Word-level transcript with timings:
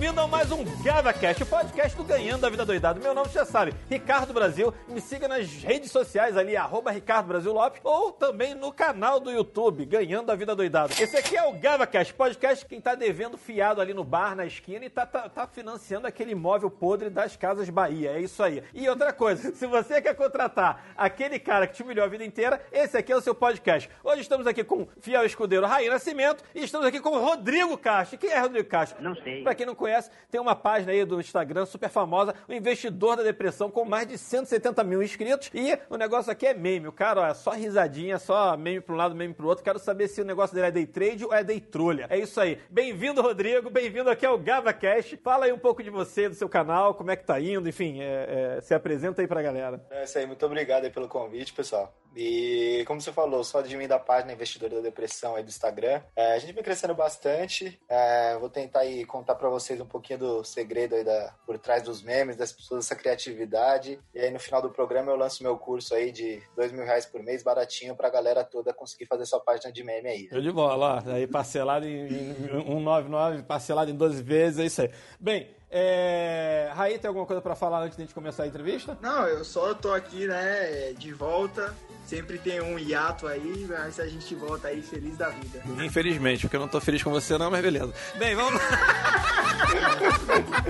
Bem-vindo 0.00 0.22
a 0.22 0.26
mais 0.26 0.50
um 0.50 0.64
GavaCast, 0.82 1.42
o 1.42 1.46
podcast 1.46 1.94
do 1.94 2.02
Ganhando 2.02 2.46
a 2.46 2.48
Vida 2.48 2.64
Doidado. 2.64 2.98
Meu 3.02 3.14
nome 3.14 3.28
você 3.28 3.34
já 3.34 3.44
sabe, 3.44 3.74
Ricardo 3.86 4.32
Brasil. 4.32 4.72
Me 4.88 4.98
siga 4.98 5.28
nas 5.28 5.46
redes 5.62 5.92
sociais 5.92 6.38
ali, 6.38 6.56
arroba 6.56 6.90
Ricardo 6.90 7.26
Brasil 7.26 7.52
Lopes, 7.52 7.82
ou 7.84 8.10
também 8.10 8.54
no 8.54 8.72
canal 8.72 9.20
do 9.20 9.30
YouTube, 9.30 9.84
Ganhando 9.84 10.32
a 10.32 10.34
Vida 10.34 10.56
Doidado. 10.56 10.94
Esse 10.98 11.18
aqui 11.18 11.36
é 11.36 11.46
o 11.46 11.52
GavaCast, 11.52 12.14
podcast 12.14 12.64
quem 12.64 12.80
tá 12.80 12.94
devendo 12.94 13.36
fiado 13.36 13.78
ali 13.78 13.92
no 13.92 14.02
bar, 14.02 14.34
na 14.34 14.46
esquina 14.46 14.86
e 14.86 14.88
tá, 14.88 15.04
tá, 15.04 15.28
tá 15.28 15.46
financiando 15.46 16.06
aquele 16.06 16.32
imóvel 16.32 16.70
podre 16.70 17.10
das 17.10 17.36
Casas 17.36 17.68
Bahia. 17.68 18.12
É 18.12 18.22
isso 18.22 18.42
aí. 18.42 18.64
E 18.72 18.88
outra 18.88 19.12
coisa, 19.12 19.54
se 19.54 19.66
você 19.66 20.00
quer 20.00 20.14
contratar 20.14 20.94
aquele 20.96 21.38
cara 21.38 21.66
que 21.66 21.74
te 21.74 21.82
humilhou 21.82 22.06
a 22.06 22.08
vida 22.08 22.24
inteira, 22.24 22.58
esse 22.72 22.96
aqui 22.96 23.12
é 23.12 23.16
o 23.16 23.20
seu 23.20 23.34
podcast. 23.34 23.90
Hoje 24.02 24.22
estamos 24.22 24.46
aqui 24.46 24.64
com 24.64 24.84
o 24.84 24.88
fiel 24.98 25.26
escudeiro 25.26 25.66
Raí 25.66 25.90
Nascimento 25.90 26.42
e 26.54 26.64
estamos 26.64 26.86
aqui 26.86 27.00
com 27.00 27.10
o 27.10 27.22
Rodrigo 27.22 27.76
Castro. 27.76 28.16
Quem 28.16 28.30
é 28.30 28.40
Rodrigo 28.40 28.66
Castro? 28.66 29.04
Não 29.04 29.14
sei. 29.14 29.42
Pra 29.42 29.54
quem 29.54 29.66
não 29.66 29.74
conhece, 29.74 29.89
tem 30.30 30.40
uma 30.40 30.54
página 30.54 30.92
aí 30.92 31.04
do 31.04 31.20
Instagram 31.20 31.66
super 31.66 31.88
famosa, 31.88 32.34
o 32.48 32.52
investidor 32.52 33.16
da 33.16 33.22
depressão, 33.22 33.70
com 33.70 33.84
mais 33.84 34.06
de 34.06 34.16
170 34.18 34.84
mil 34.84 35.02
inscritos. 35.02 35.50
E 35.54 35.78
o 35.88 35.96
negócio 35.96 36.30
aqui 36.30 36.46
é 36.46 36.54
meme. 36.54 36.88
O 36.88 36.92
cara, 36.92 37.22
ó, 37.22 37.26
é 37.26 37.34
só 37.34 37.50
risadinha, 37.50 38.18
só 38.18 38.56
meme 38.56 38.80
pra 38.80 38.94
um 38.94 38.98
lado, 38.98 39.14
meme 39.14 39.34
pro 39.34 39.48
outro. 39.48 39.64
Quero 39.64 39.78
saber 39.78 40.08
se 40.08 40.20
o 40.20 40.24
negócio 40.24 40.54
dele 40.54 40.68
é 40.68 40.70
day 40.70 40.86
trade 40.86 41.24
ou 41.24 41.34
é 41.34 41.42
day 41.42 41.60
trolha. 41.60 42.06
É 42.10 42.18
isso 42.18 42.40
aí. 42.40 42.58
Bem-vindo, 42.70 43.22
Rodrigo. 43.22 43.70
Bem-vindo 43.70 44.10
aqui 44.10 44.26
ao 44.26 44.38
GavaCast. 44.38 45.16
Fala 45.18 45.46
aí 45.46 45.52
um 45.52 45.58
pouco 45.58 45.82
de 45.82 45.90
você, 45.90 46.28
do 46.28 46.34
seu 46.34 46.48
canal, 46.48 46.94
como 46.94 47.10
é 47.10 47.16
que 47.16 47.24
tá 47.24 47.40
indo, 47.40 47.68
enfim, 47.68 48.00
é, 48.00 48.56
é, 48.56 48.60
se 48.60 48.74
apresenta 48.74 49.22
aí 49.22 49.28
pra 49.28 49.42
galera. 49.42 49.84
É 49.90 50.04
isso 50.04 50.18
aí, 50.18 50.26
muito 50.26 50.44
obrigado 50.44 50.84
aí 50.84 50.90
pelo 50.90 51.08
convite, 51.08 51.52
pessoal. 51.52 51.94
E 52.16 52.82
como 52.86 53.00
você 53.00 53.12
falou, 53.12 53.44
só 53.44 53.60
de 53.60 53.76
mim 53.76 53.86
da 53.86 53.98
página 53.98 54.32
Investidor 54.32 54.68
da 54.68 54.80
Depressão 54.80 55.36
aí 55.36 55.42
do 55.42 55.48
Instagram, 55.48 56.02
é, 56.16 56.32
a 56.32 56.38
gente 56.38 56.52
vem 56.52 56.62
crescendo 56.62 56.94
bastante. 56.94 57.80
É, 57.88 58.36
vou 58.38 58.48
tentar 58.48 58.80
aí 58.80 59.04
contar 59.04 59.36
para 59.36 59.48
vocês 59.48 59.78
um 59.82 59.86
pouquinho 59.86 60.18
do 60.18 60.44
segredo 60.44 60.94
aí 60.94 61.04
da, 61.04 61.34
por 61.46 61.58
trás 61.58 61.82
dos 61.82 62.02
memes, 62.02 62.36
das 62.36 62.52
pessoas, 62.52 62.84
dessa 62.84 62.94
criatividade. 62.94 63.98
E 64.14 64.20
aí 64.20 64.30
no 64.30 64.38
final 64.38 64.62
do 64.62 64.70
programa 64.70 65.10
eu 65.10 65.16
lanço 65.16 65.42
meu 65.42 65.56
curso 65.56 65.94
aí 65.94 66.12
de 66.12 66.42
dois 66.56 66.72
mil 66.72 66.84
reais 66.84 67.06
por 67.06 67.22
mês, 67.22 67.42
baratinho, 67.42 67.96
pra 67.96 68.10
galera 68.10 68.44
toda 68.44 68.72
conseguir 68.72 69.06
fazer 69.06 69.26
sua 69.26 69.40
página 69.40 69.72
de 69.72 69.82
meme 69.82 70.08
aí. 70.08 70.28
Eu 70.30 70.40
de 70.40 70.50
bola, 70.52 71.02
ó, 71.06 71.10
aí 71.10 71.26
parcelado 71.26 71.86
em, 71.86 72.06
em 72.06 72.34
199, 72.64 73.42
parcelado 73.42 73.90
em 73.90 73.94
12 73.94 74.22
vezes, 74.22 74.58
é 74.58 74.64
isso 74.64 74.82
aí. 74.82 74.90
Bem, 75.18 75.54
é... 75.70 76.70
Raí, 76.74 76.98
tem 76.98 77.06
alguma 77.06 77.24
coisa 77.24 77.40
para 77.40 77.54
falar 77.54 77.82
antes 77.82 77.96
de 77.96 78.02
a 78.02 78.06
gente 78.06 78.14
começar 78.14 78.42
a 78.42 78.46
entrevista? 78.46 78.98
Não, 79.00 79.26
eu 79.26 79.44
só 79.44 79.72
tô 79.72 79.92
aqui, 79.92 80.26
né, 80.26 80.92
de 80.98 81.12
volta. 81.12 81.74
Sempre 82.04 82.38
tem 82.38 82.60
um 82.60 82.76
hiato 82.76 83.28
aí, 83.28 83.66
mas 83.68 84.00
a 84.00 84.06
gente 84.06 84.34
volta 84.34 84.68
aí 84.68 84.82
feliz 84.82 85.16
da 85.16 85.28
vida. 85.28 85.62
Infelizmente, 85.84 86.42
porque 86.42 86.56
eu 86.56 86.60
não 86.60 86.66
tô 86.66 86.80
feliz 86.80 87.02
com 87.04 87.10
você 87.10 87.38
não, 87.38 87.50
mas 87.50 87.62
beleza. 87.62 87.94
Bem, 88.18 88.34
vamos 88.34 88.54
lá. 88.54 88.60
E 89.60 90.69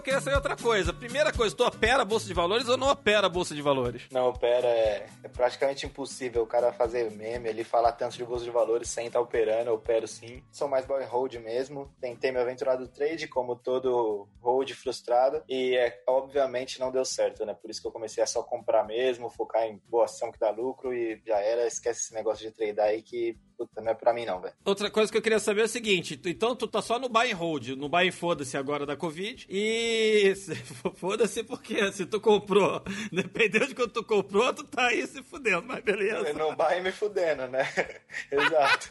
eu 0.00 0.02
queria 0.02 0.20
saber 0.20 0.36
outra 0.36 0.56
coisa. 0.56 0.94
Primeira 0.94 1.30
coisa, 1.30 1.54
tu 1.54 1.62
opera 1.62 2.00
a 2.00 2.04
bolsa 2.06 2.26
de 2.26 2.32
valores 2.32 2.66
ou 2.68 2.76
não 2.78 2.88
opera 2.88 3.26
a 3.26 3.30
bolsa 3.30 3.54
de 3.54 3.60
valores? 3.60 4.04
Não 4.10 4.28
opera, 4.30 4.66
é, 4.66 5.06
é 5.22 5.28
praticamente 5.28 5.84
impossível 5.84 6.42
o 6.42 6.46
cara 6.46 6.72
fazer 6.72 7.10
meme 7.10 7.50
ali, 7.50 7.62
falar 7.62 7.92
tanto 7.92 8.16
de 8.16 8.24
bolsa 8.24 8.44
de 8.44 8.50
valores 8.50 8.88
sem 8.88 9.08
estar 9.08 9.18
tá 9.18 9.22
operando. 9.22 9.68
Eu 9.68 9.74
opero 9.74 10.08
sim. 10.08 10.42
Sou 10.50 10.68
mais 10.68 10.88
and 10.88 11.06
hold 11.06 11.34
mesmo. 11.34 11.94
Tentei 12.00 12.32
me 12.32 12.38
aventurar 12.38 12.76
do 12.76 12.88
trade, 12.88 13.28
como 13.28 13.54
todo 13.54 14.26
hold 14.40 14.70
frustrado. 14.72 15.42
E 15.46 15.76
é, 15.76 16.02
obviamente 16.06 16.80
não 16.80 16.90
deu 16.90 17.04
certo, 17.04 17.44
né? 17.44 17.52
Por 17.52 17.70
isso 17.70 17.82
que 17.82 17.86
eu 17.86 17.92
comecei 17.92 18.24
a 18.24 18.26
só 18.26 18.42
comprar 18.42 18.86
mesmo, 18.86 19.28
focar 19.28 19.64
em 19.64 19.78
boa 19.86 20.06
ação 20.06 20.32
que 20.32 20.38
dá 20.38 20.50
lucro 20.50 20.94
e 20.94 21.20
já 21.26 21.38
era. 21.40 21.66
Esquece 21.66 22.00
esse 22.00 22.14
negócio 22.14 22.42
de 22.46 22.52
tradar 22.52 22.88
aí 22.88 23.02
que 23.02 23.36
puta, 23.60 23.80
não 23.82 23.92
é 23.92 23.94
pra 23.94 24.12
mim 24.14 24.24
não, 24.24 24.40
velho. 24.40 24.54
Outra 24.64 24.90
coisa 24.90 25.12
que 25.12 25.18
eu 25.18 25.22
queria 25.22 25.38
saber 25.38 25.60
é 25.62 25.64
o 25.64 25.68
seguinte: 25.68 26.18
então 26.24 26.56
tu 26.56 26.66
tá 26.66 26.80
só 26.80 26.98
no 26.98 27.08
buy 27.08 27.30
and 27.30 27.36
hold, 27.36 27.68
no 27.70 27.88
buy 27.88 28.08
and 28.08 28.12
foda-se 28.12 28.56
agora 28.56 28.86
da 28.86 28.96
Covid. 28.96 29.46
E 29.48 30.32
foda-se 30.96 31.44
porque 31.44 31.92
se 31.92 32.06
tu 32.06 32.20
comprou, 32.20 32.82
dependendo 33.12 33.68
de 33.68 33.74
quando 33.74 33.92
tu 33.92 34.02
comprou, 34.02 34.52
tu 34.54 34.64
tá 34.64 34.86
aí 34.86 35.06
se 35.06 35.22
fudendo, 35.22 35.64
mas 35.66 35.84
beleza. 35.84 36.32
Não 36.32 36.56
buy 36.56 36.80
me 36.80 36.90
fudendo, 36.90 37.46
né? 37.48 37.68
Exato. 38.32 38.88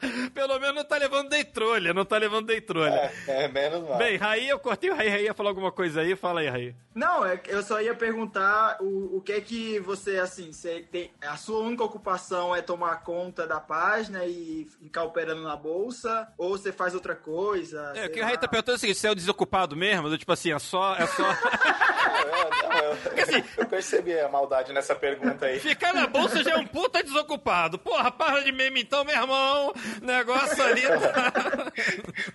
Pelo 0.34 0.58
menos 0.58 0.74
não 0.74 0.84
tá 0.84 0.96
levando 0.96 1.28
day 1.28 1.44
trolha, 1.44 1.92
não 1.92 2.04
tá 2.04 2.18
levando 2.18 2.46
day 2.46 2.60
trolha. 2.60 3.12
É, 3.26 3.44
é 3.44 3.48
menos 3.48 3.86
mal. 3.88 3.98
Bem, 3.98 4.16
Raí, 4.16 4.48
eu 4.48 4.58
cortei 4.58 4.90
o 4.90 4.94
Raí, 4.94 5.08
Raí 5.08 5.24
ia 5.24 5.34
falar 5.34 5.50
alguma 5.50 5.72
coisa 5.72 6.00
aí, 6.00 6.14
fala 6.16 6.40
aí, 6.40 6.48
Raí. 6.48 6.74
Não, 6.94 7.24
é, 7.24 7.40
eu 7.46 7.62
só 7.62 7.80
ia 7.80 7.94
perguntar 7.94 8.78
o, 8.80 9.16
o 9.18 9.20
que 9.20 9.32
é 9.32 9.40
que 9.40 9.78
você, 9.80 10.18
assim, 10.18 10.52
você 10.52 10.84
tem. 10.90 11.10
A 11.20 11.36
sua 11.36 11.60
única 11.60 11.84
ocupação 11.84 12.54
é 12.54 12.60
tomar 12.60 13.02
conta 13.02 13.46
da 13.46 13.60
página 13.60 14.24
e 14.24 14.66
ficar 14.80 15.04
operando 15.04 15.42
na 15.42 15.56
bolsa, 15.56 16.28
ou 16.36 16.50
você 16.50 16.72
faz 16.72 16.94
outra 16.94 17.14
coisa? 17.14 17.92
É, 17.94 18.06
o 18.06 18.10
que 18.10 18.20
o 18.20 18.24
Raí 18.24 18.36
tá 18.36 18.48
perguntando 18.48 18.74
é 18.74 18.76
o 18.76 18.80
seguinte: 18.80 18.98
você 18.98 19.08
é 19.08 19.10
o 19.10 19.14
desocupado 19.14 19.76
mesmo? 19.76 20.16
Tipo 20.16 20.32
assim, 20.32 20.52
é 20.52 20.58
só. 20.58 20.94
É 20.96 21.06
só... 21.06 21.22
não, 22.24 22.78
eu, 22.78 23.22
assim, 23.22 23.44
eu 23.56 23.66
percebi 23.66 24.18
a 24.18 24.28
maldade 24.28 24.72
nessa 24.72 24.94
pergunta 24.94 25.46
aí. 25.46 25.58
Ficar 25.60 25.92
na 25.92 26.06
bolsa 26.06 26.42
já 26.42 26.52
é 26.52 26.56
um 26.56 26.66
puta 26.66 27.02
desocupado. 27.02 27.78
Porra, 27.78 28.10
para 28.10 28.40
de 28.40 28.52
meme 28.52 28.82
então, 28.82 29.04
meu 29.04 29.14
irmão. 29.14 29.72
Negócio 30.02 30.62
ali. 30.62 30.82
Tá... 30.82 31.72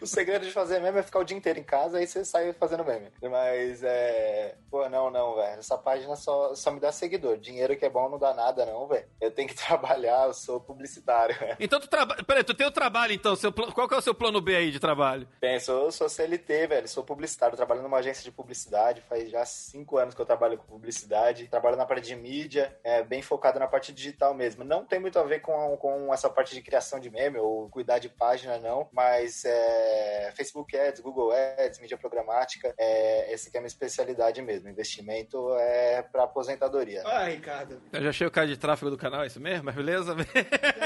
o 0.01 0.07
segredo 0.07 0.45
de 0.45 0.51
fazer 0.51 0.79
meme 0.79 0.99
é 0.99 1.03
ficar 1.03 1.19
o 1.19 1.23
dia 1.23 1.37
inteiro 1.37 1.59
em 1.59 1.63
casa 1.63 2.01
e 2.01 2.07
você 2.07 2.23
sai 2.23 2.53
fazendo 2.53 2.85
meme. 2.85 3.11
Mas 3.21 3.83
é. 3.83 4.55
Pô, 4.69 4.87
não, 4.89 5.09
não, 5.09 5.35
velho. 5.35 5.59
Essa 5.59 5.77
página 5.77 6.15
só, 6.15 6.55
só 6.55 6.71
me 6.71 6.79
dá 6.79 6.91
seguidor. 6.91 7.37
Dinheiro 7.37 7.75
que 7.75 7.85
é 7.85 7.89
bom 7.89 8.09
não 8.09 8.17
dá 8.17 8.33
nada, 8.33 8.65
não, 8.65 8.87
velho. 8.87 9.05
Eu 9.19 9.31
tenho 9.31 9.47
que 9.47 9.55
trabalhar, 9.63 10.27
eu 10.27 10.33
sou 10.33 10.59
publicitário. 10.59 11.37
Véio. 11.37 11.57
Então 11.59 11.79
tu 11.79 11.87
trabalha. 11.87 12.23
Peraí, 12.23 12.43
tu 12.43 12.53
tem 12.53 12.67
o 12.67 12.71
trabalho 12.71 13.13
então. 13.13 13.35
Seu... 13.35 13.51
Qual 13.51 13.87
que 13.87 13.95
é 13.95 13.97
o 13.97 14.01
seu 14.01 14.13
plano 14.13 14.41
B 14.41 14.55
aí 14.55 14.71
de 14.71 14.79
trabalho? 14.79 15.27
Bem, 15.39 15.59
sou, 15.59 15.91
sou 15.91 16.09
CLT, 16.09 16.67
velho. 16.67 16.87
Sou 16.87 17.03
publicitário. 17.03 17.55
Trabalho 17.55 17.81
numa 17.81 17.97
agência 17.97 18.23
de 18.23 18.31
publicidade. 18.31 19.01
Faz 19.01 19.29
já 19.29 19.45
cinco 19.73 19.97
anos 19.97 20.13
que 20.13 20.21
eu 20.21 20.25
trabalho 20.25 20.55
com 20.55 20.65
publicidade. 20.65 21.47
Trabalho 21.47 21.75
na 21.75 21.85
parte 21.85 22.05
de 22.05 22.15
mídia, 22.15 22.77
é, 22.83 23.01
bem 23.01 23.23
focado 23.23 23.59
na 23.59 23.67
parte 23.67 23.91
digital 23.91 24.31
mesmo. 24.35 24.63
Não 24.63 24.85
tem 24.85 24.99
muito 24.99 25.17
a 25.17 25.23
ver 25.23 25.39
com, 25.39 25.75
com 25.77 26.13
essa 26.13 26.29
parte 26.29 26.53
de 26.53 26.61
criação 26.61 26.99
de 26.99 27.09
meme 27.09 27.39
ou 27.39 27.67
cuidar 27.69 27.97
de 27.97 28.07
página, 28.07 28.59
não. 28.59 28.87
Mas 28.91 29.43
é, 29.45 30.31
Facebook 30.35 30.77
Ads, 30.77 31.01
Google 31.01 31.31
Ads, 31.31 31.79
mídia 31.79 31.97
programática, 31.97 32.73
é, 32.77 33.33
essa 33.33 33.49
que 33.49 33.57
é 33.57 33.59
a 33.59 33.61
minha 33.61 33.67
especialidade 33.67 34.41
mesmo. 34.43 34.69
Investimento 34.69 35.55
é 35.55 36.03
para 36.03 36.23
aposentadoria. 36.23 37.01
Ah, 37.05 37.25
Ricardo. 37.25 37.81
Eu 37.91 38.03
já 38.03 38.09
achei 38.09 38.27
o 38.27 38.31
cara 38.31 38.47
de 38.47 38.57
tráfego 38.57 38.91
do 38.91 38.97
canal, 38.97 39.23
é 39.23 39.27
isso 39.27 39.39
mesmo? 39.39 39.65
Mas 39.65 39.75
beleza? 39.75 40.15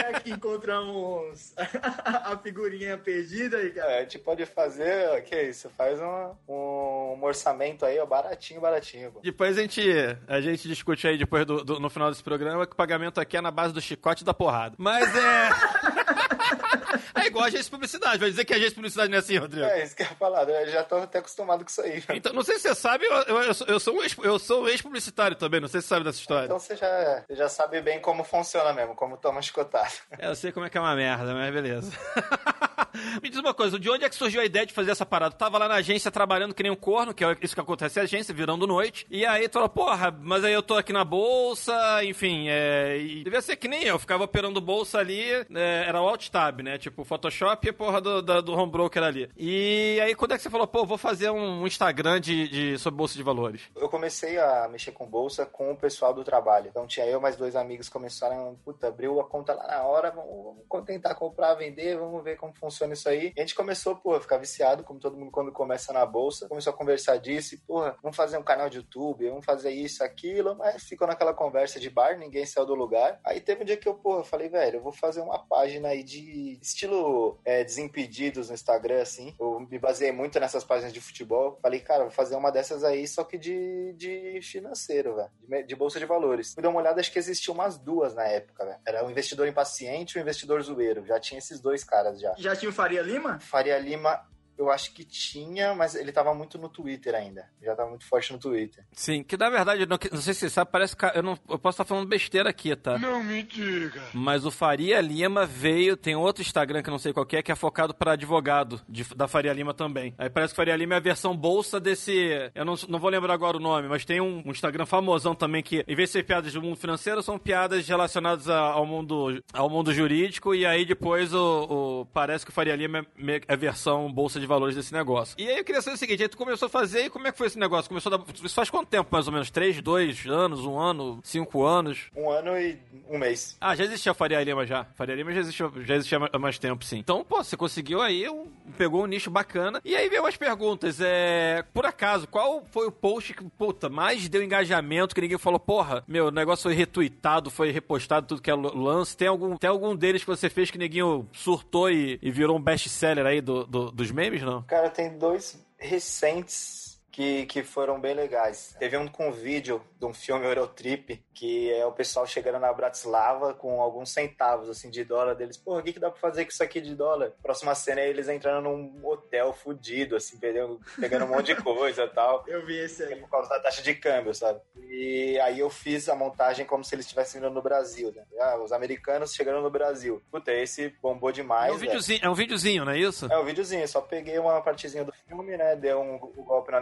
É 0.08 0.20
que 0.22 0.32
encontramos 0.32 1.54
a 1.58 2.38
figurinha 2.38 2.98
perdida, 2.98 3.62
Ricardo. 3.62 3.90
É, 3.90 3.98
a 3.98 4.02
gente 4.04 4.20
pode 4.20 4.46
fazer, 4.46 5.22
que 5.24 5.36
isso, 5.42 5.70
faz 5.72 6.00
um, 6.00 6.36
um 6.48 7.24
orçamento 7.24 7.86
aí, 7.86 8.00
ó, 8.00 8.06
baratinho, 8.06 8.62
baratinho. 8.62 8.77
Depois 9.22 9.58
a 9.58 9.62
gente, 9.62 9.82
a 10.28 10.42
gente 10.42 10.68
discute 10.68 11.08
aí 11.08 11.18
depois 11.18 11.46
do, 11.46 11.64
do, 11.64 11.80
no 11.80 11.90
final 11.90 12.10
desse 12.10 12.24
programa 12.24 12.66
que 12.66 12.74
o 12.74 12.76
pagamento 12.76 13.20
aqui 13.20 13.38
é 13.38 13.42
na 13.42 13.52
base 13.52 13.74
do 13.74 13.82
chicote 13.82 14.24
da 14.24 14.34
porrada. 14.34 14.76
Mas 14.78 15.14
é. 15.16 15.50
É 17.16 17.28
igual 17.28 17.44
a 17.44 17.48
agência 17.48 17.66
de 17.66 17.72
publicidade. 17.72 18.20
Vai 18.20 18.30
dizer 18.30 18.46
que 18.46 18.54
a 18.54 18.56
agência 18.56 18.72
de 18.72 18.76
publicidade 18.76 19.10
não 19.10 19.18
é 19.18 19.20
assim, 19.20 19.38
Rodrigo? 19.38 19.66
É, 19.66 19.84
isso 19.84 19.96
que 19.96 20.04
eu 20.04 20.08
ia 20.08 20.16
falar. 20.16 20.48
Eu 20.48 20.70
já 20.70 20.84
tô 20.84 20.98
até 20.98 21.20
acostumado 21.20 21.64
com 21.64 21.70
isso 21.70 21.82
aí. 21.82 22.04
Então, 22.14 22.34
não 22.34 22.44
sei 22.44 22.56
se 22.56 22.62
você 22.62 22.76
sabe, 22.76 23.06
eu, 23.06 23.14
eu, 23.14 23.42
eu 23.68 23.80
sou, 23.80 23.96
um 23.96 24.04
ex, 24.04 24.16
eu 24.22 24.40
sou 24.40 24.64
um 24.64 24.68
ex-publicitário 24.68 25.36
também. 25.36 25.60
Não 25.60 25.68
sei 25.68 25.82
se 25.82 25.88
você 25.88 25.96
sabe 25.96 26.06
dessa 26.06 26.20
história. 26.20 26.46
Então 26.46 26.60
você 26.60 26.76
já, 26.76 27.24
você 27.28 27.36
já 27.36 27.50
sabe 27.50 27.82
bem 27.82 28.00
como 28.00 28.24
funciona 28.24 28.72
mesmo, 28.74 28.96
como 28.96 29.18
toma 29.18 29.42
chicotado. 29.42 29.92
É, 30.18 30.28
eu 30.28 30.36
sei 30.36 30.52
como 30.52 30.66
é 30.66 30.70
que 30.70 30.78
é 30.78 30.82
uma 30.82 30.96
merda, 30.96 31.34
mas 31.34 31.54
beleza. 31.54 31.92
Me 33.22 33.30
diz 33.30 33.40
uma 33.40 33.54
coisa, 33.54 33.80
de 33.80 33.90
onde 33.90 34.06
é 34.06 34.10
que 34.10 34.16
surgiu 34.16 34.42
a 34.42 34.46
ideia 34.46 34.66
de 34.66 34.74
fazer 34.74 34.92
essa 34.92 35.06
parada? 35.06 35.36
Tava 35.36 35.58
lá 35.58 35.68
na 35.68 35.76
agência 35.76 36.12
trabalhando 36.12 36.54
que 36.54 36.64
nem 36.64 36.72
um 36.72 36.76
corno, 36.76 37.14
que 37.14 37.24
é 37.24 37.38
isso 37.42 37.54
que 37.54 37.62
acontece, 37.62 38.00
a 38.00 38.04
agência 38.04 38.34
virando 38.34 38.68
noite, 38.68 39.06
e 39.10 39.26
aí 39.26 39.48
tu 39.48 39.54
falou, 39.54 39.70
porra, 39.70 40.12
mas 40.22 40.44
aí 40.44 40.54
eu 40.54 40.64
tô 40.64 40.76
aqui 40.76 40.94
na 40.94 41.04
bolsa, 41.04 42.04
enfim, 42.04 42.46
é, 42.50 42.98
devia 43.24 43.42
ser 43.42 43.56
que 43.56 43.68
nem 43.68 43.84
eu, 43.84 44.00
ficava 44.00 44.24
operando 44.24 44.60
bolsa 44.62 45.00
ali, 45.00 45.22
é, 45.22 45.86
era 45.88 46.02
o 46.02 46.08
Alt 46.08 46.30
Tab, 46.30 46.62
né, 46.62 46.78
tipo 46.78 47.04
Photoshop 47.04 47.68
e 47.68 47.72
porra 47.72 48.02
do, 48.02 48.22
do, 48.22 48.42
do 48.42 48.54
home 48.54 48.72
broker 48.72 49.04
ali. 49.04 49.30
E 49.38 50.00
aí 50.02 50.16
quando 50.16 50.34
é 50.34 50.38
que 50.38 50.44
você 50.44 50.50
falou, 50.50 50.68
pô, 50.68 50.86
vou 50.86 50.98
fazer 50.98 51.30
um 51.30 51.66
Instagram 51.66 52.20
de, 52.20 52.48
de, 52.48 52.78
sobre 52.78 52.98
bolsa 52.98 53.16
de 53.16 53.24
valores? 53.24 53.62
Eu 53.76 53.90
comecei 53.90 54.38
a 54.40 54.68
mexer 54.68 54.92
com 54.92 55.06
bolsa 55.06 55.46
com 55.46 55.72
o 55.72 55.78
pessoal 55.78 56.14
do 56.14 56.24
trabalho, 56.24 56.68
então 56.68 56.88
tinha 56.88 57.06
eu 57.06 57.22
mais 57.22 57.36
dois 57.36 57.56
amigos 57.56 57.90
começaram, 57.90 58.58
puta, 58.64 58.88
abriu 58.88 59.20
a 59.20 59.24
conta 59.24 59.54
lá 59.54 59.68
na 59.68 59.84
hora, 59.84 60.12
vamos, 60.12 60.58
vamos 60.70 60.86
tentar 60.86 61.16
comprar, 61.16 61.54
vender, 61.56 61.98
vamos 61.98 62.24
ver 62.24 62.38
como 62.38 62.54
funciona 62.54 62.87
apostando 62.88 62.90
nisso 62.90 63.10
aí. 63.10 63.34
A 63.38 63.42
gente 63.42 63.56
começou, 63.56 63.96
pô, 63.96 64.16
a 64.16 64.22
ficar 64.22 64.38
viciado, 64.38 64.84
como 64.84 65.00
todo 65.00 65.18
mundo 65.18 65.32
quando 65.32 65.52
começa 65.52 65.92
na 65.92 66.06
bolsa. 66.06 66.48
Começou 66.48 66.72
a 66.72 66.76
conversar 66.76 67.18
disso 67.18 67.56
e, 67.56 67.58
porra, 67.58 67.98
vamos 68.02 68.16
fazer 68.16 68.38
um 68.38 68.44
canal 68.44 68.70
de 68.70 68.78
YouTube, 68.78 69.30
vamos 69.30 69.46
fazer 69.46 69.72
isso, 69.72 70.04
aquilo. 70.04 70.56
Mas 70.56 70.84
ficou 70.84 71.08
naquela 71.08 71.34
conversa 71.34 71.80
de 71.80 71.90
bar, 71.90 72.18
ninguém 72.18 72.46
saiu 72.46 72.66
do 72.66 72.76
lugar. 72.76 73.20
Aí 73.24 73.42
teve 73.42 73.62
um 73.62 73.66
dia 73.66 73.78
que 73.78 73.88
eu, 73.88 73.96
porra, 73.96 74.24
falei, 74.24 74.50
velho, 74.50 74.78
eu 74.78 74.82
vou 74.82 74.92
fazer 74.92 75.22
uma 75.22 75.40
página 75.40 75.90
aí 75.90 76.04
de 76.04 76.58
estilo 76.62 77.40
é, 77.44 77.64
Desimpedidos 77.64 78.50
no 78.50 78.56
Instagram, 78.56 79.02
assim. 79.02 79.36
Eu 79.40 79.60
me 79.60 79.78
baseei 79.78 80.12
muito 80.12 80.40
nessas 80.40 80.64
páginas 80.64 80.94
de 80.94 81.02
futebol. 81.02 81.60
Falei, 81.62 81.80
cara, 81.80 82.04
vou 82.04 82.12
fazer 82.12 82.36
uma 82.36 82.52
dessas 82.52 82.84
aí, 82.84 83.08
só 83.08 83.24
que 83.24 83.38
de, 83.38 83.94
de 83.94 84.40
financeiro, 84.42 85.16
velho. 85.16 85.30
De, 85.48 85.64
de, 85.64 85.76
bolsa 85.76 86.00
de 86.00 86.06
valores. 86.06 86.54
Fui 86.54 86.64
dar 86.64 86.70
uma 86.70 86.80
olhada, 86.80 87.00
acho 87.00 87.12
que 87.12 87.20
existiam 87.20 87.54
umas 87.54 87.78
duas 87.78 88.14
na 88.14 88.24
época, 88.24 88.66
velho. 88.66 88.80
Era 88.86 89.04
o 89.04 89.08
um 89.08 89.12
investidor 89.12 89.48
impaciente 89.48 90.14
e 90.14 90.18
o 90.18 90.20
um 90.20 90.22
investidor 90.22 90.62
zoeiro. 90.62 91.06
Já 91.06 91.20
tinha 91.20 91.38
esses 91.38 91.60
dois 91.60 91.84
caras 91.84 92.20
já. 92.20 92.34
Já 92.38 92.56
tinha 92.56 92.70
o 92.70 92.74
Faria 92.78 93.02
Lima? 93.02 93.40
Faria 93.40 93.80
Lima 93.80 94.22
eu 94.58 94.72
acho 94.72 94.94
que 94.94 95.04
tinha, 95.04 95.76
mas 95.76 95.96
ele 95.96 96.12
tava 96.12 96.34
muito 96.34 96.58
no 96.58 96.68
Twitter 96.68 97.14
ainda. 97.14 97.48
Já 97.62 97.76
tava 97.76 97.90
muito 97.90 98.06
forte 98.06 98.34
no 98.34 98.40
Twitter. 98.40 98.84
Sim, 98.92 99.24
que 99.24 99.38
na 99.38 99.50
verdade, 99.50 99.86
não, 99.86 99.98
não 100.12 100.22
sei 100.22 100.34
se 100.34 100.42
você 100.42 100.50
sabe, 100.50 100.72
parece 100.72 100.96
que 100.96 101.06
eu, 101.14 101.24
não, 101.24 101.38
eu 101.50 101.60
posso 101.60 101.76
estar 101.76 101.86
falando 101.86 102.08
besteira 102.08 102.50
aqui, 102.50 102.76
tá? 102.76 102.98
Não 102.98 103.24
me 103.24 103.44
diga. 103.44 104.02
Mas 104.14 104.46
o 104.46 104.52
Faria 104.52 105.00
Lima 105.00 105.46
veio, 105.46 105.96
tem 105.96 106.16
outro 106.16 106.42
Instagram 106.42 106.82
que 106.82 106.90
eu 106.90 106.92
não 106.92 107.00
sei 107.00 107.14
qual 107.14 107.28
é, 107.32 107.42
que 107.42 107.52
é 107.52 107.56
focado 107.56 107.94
para 107.94 108.14
advogado 108.14 108.82
de, 108.90 109.04
da 109.16 109.28
Faria 109.28 109.54
Lima 109.54 109.74
também. 109.74 110.14
Aí 110.18 110.30
parece 110.30 110.54
que 110.54 110.58
Faria 110.58 110.76
Lima 110.76 110.96
é 110.96 110.98
a 110.98 111.02
versão 111.02 111.36
bolsa 111.36 111.80
desse. 111.80 112.16
Eu 112.56 112.66
não, 112.66 112.76
não 112.90 113.00
vou 113.00 113.10
lembrar 113.10 113.34
agora 113.34 113.58
o 113.58 113.60
nome, 113.60 113.88
mas 113.88 114.06
tem 114.06 114.20
um, 114.20 114.42
um 114.46 114.52
Instagram 114.52 114.86
famosão 114.86 115.36
também 115.36 115.62
que, 115.62 115.84
em 115.88 115.96
vez 115.96 116.10
de 116.10 116.14
ser 116.14 116.24
piadas 116.24 116.52
do 116.54 116.62
mundo 116.62 116.78
financeiro, 116.78 117.22
são 117.22 117.38
piadas 117.38 117.88
relacionadas 117.88 118.50
a, 118.50 118.60
ao, 118.60 118.86
mundo, 118.86 119.44
ao 119.54 119.70
mundo 119.70 119.94
jurídico. 119.94 120.56
E 120.56 120.66
aí 120.66 120.86
depois 120.86 121.34
o, 121.34 122.02
o 122.02 122.06
parece 122.08 122.46
que 122.46 122.52
o 122.52 122.54
Faria 122.54 122.76
Lima 122.76 123.06
é, 123.20 123.42
é 123.48 123.54
a 123.54 123.56
versão 123.56 124.12
bolsa 124.12 124.40
de 124.40 124.47
valores 124.48 124.76
desse 124.76 124.94
negócio 124.94 125.08
negócio. 125.08 125.36
E 125.38 125.48
aí 125.48 125.58
eu 125.58 125.64
queria 125.64 125.82
saber 125.82 125.96
o 125.96 125.98
seguinte, 125.98 126.24
aí 126.24 126.30
tu 126.30 126.38
começou 126.38 126.68
a 126.68 126.70
fazer 126.70 127.06
e 127.06 127.10
como 127.10 127.28
é 127.28 127.32
que 127.32 127.38
foi 127.38 127.48
esse 127.48 127.58
negócio? 127.58 127.88
Começou 127.88 128.14
a 128.14 128.18
dar... 128.18 128.26
Isso 128.44 128.54
faz 128.54 128.70
quanto 128.70 128.88
tempo, 128.88 129.10
mais 129.12 129.28
ou 129.28 129.34
menos? 129.34 129.50
Três, 129.50 129.82
dois 129.82 130.26
anos, 130.26 130.66
um 130.66 130.78
ano, 130.78 131.20
cinco 131.24 131.64
anos? 131.64 132.08
Um 132.16 132.30
ano 132.30 132.58
e 132.58 132.78
um 133.10 133.18
mês. 133.18 133.58
Ah, 133.60 133.76
já 133.76 133.86
existia 133.86 134.12
a 134.12 134.16
Faria 134.16 134.44
Lima 134.44 134.66
já. 134.66 134.86
Faria 134.96 135.16
Lima 135.16 135.32
já 135.32 135.40
existia, 135.40 135.72
já 135.84 135.96
existia 135.96 136.20
há 136.32 136.40
mais 136.40 136.60
tempo, 136.60 136.84
sim. 136.84 136.98
Então, 136.98 137.24
pô, 137.24 137.44
você 137.44 137.56
conseguiu 137.56 138.02
aí, 138.02 138.30
um, 138.30 138.48
pegou 138.78 139.04
um 139.04 139.08
nicho 139.08 139.32
bacana. 139.32 139.82
E 139.84 139.96
aí 139.96 140.10
veio 140.10 140.26
as 140.26 140.36
perguntas. 140.36 141.00
É, 141.00 141.64
por 141.74 141.86
acaso, 141.86 142.28
qual 142.28 142.66
foi 142.70 142.88
o 142.88 142.92
post 142.92 143.34
que, 143.34 143.44
puta, 143.44 143.90
mais 143.90 144.28
deu 144.28 144.44
engajamento 144.44 145.16
que 145.16 145.22
ninguém 145.22 145.38
falou, 145.38 145.60
porra, 145.60 146.04
meu, 146.08 146.28
o 146.28 146.32
negócio 146.32 146.64
foi 146.64 146.74
retweetado, 146.74 147.50
foi 147.50 147.72
repostado, 147.72 148.28
tudo 148.28 148.42
que 148.42 148.52
é 148.52 148.56
lance. 148.56 149.16
Tem 149.16 149.28
algum, 149.28 149.56
tem 149.56 149.70
algum 149.70 149.96
deles 149.96 150.22
que 150.22 150.30
você 150.30 150.50
fez 150.50 150.70
que 150.70 150.78
ninguém 150.78 151.04
surtou 151.32 151.90
e, 151.90 152.20
e 152.22 152.32
virou 152.32 152.58
um 152.58 152.62
best-seller 152.62 153.26
aí 153.26 153.42
do, 153.42 153.66
do, 153.66 153.92
dos 153.92 154.12
memes, 154.12 154.37
não? 154.46 154.64
Cara, 154.64 154.90
tem 154.90 155.18
dois 155.18 155.58
recentes 155.78 157.02
que, 157.12 157.46
que 157.48 157.64
foram 157.64 158.00
bem 158.00 158.14
legais. 158.14 158.76
Teve 158.78 158.96
um 158.98 159.08
com 159.08 159.32
vídeo 159.32 159.82
de 160.00 160.06
um 160.06 160.14
filme 160.14 160.46
Eurotrip, 160.46 161.24
que 161.34 161.72
é 161.74 161.86
o 161.86 161.92
pessoal 161.92 162.26
chegando 162.26 162.60
na 162.60 162.72
Bratislava 162.72 163.54
com 163.54 163.82
alguns 163.82 164.12
centavos, 164.12 164.70
assim, 164.70 164.90
de 164.90 165.04
dólar 165.04 165.34
deles. 165.34 165.58
Porra, 165.58 165.80
o 165.80 165.84
que, 165.84 165.94
que 165.94 166.00
dá 166.00 166.12
pra 166.12 166.20
fazer 166.20 166.46
com 166.46 166.52
isso 166.52 166.64
aqui 166.64 166.80
de 166.80 166.96
dólar? 166.96 167.32
Próxima 167.42 167.74
cena 167.74 168.02
é 168.02 168.10
eles 168.10 168.28
entrando 168.28 168.64
num 168.64 169.00
hotel 169.04 169.54
fudido, 169.54 170.16
assim, 170.16 170.38
pegando, 170.38 170.80
pegando 171.00 171.26
um 171.26 171.30
monte 171.30 171.56
de 171.56 171.62
coisa 171.62 172.04
e 172.04 172.10
tal. 172.10 172.44
Eu 172.48 172.66
vi 172.66 172.78
esse 172.78 173.04
aí. 173.04 173.16
Por 173.16 173.30
causa 173.30 173.50
da 173.50 173.60
taxa 173.60 173.82
de 173.82 173.96
câmbio, 173.96 174.34
sabe? 174.34 174.62
E 174.90 175.40
aí 175.40 175.60
eu 175.60 175.70
fiz 175.70 176.08
a 176.08 176.16
montagem 176.16 176.66
como 176.66 176.84
se 176.84 176.96
eles 176.96 177.06
estivessem 177.06 177.42
vindo 177.42 177.54
no 177.54 177.62
Brasil, 177.62 178.12
né? 178.16 178.24
Ah, 178.40 178.58
os 178.58 178.72
americanos 178.72 179.34
chegando 179.34 179.62
no 179.62 179.70
Brasil. 179.70 180.22
Puta, 180.32 180.52
esse 180.52 180.90
bombou 181.02 181.32
demais. 181.32 181.72
É 181.72 181.76
um, 181.76 181.78
videozinho, 181.78 182.20
é 182.24 182.30
um 182.30 182.34
videozinho, 182.34 182.86
não 182.86 182.92
é 182.92 183.00
isso? 183.00 183.32
É 183.32 183.38
um 183.38 183.46
videozinho, 183.46 183.88
só 183.88 184.02
peguei 184.02 184.38
uma 184.40 184.62
partezinha 184.62 185.04
do 185.04 185.14
filme, 185.28 185.58
né? 185.58 185.76
Deu 185.76 186.00
um, 186.00 186.16
um 186.16 186.44
golpe 186.44 186.72
na 186.72 186.80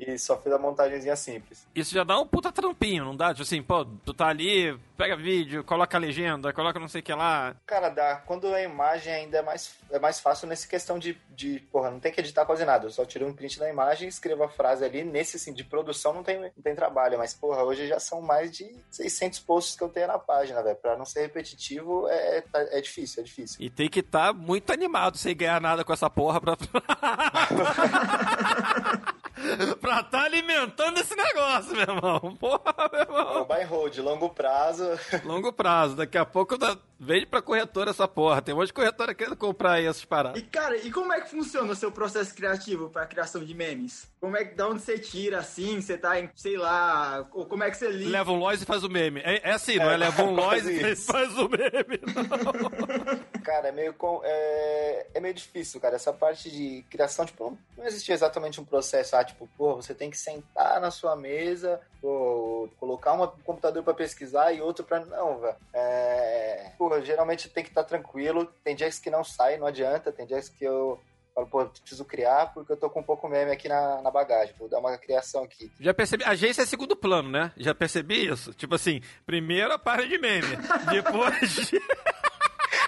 e 0.00 0.18
só 0.18 0.38
fiz 0.38 0.50
a 0.50 0.58
montagenzinha 0.58 1.14
simples. 1.14 1.66
Isso 1.74 1.94
já 1.94 2.02
dá 2.02 2.18
um 2.18 2.26
puta 2.26 2.50
trampinho, 2.50 3.04
não 3.04 3.14
dá? 3.14 3.28
Tipo 3.28 3.42
assim, 3.42 3.62
pô, 3.62 3.84
tu 3.84 4.14
tá 4.14 4.28
ali, 4.28 4.74
pega 4.96 5.14
vídeo, 5.14 5.62
coloca 5.62 5.94
a 5.94 6.00
legenda, 6.00 6.54
coloca 6.54 6.80
não 6.80 6.88
sei 6.88 7.02
o 7.02 7.04
que 7.04 7.12
lá. 7.12 7.54
Cara, 7.66 7.90
dá. 7.90 8.16
Quando 8.16 8.46
a 8.46 8.62
imagem 8.62 9.12
ainda 9.12 9.38
é 9.38 9.42
mais, 9.42 9.74
é 9.90 9.98
mais 9.98 10.18
fácil 10.18 10.48
nessa 10.48 10.66
questão 10.66 10.98
de, 10.98 11.20
de, 11.28 11.60
porra, 11.70 11.90
não 11.90 12.00
tem 12.00 12.10
que 12.10 12.20
editar 12.20 12.46
quase 12.46 12.64
nada. 12.64 12.86
Eu 12.86 12.90
só 12.90 13.04
tiro 13.04 13.26
um 13.26 13.34
print 13.34 13.58
da 13.58 13.68
imagem, 13.68 14.08
escrevo 14.08 14.42
a 14.42 14.48
frase 14.48 14.84
ali. 14.84 15.04
Nesse, 15.04 15.36
assim, 15.36 15.52
de 15.52 15.64
produção 15.64 16.14
não 16.14 16.22
tem, 16.22 16.40
não 16.40 16.62
tem 16.62 16.74
trabalho. 16.74 17.18
Mas, 17.18 17.34
porra, 17.34 17.62
hoje 17.62 17.86
já 17.86 18.00
são 18.00 18.22
mais 18.22 18.50
de 18.50 18.74
600 18.90 19.38
posts 19.40 19.76
que 19.76 19.84
eu 19.84 19.90
tenho 19.90 20.06
na 20.06 20.18
página, 20.18 20.62
velho. 20.62 20.76
Pra 20.76 20.96
não 20.96 21.04
ser 21.04 21.20
repetitivo, 21.20 22.08
é, 22.08 22.38
é, 22.38 22.78
é 22.78 22.80
difícil, 22.80 23.20
é 23.20 23.24
difícil. 23.24 23.58
E 23.60 23.68
tem 23.68 23.88
que 23.88 24.00
estar 24.00 24.28
tá 24.28 24.32
muito 24.32 24.72
animado 24.72 25.18
sem 25.18 25.36
ganhar 25.36 25.60
nada 25.60 25.84
com 25.84 25.92
essa 25.92 26.08
porra 26.08 26.40
pra... 26.40 26.56
pra 29.90 30.04
tá 30.04 30.22
alimentando 30.22 31.00
esse 31.00 31.16
negócio, 31.16 31.72
meu 31.72 31.80
irmão. 31.82 32.36
Porra, 32.38 32.88
meu 32.92 33.00
irmão. 33.00 33.42
O 33.42 33.44
buy 33.44 33.64
hold, 33.64 33.98
longo 33.98 34.28
prazo. 34.30 34.88
Longo 35.24 35.52
prazo. 35.52 35.96
Daqui 35.96 36.16
a 36.16 36.24
pouco 36.24 36.56
dá... 36.56 36.76
vende 36.98 37.26
pra 37.26 37.42
corretora 37.42 37.90
essa 37.90 38.06
porra. 38.06 38.40
Tem 38.40 38.54
um 38.54 38.58
monte 38.58 38.68
de 38.68 38.72
corretora 38.72 39.12
querendo 39.12 39.36
comprar 39.36 39.72
aí 39.72 39.86
essas 39.86 40.04
paradas. 40.04 40.40
E, 40.40 40.44
cara, 40.46 40.76
e 40.76 40.92
como 40.92 41.12
é 41.12 41.20
que 41.20 41.30
funciona 41.30 41.72
o 41.72 41.74
seu 41.74 41.90
processo 41.90 42.32
criativo 42.34 42.88
pra 42.88 43.04
criação 43.04 43.44
de 43.44 43.52
memes? 43.52 44.08
Como 44.20 44.36
é 44.36 44.44
que, 44.44 44.54
da 44.54 44.68
onde 44.68 44.80
você 44.80 44.96
tira, 44.96 45.38
assim? 45.38 45.80
Você 45.80 45.98
tá 45.98 46.20
em, 46.20 46.30
sei 46.36 46.56
lá, 46.56 47.26
ou 47.32 47.44
como 47.46 47.64
é 47.64 47.70
que 47.70 47.76
você 47.76 47.90
liga? 47.90 48.10
Leva 48.10 48.30
um 48.30 48.38
lois 48.38 48.62
e 48.62 48.66
faz 48.66 48.84
o 48.84 48.88
meme. 48.88 49.20
É, 49.24 49.50
é 49.50 49.52
assim, 49.52 49.74
é, 49.74 49.78
não 49.78 49.90
é? 49.90 49.96
Leva 49.96 50.22
um 50.22 50.34
lois 50.36 50.64
e 50.66 50.94
faz 50.94 51.36
o 51.36 51.48
meme. 51.48 52.00
Não. 52.14 53.30
Cara, 53.40 53.68
é 53.68 53.72
meio, 53.72 53.94
com, 53.94 54.20
é, 54.22 55.06
é 55.14 55.20
meio 55.20 55.34
difícil, 55.34 55.80
cara. 55.80 55.96
Essa 55.96 56.12
parte 56.12 56.50
de 56.50 56.84
criação, 56.90 57.24
tipo, 57.24 57.58
não 57.76 57.86
existe 57.86 58.12
exatamente 58.12 58.60
um 58.60 58.64
processo, 58.64 59.16
ah, 59.16 59.24
tipo, 59.24 59.48
pô, 59.56 59.79
você 59.80 59.94
tem 59.94 60.10
que 60.10 60.18
sentar 60.18 60.80
na 60.80 60.90
sua 60.90 61.16
mesa, 61.16 61.80
pô, 62.00 62.68
colocar 62.78 63.12
um 63.12 63.26
computador 63.44 63.82
para 63.82 63.94
pesquisar 63.94 64.52
e 64.52 64.60
outro 64.60 64.84
para 64.84 65.04
não, 65.04 65.38
velho. 65.38 65.56
É, 65.72 66.72
pô, 66.78 67.00
geralmente 67.00 67.48
tem 67.48 67.64
que 67.64 67.70
estar 67.70 67.82
tá 67.82 67.88
tranquilo. 67.88 68.46
Tem 68.64 68.74
dias 68.74 68.98
que 68.98 69.10
não 69.10 69.24
sai, 69.24 69.56
não 69.56 69.66
adianta. 69.66 70.12
Tem 70.12 70.26
dias 70.26 70.48
que 70.48 70.64
eu 70.64 71.00
falo, 71.34 71.46
pô, 71.46 71.64
preciso 71.66 72.04
criar 72.04 72.52
porque 72.52 72.72
eu 72.72 72.76
tô 72.76 72.90
com 72.90 73.00
um 73.00 73.04
pouco 73.04 73.28
meme 73.28 73.50
aqui 73.50 73.68
na, 73.68 74.00
na 74.02 74.10
bagagem. 74.10 74.54
Vou 74.58 74.68
dar 74.68 74.78
uma 74.78 74.96
criação 74.98 75.44
aqui. 75.44 75.70
Já 75.80 75.94
percebi, 75.94 76.24
agência 76.24 76.62
é 76.62 76.66
segundo 76.66 76.96
plano, 76.96 77.30
né? 77.30 77.52
Já 77.56 77.74
percebi 77.74 78.26
isso? 78.26 78.52
Tipo 78.54 78.74
assim, 78.74 79.00
primeiro 79.24 79.72
a 79.72 79.78
parte 79.78 80.08
de 80.08 80.18
meme, 80.18 80.56
depois. 80.90 81.70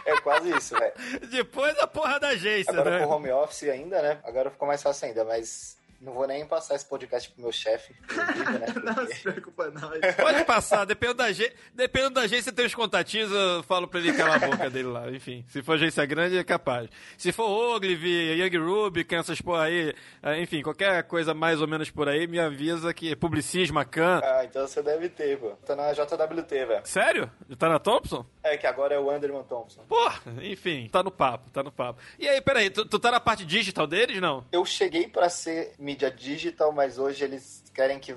É 0.05 0.21
quase 0.21 0.51
isso, 0.51 0.77
velho. 0.77 0.93
Depois 1.31 1.79
a 1.79 1.87
porra 1.87 2.19
da 2.19 2.29
agência, 2.29 2.73
Agora 2.73 2.99
né? 2.99 3.07
com 3.07 3.13
home 3.13 3.31
office 3.31 3.65
ainda, 3.65 4.03
né? 4.03 4.19
Agora 4.25 4.51
ficou 4.51 4.67
mais 4.67 4.83
fácil 4.83 5.09
ainda, 5.09 5.25
mas 5.25 5.77
não 6.03 6.13
vou 6.13 6.27
nem 6.27 6.45
passar 6.45 6.75
esse 6.75 6.85
podcast 6.85 7.31
pro 7.31 7.43
meu 7.43 7.53
chefe. 7.53 7.95
Né? 8.11 8.67
não 8.85 9.07
se 9.07 9.23
preocupa, 9.23 9.71
não. 9.71 9.91
Pode 10.21 10.45
passar, 10.45 10.85
depende 10.85 11.15
da, 11.15 11.25
agência, 11.27 11.55
depende 11.73 12.11
da 12.11 12.23
agência, 12.23 12.53
tem 12.53 12.67
os 12.67 12.75
contatinhos, 12.75 13.31
eu 13.31 13.63
falo 13.63 13.87
pra 13.87 14.01
ele 14.01 14.13
calar 14.13 14.43
a 14.43 14.49
boca 14.49 14.69
dele 14.69 14.89
lá. 14.89 15.09
Enfim, 15.11 15.45
se 15.49 15.63
for 15.63 15.75
agência 15.75 16.05
grande, 16.05 16.37
é 16.37 16.43
capaz. 16.45 16.91
Se 17.17 17.31
for 17.31 17.45
Ogilvy, 17.45 18.33
Young 18.33 18.59
Ruby, 18.59 19.07
essas 19.13 19.41
porra 19.41 19.65
aí, 19.65 19.95
é, 20.23 20.41
enfim, 20.41 20.61
qualquer 20.63 21.05
coisa 21.05 21.33
mais 21.33 21.61
ou 21.61 21.69
menos 21.69 21.91
por 21.91 22.09
aí, 22.09 22.27
me 22.27 22.41
avisa 22.41 22.93
que 22.93 23.15
publicismo, 23.15 23.75
Macan. 23.75 24.21
Ah, 24.25 24.45
então 24.45 24.67
você 24.67 24.83
deve 24.83 25.09
ter, 25.09 25.39
pô. 25.39 25.51
Tá 25.65 25.77
na 25.77 25.93
JWT, 25.93 26.67
velho. 26.67 26.81
Sério? 26.85 27.31
Tá 27.57 27.69
na 27.69 27.79
Thompson? 27.79 28.27
É, 28.43 28.57
que 28.57 28.67
agora 28.67 28.95
é 28.95 28.99
o 28.99 29.09
Anderman 29.09 29.45
Thompson. 29.45 29.83
Porra, 29.89 30.21
enfim, 30.43 30.89
tá 30.91 31.03
no 31.03 31.13
papo, 31.13 31.49
tá 31.51 31.63
no 31.63 31.71
papo. 31.71 32.01
E 32.19 32.29
aí, 32.29 32.41
peraí, 32.41 32.71
tu, 32.71 32.85
tu 32.85 32.99
tá 32.99 33.11
na 33.13 33.21
parte 33.21 33.45
digital 33.45 33.87
deles, 33.87 34.21
não? 34.21 34.45
Eu 34.51 34.65
cheguei 34.65 35.07
pra 35.07 35.29
ser 35.29 35.75
mídia 35.93 36.11
digital, 36.11 36.73
mas 36.73 36.99
hoje 36.99 37.25
eles 37.25 37.62
querem 37.75 37.99
que 37.99 38.15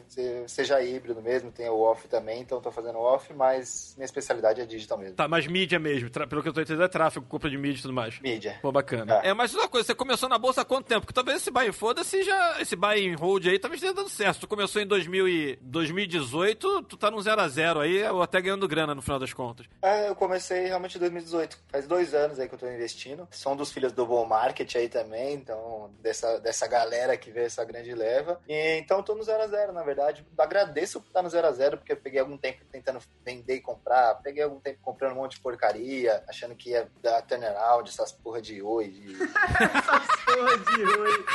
seja 0.47 0.81
híbrido 0.81 1.21
mesmo, 1.21 1.51
tem 1.51 1.69
o 1.69 1.79
off 1.79 2.07
também, 2.07 2.41
então 2.41 2.62
tô 2.62 2.71
fazendo 2.71 3.00
off, 3.00 3.33
mas 3.33 3.93
minha 3.97 4.05
especialidade 4.05 4.62
é 4.62 4.65
digital 4.65 4.97
mesmo. 4.97 5.15
Tá, 5.15 5.27
mas 5.27 5.47
mídia 5.47 5.79
mesmo, 5.79 6.09
pelo 6.09 6.41
que 6.41 6.50
eu 6.50 6.53
tô 6.53 6.62
entendendo 6.62 6.83
é 6.83 6.88
tráfego, 6.88 7.25
compra 7.25 7.50
de 7.50 7.57
mídia 7.57 7.79
e 7.79 7.81
tudo 7.81 7.93
mais. 7.93 8.19
Mídia. 8.19 8.59
Pô, 8.62 8.71
bacana. 8.71 9.21
É, 9.24 9.29
é 9.29 9.33
mas 9.33 9.53
uma 9.53 9.67
coisa, 9.67 9.88
você 9.88 9.95
começou 9.95 10.29
na 10.29 10.38
bolsa 10.38 10.62
há 10.62 10.65
quanto 10.65 10.88
tempo? 10.88 11.01
Porque 11.01 11.13
talvez 11.13 11.41
esse 11.41 11.51
buy 11.51 11.71
foda-se 11.71 12.24
já, 12.24 12.62
esse 12.62 12.75
buy 12.75 13.07
and 13.07 13.17
hold 13.17 13.45
aí 13.47 13.59
talvez 13.59 13.81
esteja 13.81 13.93
dando 13.93 14.09
certo. 14.09 14.41
Tu 14.41 14.47
começou 14.47 14.81
em 14.81 14.88
2000 14.88 15.27
e 15.27 15.55
2018, 15.62 16.83
tu 16.83 16.97
tá 16.97 17.09
no 17.09 17.21
0 17.21 17.41
a 17.41 17.47
0 17.47 17.79
aí, 17.79 18.03
ou 18.09 18.21
até 18.21 18.41
ganhando 18.41 18.67
grana 18.67 18.93
no 18.93 19.01
final 19.01 19.19
das 19.19 19.33
contas. 19.33 19.65
É, 19.81 20.09
eu 20.09 20.15
comecei 20.15 20.65
realmente 20.65 20.97
em 20.97 21.00
2018, 21.00 21.57
faz 21.67 21.88
dois 21.88 22.13
anos 22.13 22.39
aí 22.39 22.47
que 22.47 22.55
eu 22.55 22.59
tô 22.59 22.67
investindo. 22.67 23.27
Sou 23.31 23.53
um 23.53 23.55
dos 23.55 23.71
filhos 23.71 23.91
do 23.91 24.05
Bull 24.05 24.25
Market 24.25 24.75
aí 24.75 24.89
também, 24.89 25.33
então, 25.33 25.91
dessa, 26.01 26.39
dessa 26.39 26.67
galera 26.67 27.17
que 27.17 27.31
vê 27.31 27.43
essa 27.43 27.63
grande 27.63 27.93
leva. 27.93 28.39
E 28.47 28.77
então 28.77 29.01
tô 29.01 29.15
no 29.15 29.24
0 29.24 29.43
a 29.43 29.44
0 29.47 29.73
na 29.73 29.83
verdade. 29.83 30.25
Agradeço 30.37 31.01
por 31.01 31.07
estar 31.07 31.21
no 31.21 31.29
0 31.29 31.47
a 31.47 31.51
0 31.51 31.77
porque 31.77 31.93
eu 31.93 31.97
peguei 31.97 32.19
algum 32.19 32.37
tempo 32.37 32.63
tentando 32.71 32.99
vender 33.23 33.55
e 33.55 33.61
comprar, 33.61 34.15
peguei 34.15 34.43
algum 34.43 34.59
tempo 34.59 34.79
comprando 34.81 35.13
um 35.13 35.15
monte 35.15 35.35
de 35.35 35.41
porcaria, 35.41 36.23
achando 36.27 36.55
que 36.55 36.71
ia 36.71 36.89
dar 37.01 37.21
turnaround, 37.21 37.89
essas 37.89 38.11
porra 38.11 38.41
de 38.41 38.61
oi. 38.61 38.89
De... 38.89 39.15
essas 39.23 40.07
porra 40.25 40.57
de 40.57 40.83
oi. 40.83 41.25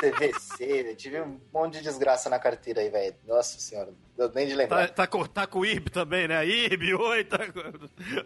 CVC, 0.00 0.94
tive 0.94 1.20
um 1.20 1.40
monte 1.52 1.74
de 1.74 1.82
desgraça 1.82 2.30
na 2.30 2.38
carteira 2.38 2.80
aí, 2.80 2.88
velho. 2.88 3.16
Nossa 3.24 3.58
senhora, 3.58 3.92
nem 4.34 4.46
de 4.46 4.54
lembrar. 4.54 4.88
Tá, 4.88 4.94
tá, 4.94 5.06
com, 5.06 5.24
tá 5.24 5.46
com 5.46 5.60
o 5.60 5.66
IB 5.66 5.90
também, 5.90 6.26
né? 6.26 6.44
IB, 6.46 6.94
oi, 6.94 7.24
tá. 7.24 7.38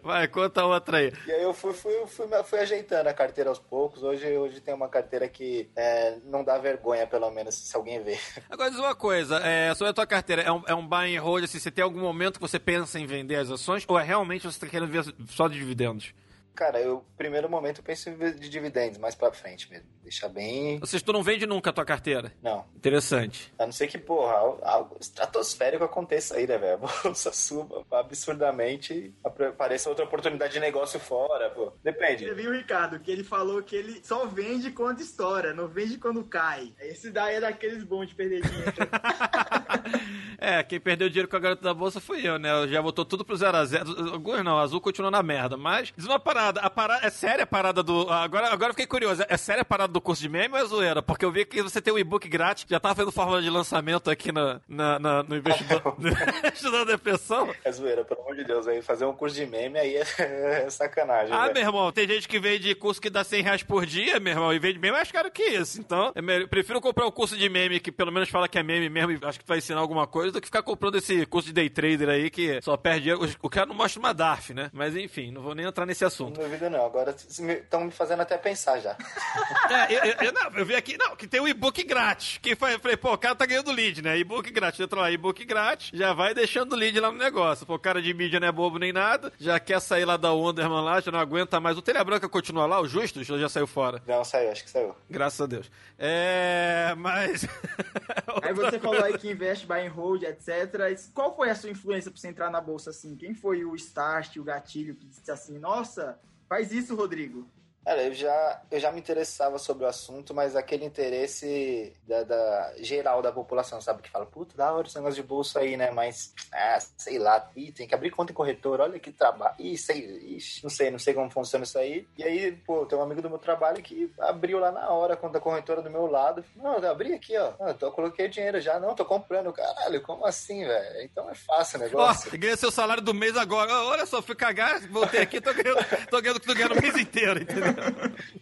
Vai, 0.03 0.27
conta 0.29 0.65
outra 0.65 0.99
aí. 0.99 1.13
E 1.27 1.33
aí 1.33 1.43
eu 1.43 1.53
fui, 1.53 1.73
fui, 1.75 1.93
fui, 2.07 2.27
fui 2.45 2.59
ajeitando 2.59 3.09
a 3.09 3.15
carteira 3.15 3.51
aos 3.51 3.59
poucos. 3.59 4.03
Hoje, 4.03 4.27
hoje 4.37 4.61
tem 4.61 4.73
uma 4.73 4.89
carteira 4.89 5.29
que 5.29 5.71
é, 5.77 6.19
não 6.25 6.43
dá 6.43 6.57
vergonha, 6.59 7.07
pelo 7.07 7.31
menos, 7.31 7.55
se 7.55 7.77
alguém 7.77 8.03
ver. 8.03 8.19
Agora 8.49 8.71
diz 8.71 8.79
uma 8.79 8.95
coisa, 8.95 9.39
é, 9.39 9.75
sobre 9.75 9.91
a 9.91 9.95
tua 9.95 10.07
carteira, 10.07 10.43
é 10.43 10.51
um, 10.51 10.63
é 10.67 10.75
um 10.75 10.87
buy 10.87 11.17
and 11.17 11.21
hold, 11.21 11.45
assim, 11.45 11.59
você 11.59 11.71
tem 11.71 11.85
algum 11.85 12.01
momento 12.01 12.35
que 12.35 12.41
você 12.41 12.59
pensa 12.59 12.99
em 12.99 13.07
vender 13.07 13.37
as 13.37 13.51
ações, 13.51 13.85
ou 13.87 13.99
é 13.99 14.03
realmente 14.03 14.45
você 14.45 14.59
tá 14.59 14.67
querendo 14.67 14.91
ver 14.91 15.05
só 15.29 15.49
de 15.49 15.59
dividendos? 15.59 16.15
Cara, 16.55 16.81
eu, 16.81 17.05
primeiro 17.17 17.49
momento, 17.49 17.79
eu 17.79 17.85
penso 17.85 18.11
de 18.11 18.49
dividendos, 18.49 18.99
mais 18.99 19.15
pra 19.15 19.33
frente 19.33 19.71
mesmo. 19.71 19.89
Deixar 20.03 20.29
bem. 20.29 20.79
Ou 20.81 20.87
seja, 20.87 21.05
tu 21.05 21.13
não 21.13 21.23
vende 21.23 21.47
nunca 21.47 21.71
a 21.71 21.73
tua 21.73 21.85
carteira? 21.85 22.33
Não. 22.43 22.67
Interessante. 22.77 23.53
A 23.59 23.65
não 23.65 23.73
ser 23.73 23.87
que, 23.87 23.97
porra, 23.97 24.35
algo 24.63 24.97
estratosférico 25.01 25.85
aconteça 25.85 26.37
aí, 26.37 26.47
né, 26.47 26.59
velho? 26.59 26.75
A 26.75 26.77
bolsa 27.05 27.33
suba 27.33 27.85
absurdamente, 27.91 29.15
apareça 29.25 29.89
outra 29.89 30.05
oportunidade 30.05 30.53
de 30.53 30.61
negócio 30.61 31.01
fora, 31.01 31.51
pô. 31.51 31.73
Depende. 31.83 32.27
Você 32.27 32.35
viu 32.35 32.51
o 32.51 32.55
Ricardo, 32.55 32.99
que 33.01 33.11
ele 33.11 33.25
falou 33.25 33.63
que 33.63 33.77
ele 33.77 34.01
só 34.05 34.27
vende 34.27 34.71
quando 34.73 35.01
estoura, 35.01 35.55
não 35.55 35.69
vende 35.69 35.97
quando 35.99 36.25
cai. 36.25 36.75
Esse 36.81 37.11
daí 37.11 37.37
é 37.37 37.41
daqueles 37.41 37.85
bons 37.85 38.09
de 38.09 38.15
perder 38.15 38.43
dinheiro. 38.43 38.73
é, 40.39 40.63
quem 40.63 40.81
perdeu 40.81 41.09
dinheiro 41.09 41.29
com 41.29 41.37
a 41.37 41.41
garota 41.41 41.63
da 41.63 41.75
bolsa 41.75 42.01
foi 42.01 42.27
eu, 42.27 42.39
né? 42.39 42.51
Eu 42.51 42.69
já 42.69 42.83
botou 42.83 43.05
tudo 43.05 43.25
pro 43.25 43.37
0 43.37 43.57
a 43.57 43.65
0 43.65 44.13
Alguns 44.13 44.45
não, 44.45 44.59
azul 44.59 44.81
continua 44.81 45.11
na 45.11 45.23
merda. 45.23 45.57
Mas, 45.57 45.93
diz 45.97 46.07
uma 46.07 46.19
parada, 46.19 46.61
a 46.61 46.71
parada. 46.71 47.07
É 47.07 47.11
séria 47.11 47.45
a 47.45 47.47
parada 47.47 47.83
do. 47.83 48.11
Agora, 48.11 48.53
agora 48.53 48.71
eu 48.71 48.75
fiquei 48.75 48.87
curioso. 48.87 49.25
É 49.29 49.37
séria 49.37 49.63
a 49.63 49.65
parada 49.65 49.93
do 49.93 50.01
curso 50.01 50.23
de 50.23 50.29
meme 50.29 50.55
ou 50.55 50.61
é 50.61 50.65
zoeira? 50.65 51.03
Porque 51.03 51.25
eu 51.25 51.33
vi 51.33 51.45
que 51.45 51.63
você 51.63 51.81
tem 51.81 51.93
um 51.93 51.99
e-book 51.99 52.29
grátis, 52.29 52.67
já 52.69 52.81
tava 52.81 52.95
fazendo 52.95 53.13
fórmula 53.13 53.41
de 53.41 53.51
lançamento 53.51 54.11
aqui 54.11 54.33
na, 54.33 54.61
na, 54.69 54.99
na 54.99 55.23
no 55.23 55.37
investidor. 55.37 55.97
Estudando 56.55 56.87
depressão. 56.87 57.53
É 57.65 57.73
zoeira, 57.73 58.05
pelo 58.05 58.21
amor 58.21 58.37
de 58.37 58.45
Deus. 58.45 58.67
Aí 58.67 58.83
fazer 58.83 59.05
um 59.05 59.15
curso 59.15 59.37
de 59.37 59.47
meme 59.47 59.79
aí 59.79 59.97
é, 59.97 60.05
é 60.67 60.71
sacanagem. 60.71 61.35
Ah, 61.35 61.43
véio. 61.43 61.55
meu 61.55 61.63
irmão, 61.63 61.93
tem 61.93 62.07
gente 62.07 62.29
que 62.29 62.39
vende 62.39 62.75
curso 62.75 63.01
que 63.01 63.11
dá 63.11 63.25
100 63.25 63.43
reais 63.43 63.63
por 63.63 63.87
dia, 63.87 64.19
meu 64.21 64.33
irmão, 64.33 64.53
e 64.53 64.59
vende 64.59 64.79
meme 64.79 64.97
mais 64.97 65.11
caro 65.11 65.31
que 65.31 65.43
isso. 65.43 65.81
Então, 65.81 66.13
eu 66.15 66.49
prefiro 66.49 66.81
comprar 66.81 67.07
um 67.07 67.11
curso 67.11 67.37
de 67.37 67.49
meme 67.49 67.81
que 67.81 67.93
pelo 67.93 68.13
menos 68.13 68.29
fala 68.29 68.49
que 68.49 68.59
é 68.59 68.63
meme 68.63 68.89
mesmo 68.89 69.13
e 69.13 69.19
acho 69.23 69.39
que 69.39 69.47
vai 69.47 69.61
ensinar 69.63 69.81
alguma 69.81 70.07
coisa 70.07 70.33
do 70.33 70.41
que 70.41 70.47
ficar 70.47 70.63
comprando 70.63 70.97
esse 70.97 71.25
curso 71.27 71.49
de 71.49 71.55
day 71.55 71.71
trader 71.71 72.09
aí 72.09 72.31
que 72.31 72.61
só 72.63 72.77
perde. 72.77 73.11
O 73.41 73.49
cara 73.49 73.67
não 73.67 73.75
mostra 73.75 74.01
uma 74.01 74.13
DARF, 74.13 74.53
né? 74.53 74.71
Mas 74.73 74.97
enfim, 74.97 75.31
não 75.31 75.43
vou 75.43 75.55
nem 75.55 75.67
entrar 75.67 75.87
nesse 75.87 76.05
assunto. 76.05 76.41
Não 76.41 76.49
duvido 76.49 76.69
não. 76.69 76.85
Agora 76.85 77.15
estão 77.17 77.85
me 77.85 77.91
fazendo 77.91 78.21
até 78.21 78.37
pensar 78.37 78.81
já. 78.81 78.97
é, 79.71 79.93
eu, 79.93 80.27
eu, 80.27 80.33
não, 80.33 80.59
eu 80.59 80.67
vi 80.67 80.75
aqui, 80.75 80.97
não, 80.99 81.17
que 81.17 81.27
tem 81.27 81.41
o 81.41 81.45
um 81.45 81.49
e-book 81.49 81.83
grátis. 81.85 82.39
Que 82.39 82.57
foi, 82.57 82.79
falei, 82.79 82.97
pô, 82.97 83.13
o 83.13 83.19
cara 83.19 83.35
tá 83.35 83.47
ganhando 83.47 83.73
lead, 83.73 84.03
né? 84.03 84.19
E-book 84.19 84.51
grátis. 84.51 84.81
Entra 84.81 85.01
lá, 85.01 85.11
e-book 85.11 85.45
grátis, 85.45 85.91
já 85.93 86.13
vai 86.13 86.35
deixando 86.35 86.77
lead 86.77 86.99
lá 86.99 87.11
no 87.11 87.19
negócio. 87.19 87.67
Pô, 87.67 87.75
o 87.75 87.79
cara 87.79 88.03
de 88.03 88.13
mídia 88.13 88.41
não 88.41 88.49
é 88.49 88.53
bobo 88.53 88.79
nem 88.79 88.93
nada, 88.93 89.33
já 89.39 89.59
quer 89.61 89.81
sair 89.81 90.05
lá 90.05 90.17
da 90.17 90.33
Wonderman 90.33 90.83
lá, 90.83 91.01
já 91.01 91.11
não 91.11 91.19
aguenta 91.19 91.61
mais. 91.61 91.77
O 91.79 91.83
Telha 91.83 92.03
Branca 92.03 92.29
continua 92.29 92.67
lá, 92.67 92.81
o 92.81 92.89
Justus, 92.89 93.27
já 93.27 93.49
saiu 93.49 93.67
fora? 93.67 94.03
Não, 94.07 94.25
saiu, 94.25 94.51
acho 94.51 94.65
que 94.65 94.71
saiu. 94.71 94.95
Graças 95.09 95.41
a 95.41 95.47
Deus. 95.47 95.71
É, 95.99 96.95
mas... 96.97 97.47
aí 98.43 98.53
você 98.53 98.79
falou 98.79 99.03
aí 99.03 99.17
que 99.19 99.31
investe, 99.31 99.52
buy 99.67 99.87
and 99.87 99.91
hold, 99.91 100.23
etc. 100.23 100.99
Qual 101.15 101.35
foi 101.35 101.51
a 101.51 101.55
sua 101.55 101.71
influência 101.71 102.11
pra 102.11 102.21
você 102.21 102.29
entrar 102.29 102.51
na 102.51 102.61
bolsa 102.61 102.91
assim? 102.91 103.17
Quem 103.17 103.35
foi 103.35 103.65
o 103.65 103.75
start, 103.77 104.37
o 104.37 104.45
gatilho 104.45 104.95
que 104.95 105.07
disse 105.07 105.31
assim, 105.31 105.59
nossa, 105.59 106.19
faz 106.49 106.73
isso, 106.73 106.95
Rodrigo? 106.97 107.47
Cara, 107.85 108.05
eu 108.05 108.15
já, 108.15 108.63
eu 108.71 108.79
já 108.79 108.93
me 108.93 109.01
interessava 109.01 109.59
sobre 109.59 109.85
o 109.85 109.89
assunto, 109.89 110.33
mas 110.33 110.55
aquele 110.55 110.85
interesse 110.85 111.93
da, 112.07 112.23
da 112.23 112.75
geral 112.79 113.21
da 113.21 113.33
população, 113.33 113.81
sabe? 113.81 114.03
Que 114.03 114.11
fala, 114.11 114.25
puta, 114.25 114.57
da 114.57 114.73
hora 114.73 114.87
esse 114.87 114.97
negócio 114.97 115.21
de 115.21 115.27
bolsa 115.27 115.59
aí, 115.61 115.77
né? 115.77 115.91
Mas, 115.91 116.33
ah, 116.53 116.79
sei 116.97 117.19
lá, 117.19 117.51
ih, 117.57 117.73
tem 117.73 117.87
que 117.87 117.95
abrir 117.95 118.11
conta 118.11 118.31
em 118.31 118.35
corretor, 118.35 118.81
olha 118.81 119.01
que 119.01 119.11
trabalho. 119.11 119.55
Ih, 119.59 119.77
sei, 119.77 119.99
ixi, 120.37 120.63
não 120.63 120.71
sei, 120.71 120.91
não 120.93 120.99
sei 120.99 121.13
como 121.13 121.29
funciona 121.29 121.65
isso 121.65 121.77
aí. 121.77 122.07
E 122.17 122.23
aí, 122.23 122.53
pô, 122.53 122.87
tem 122.87 122.97
um 122.97 123.03
amigo 123.03 123.21
do 123.21 123.29
meu 123.29 123.39
trabalho 123.39 123.83
que 123.83 124.13
abriu 124.21 124.61
lá 124.61 124.71
na 124.71 124.89
hora 124.91 125.15
a 125.15 125.17
conta 125.17 125.41
corretora 125.41 125.83
do 125.83 125.91
meu 125.91 126.07
lado. 126.07 126.45
Não, 126.55 126.79
eu 126.79 126.91
abri 126.91 127.13
aqui, 127.13 127.37
ó. 127.37 127.53
Ah, 127.59 127.73
então 127.73 127.89
eu 127.89 127.93
coloquei 127.93 128.29
dinheiro 128.29 128.61
já. 128.61 128.79
Não, 128.79 128.95
tô 128.95 129.05
comprando. 129.05 129.53
Caralho, 129.53 130.01
como 130.03 130.25
assim, 130.25 130.65
velho? 130.65 131.03
Então 131.03 131.29
é 131.29 131.35
fácil 131.35 131.81
o 131.81 131.83
negócio. 131.83 132.31
Ó, 132.33 132.39
ganhei 132.39 132.57
seu 132.57 132.71
salário 132.71 133.03
do 133.03 133.13
mês 133.13 133.37
agora. 133.37 133.73
Olha 133.87 134.07
só, 134.07 134.23
fui 134.23 134.37
cagar, 134.37 134.81
voltei 134.89 135.21
aqui, 135.21 135.41
tô 135.41 135.53
ganhando, 135.53 135.85
tô 136.09 136.21
ganhando 136.21 136.37
o 136.37 136.41
que 136.41 136.47
tu 136.47 136.55
ganha 136.55 136.69
no 136.69 136.81
mês 136.81 136.97
inteiro, 136.97 137.43
entendeu? 137.43 137.72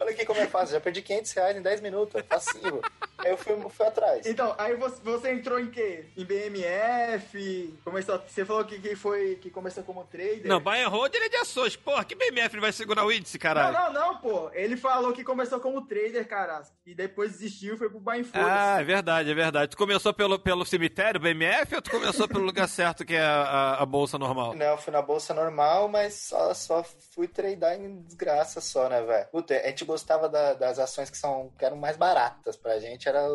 Olha 0.00 0.10
aqui 0.10 0.24
como 0.24 0.40
é 0.40 0.46
fácil, 0.46 0.74
já 0.74 0.80
perdi 0.80 1.02
500 1.02 1.32
reais 1.32 1.56
em 1.56 1.62
10 1.62 1.80
minutos, 1.80 2.14
é 2.14 2.22
facinho. 2.22 2.80
Aí 3.24 3.30
eu 3.30 3.36
fui, 3.36 3.56
fui 3.70 3.86
atrás. 3.86 4.26
Então, 4.26 4.54
aí 4.58 4.76
você, 4.76 5.00
você, 5.02 5.32
entrou 5.32 5.58
em 5.58 5.70
quê? 5.70 6.06
Em 6.16 6.24
BMF? 6.24 7.78
Começou, 7.84 8.18
você 8.26 8.44
falou 8.44 8.64
que, 8.64 8.78
que 8.80 8.96
foi 8.96 9.36
que 9.36 9.50
começou 9.50 9.82
como 9.82 10.04
trader? 10.04 10.46
Não, 10.46 10.60
buy 10.60 10.82
and 10.82 10.88
hold 10.88 11.14
ele 11.14 11.26
é 11.26 11.28
de 11.28 11.36
ações. 11.36 11.76
Porra, 11.76 12.04
que 12.04 12.14
BMF 12.14 12.54
ele 12.54 12.60
vai 12.60 12.72
segurar 12.72 13.04
o 13.04 13.12
índice, 13.12 13.38
caralho? 13.38 13.72
Não, 13.72 13.92
não, 13.92 14.12
não, 14.12 14.18
pô. 14.18 14.50
Ele 14.52 14.76
falou 14.76 15.12
que 15.12 15.24
começou 15.24 15.60
como 15.60 15.86
trader, 15.86 16.26
cara. 16.26 16.62
E 16.86 16.94
depois 16.94 17.32
desistiu 17.32 17.74
e 17.74 17.78
foi 17.78 17.88
pro 17.88 18.00
buy 18.00 18.20
and 18.20 18.24
hold. 18.34 18.46
Ah, 18.48 18.80
é 18.80 18.84
verdade, 18.84 19.30
é 19.30 19.34
verdade. 19.34 19.70
Tu 19.70 19.76
começou 19.76 20.12
pelo, 20.12 20.38
pelo 20.38 20.64
cemitério, 20.64 21.20
BMF, 21.20 21.74
ou 21.74 21.82
tu 21.82 21.90
começou 21.90 22.28
pelo 22.28 22.44
lugar 22.44 22.68
certo, 22.68 23.04
que 23.04 23.14
é 23.14 23.20
a, 23.20 23.42
a, 23.42 23.82
a, 23.82 23.86
bolsa 23.86 24.18
normal? 24.18 24.54
Não, 24.54 24.66
eu 24.66 24.78
fui 24.78 24.92
na 24.92 25.02
bolsa 25.02 25.34
normal, 25.34 25.88
mas 25.88 26.14
só, 26.14 26.52
só 26.54 26.82
fui 27.14 27.28
tradar 27.28 27.78
em 27.78 28.02
desgraça 28.02 28.60
só, 28.60 28.88
né, 28.88 29.02
velho? 29.02 29.26
Puta, 29.28 29.54
a 29.54 29.66
gente 29.68 29.84
gostava 29.84 30.28
da, 30.28 30.54
das 30.54 30.78
ações 30.78 31.10
que, 31.10 31.16
são, 31.16 31.50
que 31.58 31.64
eram 31.64 31.76
mais 31.76 31.96
baratas 31.96 32.56
pra 32.56 32.78
gente, 32.78 33.08
era 33.10 33.28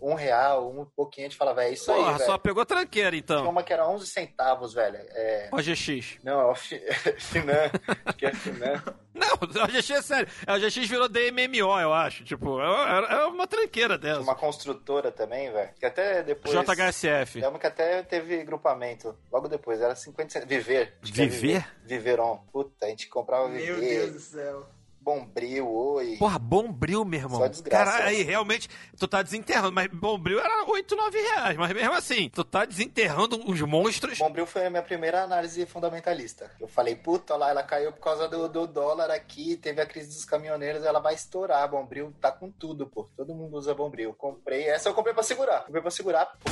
um 0.00 0.14
real, 0.14 0.70
um 0.70 0.84
pouquinho, 0.84 1.26
a 1.26 1.30
gente 1.30 1.38
falava, 1.38 1.64
é 1.64 1.72
isso 1.72 1.86
Porra, 1.86 2.12
aí, 2.12 2.18
só 2.18 2.26
velho. 2.26 2.38
pegou 2.38 2.64
tranqueira, 2.64 3.16
então. 3.16 3.38
Tinha 3.38 3.50
uma 3.50 3.62
que 3.62 3.72
era 3.72 3.88
11 3.88 4.06
centavos, 4.06 4.72
velho. 4.74 4.96
É... 4.96 5.48
OGX. 5.52 6.18
Não, 6.22 6.40
é 6.40 6.44
o 6.46 6.54
Finan, 7.18 7.70
que 8.16 8.26
é 8.26 8.32
Finan. 8.32 8.82
Não, 9.18 9.34
o 9.34 9.64
OGX 9.64 9.90
é 9.90 10.02
sério. 10.02 10.28
O 10.46 10.52
OGX 10.52 10.76
virou 10.88 11.08
DMMO, 11.08 11.80
eu 11.80 11.92
acho. 11.92 12.22
Tipo, 12.22 12.60
é 12.60 13.24
uma 13.26 13.48
tranqueira 13.48 13.98
dessa. 13.98 14.20
Uma 14.20 14.36
construtora 14.36 15.10
também, 15.10 15.50
velho. 15.50 15.70
Que 15.76 15.86
até 15.86 16.22
depois... 16.22 16.54
JHSF. 16.54 17.42
É 17.42 17.48
uma 17.48 17.58
que 17.58 17.66
até 17.66 18.00
teve 18.04 18.44
grupamento. 18.44 19.18
Logo 19.32 19.48
depois, 19.48 19.80
era 19.80 19.96
50 19.96 20.30
centavos. 20.32 20.54
Viver. 20.54 20.94
Viver? 21.02 21.28
Viver? 21.28 21.66
Viveron. 21.84 22.44
Puta, 22.52 22.86
a 22.86 22.88
gente 22.90 23.08
comprava 23.08 23.48
Viver. 23.48 23.72
Meu 23.72 23.80
Deus 23.80 24.12
do 24.12 24.20
céu. 24.20 24.68
Bombril, 25.08 25.66
oi. 25.66 26.16
Porra, 26.18 26.38
Bombril, 26.38 27.02
meu 27.02 27.18
irmão. 27.18 27.40
Só 27.40 27.48
desgraça. 27.48 27.92
Cara, 27.92 28.04
aí 28.08 28.22
realmente, 28.22 28.68
tu 28.98 29.08
tá 29.08 29.22
desenterrando. 29.22 29.72
Mas 29.72 29.88
Bombril 29.88 30.38
era 30.38 30.66
8, 30.66 30.94
9 30.94 31.18
reais. 31.18 31.56
Mas 31.56 31.72
mesmo 31.72 31.94
assim, 31.94 32.28
tu 32.28 32.44
tá 32.44 32.66
desenterrando 32.66 33.40
os 33.50 33.58
monstros. 33.62 34.18
Bombril 34.18 34.44
foi 34.44 34.66
a 34.66 34.70
minha 34.70 34.82
primeira 34.82 35.22
análise 35.22 35.64
fundamentalista. 35.64 36.50
Eu 36.60 36.68
falei, 36.68 36.94
puta, 36.94 37.36
lá, 37.36 37.48
ela 37.48 37.62
caiu 37.62 37.90
por 37.90 38.02
causa 38.02 38.28
do, 38.28 38.50
do 38.50 38.66
dólar 38.66 39.10
aqui, 39.10 39.56
teve 39.56 39.80
a 39.80 39.86
crise 39.86 40.08
dos 40.08 40.26
caminhoneiros, 40.26 40.84
ela 40.84 41.00
vai 41.00 41.14
estourar. 41.14 41.66
Bombril 41.70 42.12
tá 42.20 42.30
com 42.30 42.50
tudo, 42.50 42.86
pô. 42.86 43.08
Todo 43.16 43.34
mundo 43.34 43.56
usa 43.56 43.74
Bombril. 43.74 44.12
Comprei, 44.12 44.68
essa 44.68 44.90
eu 44.90 44.94
comprei 44.94 45.14
pra 45.14 45.22
segurar. 45.22 45.64
Comprei 45.64 45.80
pra 45.80 45.90
segurar, 45.90 46.26
pô 46.26 46.50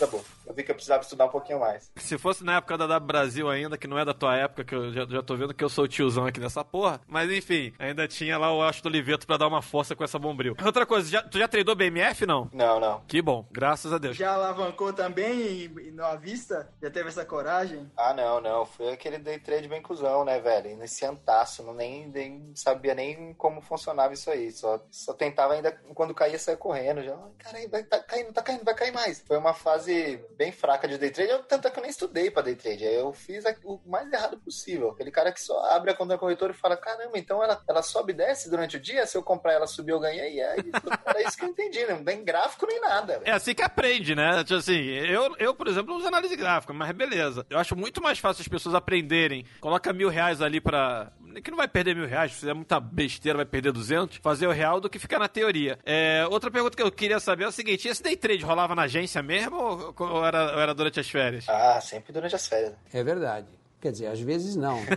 tá 0.00 0.06
bom. 0.06 0.22
Eu 0.46 0.54
vi 0.54 0.62
que 0.62 0.70
eu 0.70 0.74
precisava 0.74 1.02
estudar 1.02 1.26
um 1.26 1.30
pouquinho 1.30 1.60
mais. 1.60 1.90
Se 1.96 2.16
fosse 2.18 2.42
na 2.42 2.56
época 2.56 2.78
da 2.78 2.86
W 2.86 3.06
Brasil 3.06 3.50
ainda, 3.50 3.76
que 3.76 3.86
não 3.86 3.98
é 3.98 4.04
da 4.04 4.14
tua 4.14 4.36
época, 4.36 4.64
que 4.64 4.74
eu 4.74 4.92
já, 4.92 5.04
já 5.06 5.22
tô 5.22 5.36
vendo 5.36 5.52
que 5.52 5.62
eu 5.62 5.68
sou 5.68 5.84
o 5.84 5.88
tiozão 5.88 6.26
aqui 6.26 6.40
dessa 6.40 6.64
porra. 6.64 7.00
Mas 7.06 7.30
enfim, 7.30 7.72
ainda 7.78 8.08
tinha 8.08 8.38
lá 8.38 8.54
o 8.54 8.62
Astro 8.62 8.88
Oliveto 8.88 9.26
pra 9.26 9.36
dar 9.36 9.46
uma 9.46 9.60
força 9.60 9.94
com 9.94 10.02
essa 10.02 10.18
bombril. 10.18 10.56
Outra 10.64 10.86
coisa, 10.86 11.08
já, 11.08 11.22
tu 11.22 11.38
já 11.38 11.46
treinou 11.46 11.76
BMF, 11.76 12.24
não? 12.24 12.48
Não, 12.52 12.80
não. 12.80 13.00
Que 13.06 13.20
bom, 13.20 13.46
graças 13.50 13.92
a 13.92 13.98
Deus. 13.98 14.16
Já 14.16 14.34
alavancou 14.34 14.92
também 14.92 15.68
no 15.92 16.04
Avista? 16.04 16.72
Já 16.82 16.90
teve 16.90 17.08
essa 17.08 17.24
coragem? 17.24 17.90
Ah, 17.96 18.14
não, 18.14 18.40
não. 18.40 18.64
Foi 18.64 18.92
aquele 18.92 19.18
day 19.18 19.38
trade 19.38 19.68
bem 19.68 19.82
cuzão, 19.82 20.24
né, 20.24 20.40
velho? 20.40 20.70
Iniciantaço, 20.70 21.62
não 21.62 21.74
nem, 21.74 22.08
nem 22.08 22.52
sabia 22.54 22.94
nem 22.94 23.34
como 23.34 23.60
funcionava 23.60 24.14
isso 24.14 24.30
aí. 24.30 24.50
Só, 24.50 24.80
só 24.90 25.12
tentava 25.12 25.54
ainda, 25.54 25.72
quando 25.94 26.14
caía, 26.14 26.38
sair 26.38 26.56
correndo. 26.56 27.02
Já, 27.02 27.16
caralho, 27.38 27.68
vai, 27.68 27.82
tá 27.82 27.98
caindo, 28.00 28.32
tá 28.32 28.42
caindo, 28.42 28.64
vai 28.64 28.74
cair 28.74 28.92
mais. 28.92 29.20
Foi 29.26 29.36
uma 29.36 29.52
fase 29.52 29.89
bem 30.36 30.52
fraca 30.52 30.88
de 30.88 30.98
day 30.98 31.10
trade, 31.10 31.30
eu, 31.30 31.42
tanto 31.42 31.68
é 31.68 31.70
que 31.70 31.78
eu 31.78 31.82
nem 31.82 31.90
estudei 31.90 32.30
pra 32.30 32.42
day 32.42 32.54
trade. 32.54 32.84
Eu 32.84 33.12
fiz 33.12 33.44
o 33.64 33.80
mais 33.86 34.10
errado 34.12 34.38
possível. 34.38 34.90
Aquele 34.90 35.10
cara 35.10 35.32
que 35.32 35.40
só 35.40 35.58
abre 35.70 35.90
a 35.90 35.94
conta 35.94 36.18
corretora 36.18 36.52
e 36.52 36.56
fala: 36.56 36.76
caramba, 36.76 37.18
então 37.18 37.42
ela, 37.42 37.62
ela 37.68 37.82
sobe 37.82 38.12
e 38.12 38.16
desce 38.16 38.50
durante 38.50 38.76
o 38.76 38.80
dia? 38.80 39.06
Se 39.06 39.16
eu 39.16 39.22
comprar 39.22 39.52
ela 39.52 39.66
subir, 39.66 39.92
eu 39.92 40.00
ganhei. 40.00 40.36
E 40.36 40.42
aí, 40.42 40.70
era 41.06 41.22
isso 41.22 41.36
que 41.36 41.44
eu 41.44 41.48
entendi, 41.48 41.84
né? 41.86 41.94
não 41.94 42.04
tem 42.04 42.24
gráfico 42.24 42.66
nem 42.66 42.80
nada. 42.80 43.20
É 43.24 43.32
assim 43.32 43.54
que 43.54 43.62
aprende, 43.62 44.14
né? 44.14 44.42
Tipo 44.44 44.58
assim, 44.58 44.80
eu, 44.80 45.34
eu, 45.38 45.54
por 45.54 45.68
exemplo, 45.68 45.94
uso 45.94 46.06
análise 46.08 46.34
gráfica, 46.36 46.72
mas 46.72 46.90
beleza. 46.92 47.46
Eu 47.48 47.58
acho 47.58 47.76
muito 47.76 48.02
mais 48.02 48.18
fácil 48.18 48.42
as 48.42 48.48
pessoas 48.48 48.74
aprenderem. 48.74 49.44
Coloca 49.60 49.92
mil 49.92 50.08
reais 50.08 50.40
ali 50.40 50.60
pra. 50.60 51.12
Que 51.42 51.50
não 51.50 51.58
vai 51.58 51.68
perder 51.68 51.94
mil 51.94 52.06
reais, 52.06 52.32
se 52.32 52.40
fizer 52.40 52.54
muita 52.54 52.80
besteira, 52.80 53.36
vai 53.36 53.46
perder 53.46 53.72
200. 53.72 54.18
Fazer 54.18 54.46
o 54.46 54.52
real 54.52 54.80
do 54.80 54.90
que 54.90 54.98
ficar 54.98 55.18
na 55.18 55.28
teoria. 55.28 55.78
É, 55.84 56.26
outra 56.28 56.50
pergunta 56.50 56.76
que 56.76 56.82
eu 56.82 56.90
queria 56.90 57.20
saber 57.20 57.44
é 57.44 57.48
o 57.48 57.52
seguinte: 57.52 57.88
esse 57.88 58.02
day 58.02 58.16
trade 58.16 58.44
rolava 58.44 58.74
na 58.74 58.82
agência 58.82 59.22
mesmo 59.22 59.56
ou, 59.56 59.94
ou 59.98 60.26
era, 60.26 60.54
ou 60.54 60.60
era 60.60 60.74
durante 60.74 60.98
as 60.98 61.08
férias? 61.08 61.48
Ah, 61.48 61.80
sempre 61.80 62.12
durante 62.12 62.34
as 62.34 62.46
férias. 62.46 62.74
É 62.92 63.02
verdade. 63.02 63.46
Quer 63.80 63.92
dizer, 63.92 64.06
às 64.08 64.20
vezes 64.20 64.56
não. 64.56 64.78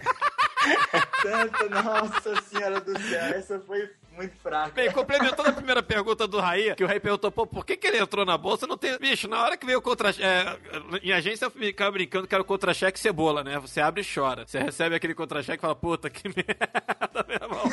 Santa 1.21 1.81
Nossa 1.83 2.41
Senhora 2.43 2.81
do 2.81 2.97
Céu, 2.99 3.23
essa 3.25 3.59
foi 3.59 3.89
muito 4.15 4.35
fraca. 4.37 4.71
Bem, 4.71 4.91
complementando 4.91 5.49
a 5.49 5.53
primeira 5.53 5.83
pergunta 5.83 6.27
do 6.27 6.39
Raí, 6.39 6.75
que 6.75 6.83
o 6.83 6.87
Raí 6.87 6.99
perguntou, 6.99 7.31
pô, 7.31 7.45
por 7.45 7.65
que, 7.65 7.75
que 7.75 7.87
ele 7.87 7.97
entrou 7.97 8.25
na 8.25 8.37
bolsa? 8.37 8.67
Não 8.67 8.77
tem. 8.77 8.97
Bicho, 8.97 9.27
na 9.27 9.41
hora 9.43 9.57
que 9.57 9.65
veio 9.65 9.79
o 9.79 9.81
contra. 9.81 10.09
É, 10.09 10.57
em 11.01 11.11
agência 11.11 11.45
eu 11.45 11.51
ficava 11.51 11.91
brincando 11.91 12.27
que 12.27 12.35
era 12.35 12.41
o 12.41 12.45
contra-cheque 12.45 12.99
cebola, 12.99 13.43
né? 13.43 13.59
Você 13.59 13.81
abre 13.81 14.01
e 14.01 14.05
chora. 14.05 14.45
Você 14.45 14.59
recebe 14.59 14.95
aquele 14.95 15.15
contra-cheque 15.15 15.57
e 15.57 15.61
fala, 15.61 15.75
puta, 15.75 16.09
que 16.09 16.27
merda, 16.29 17.25
meu 17.27 17.35
irmão. 17.35 17.63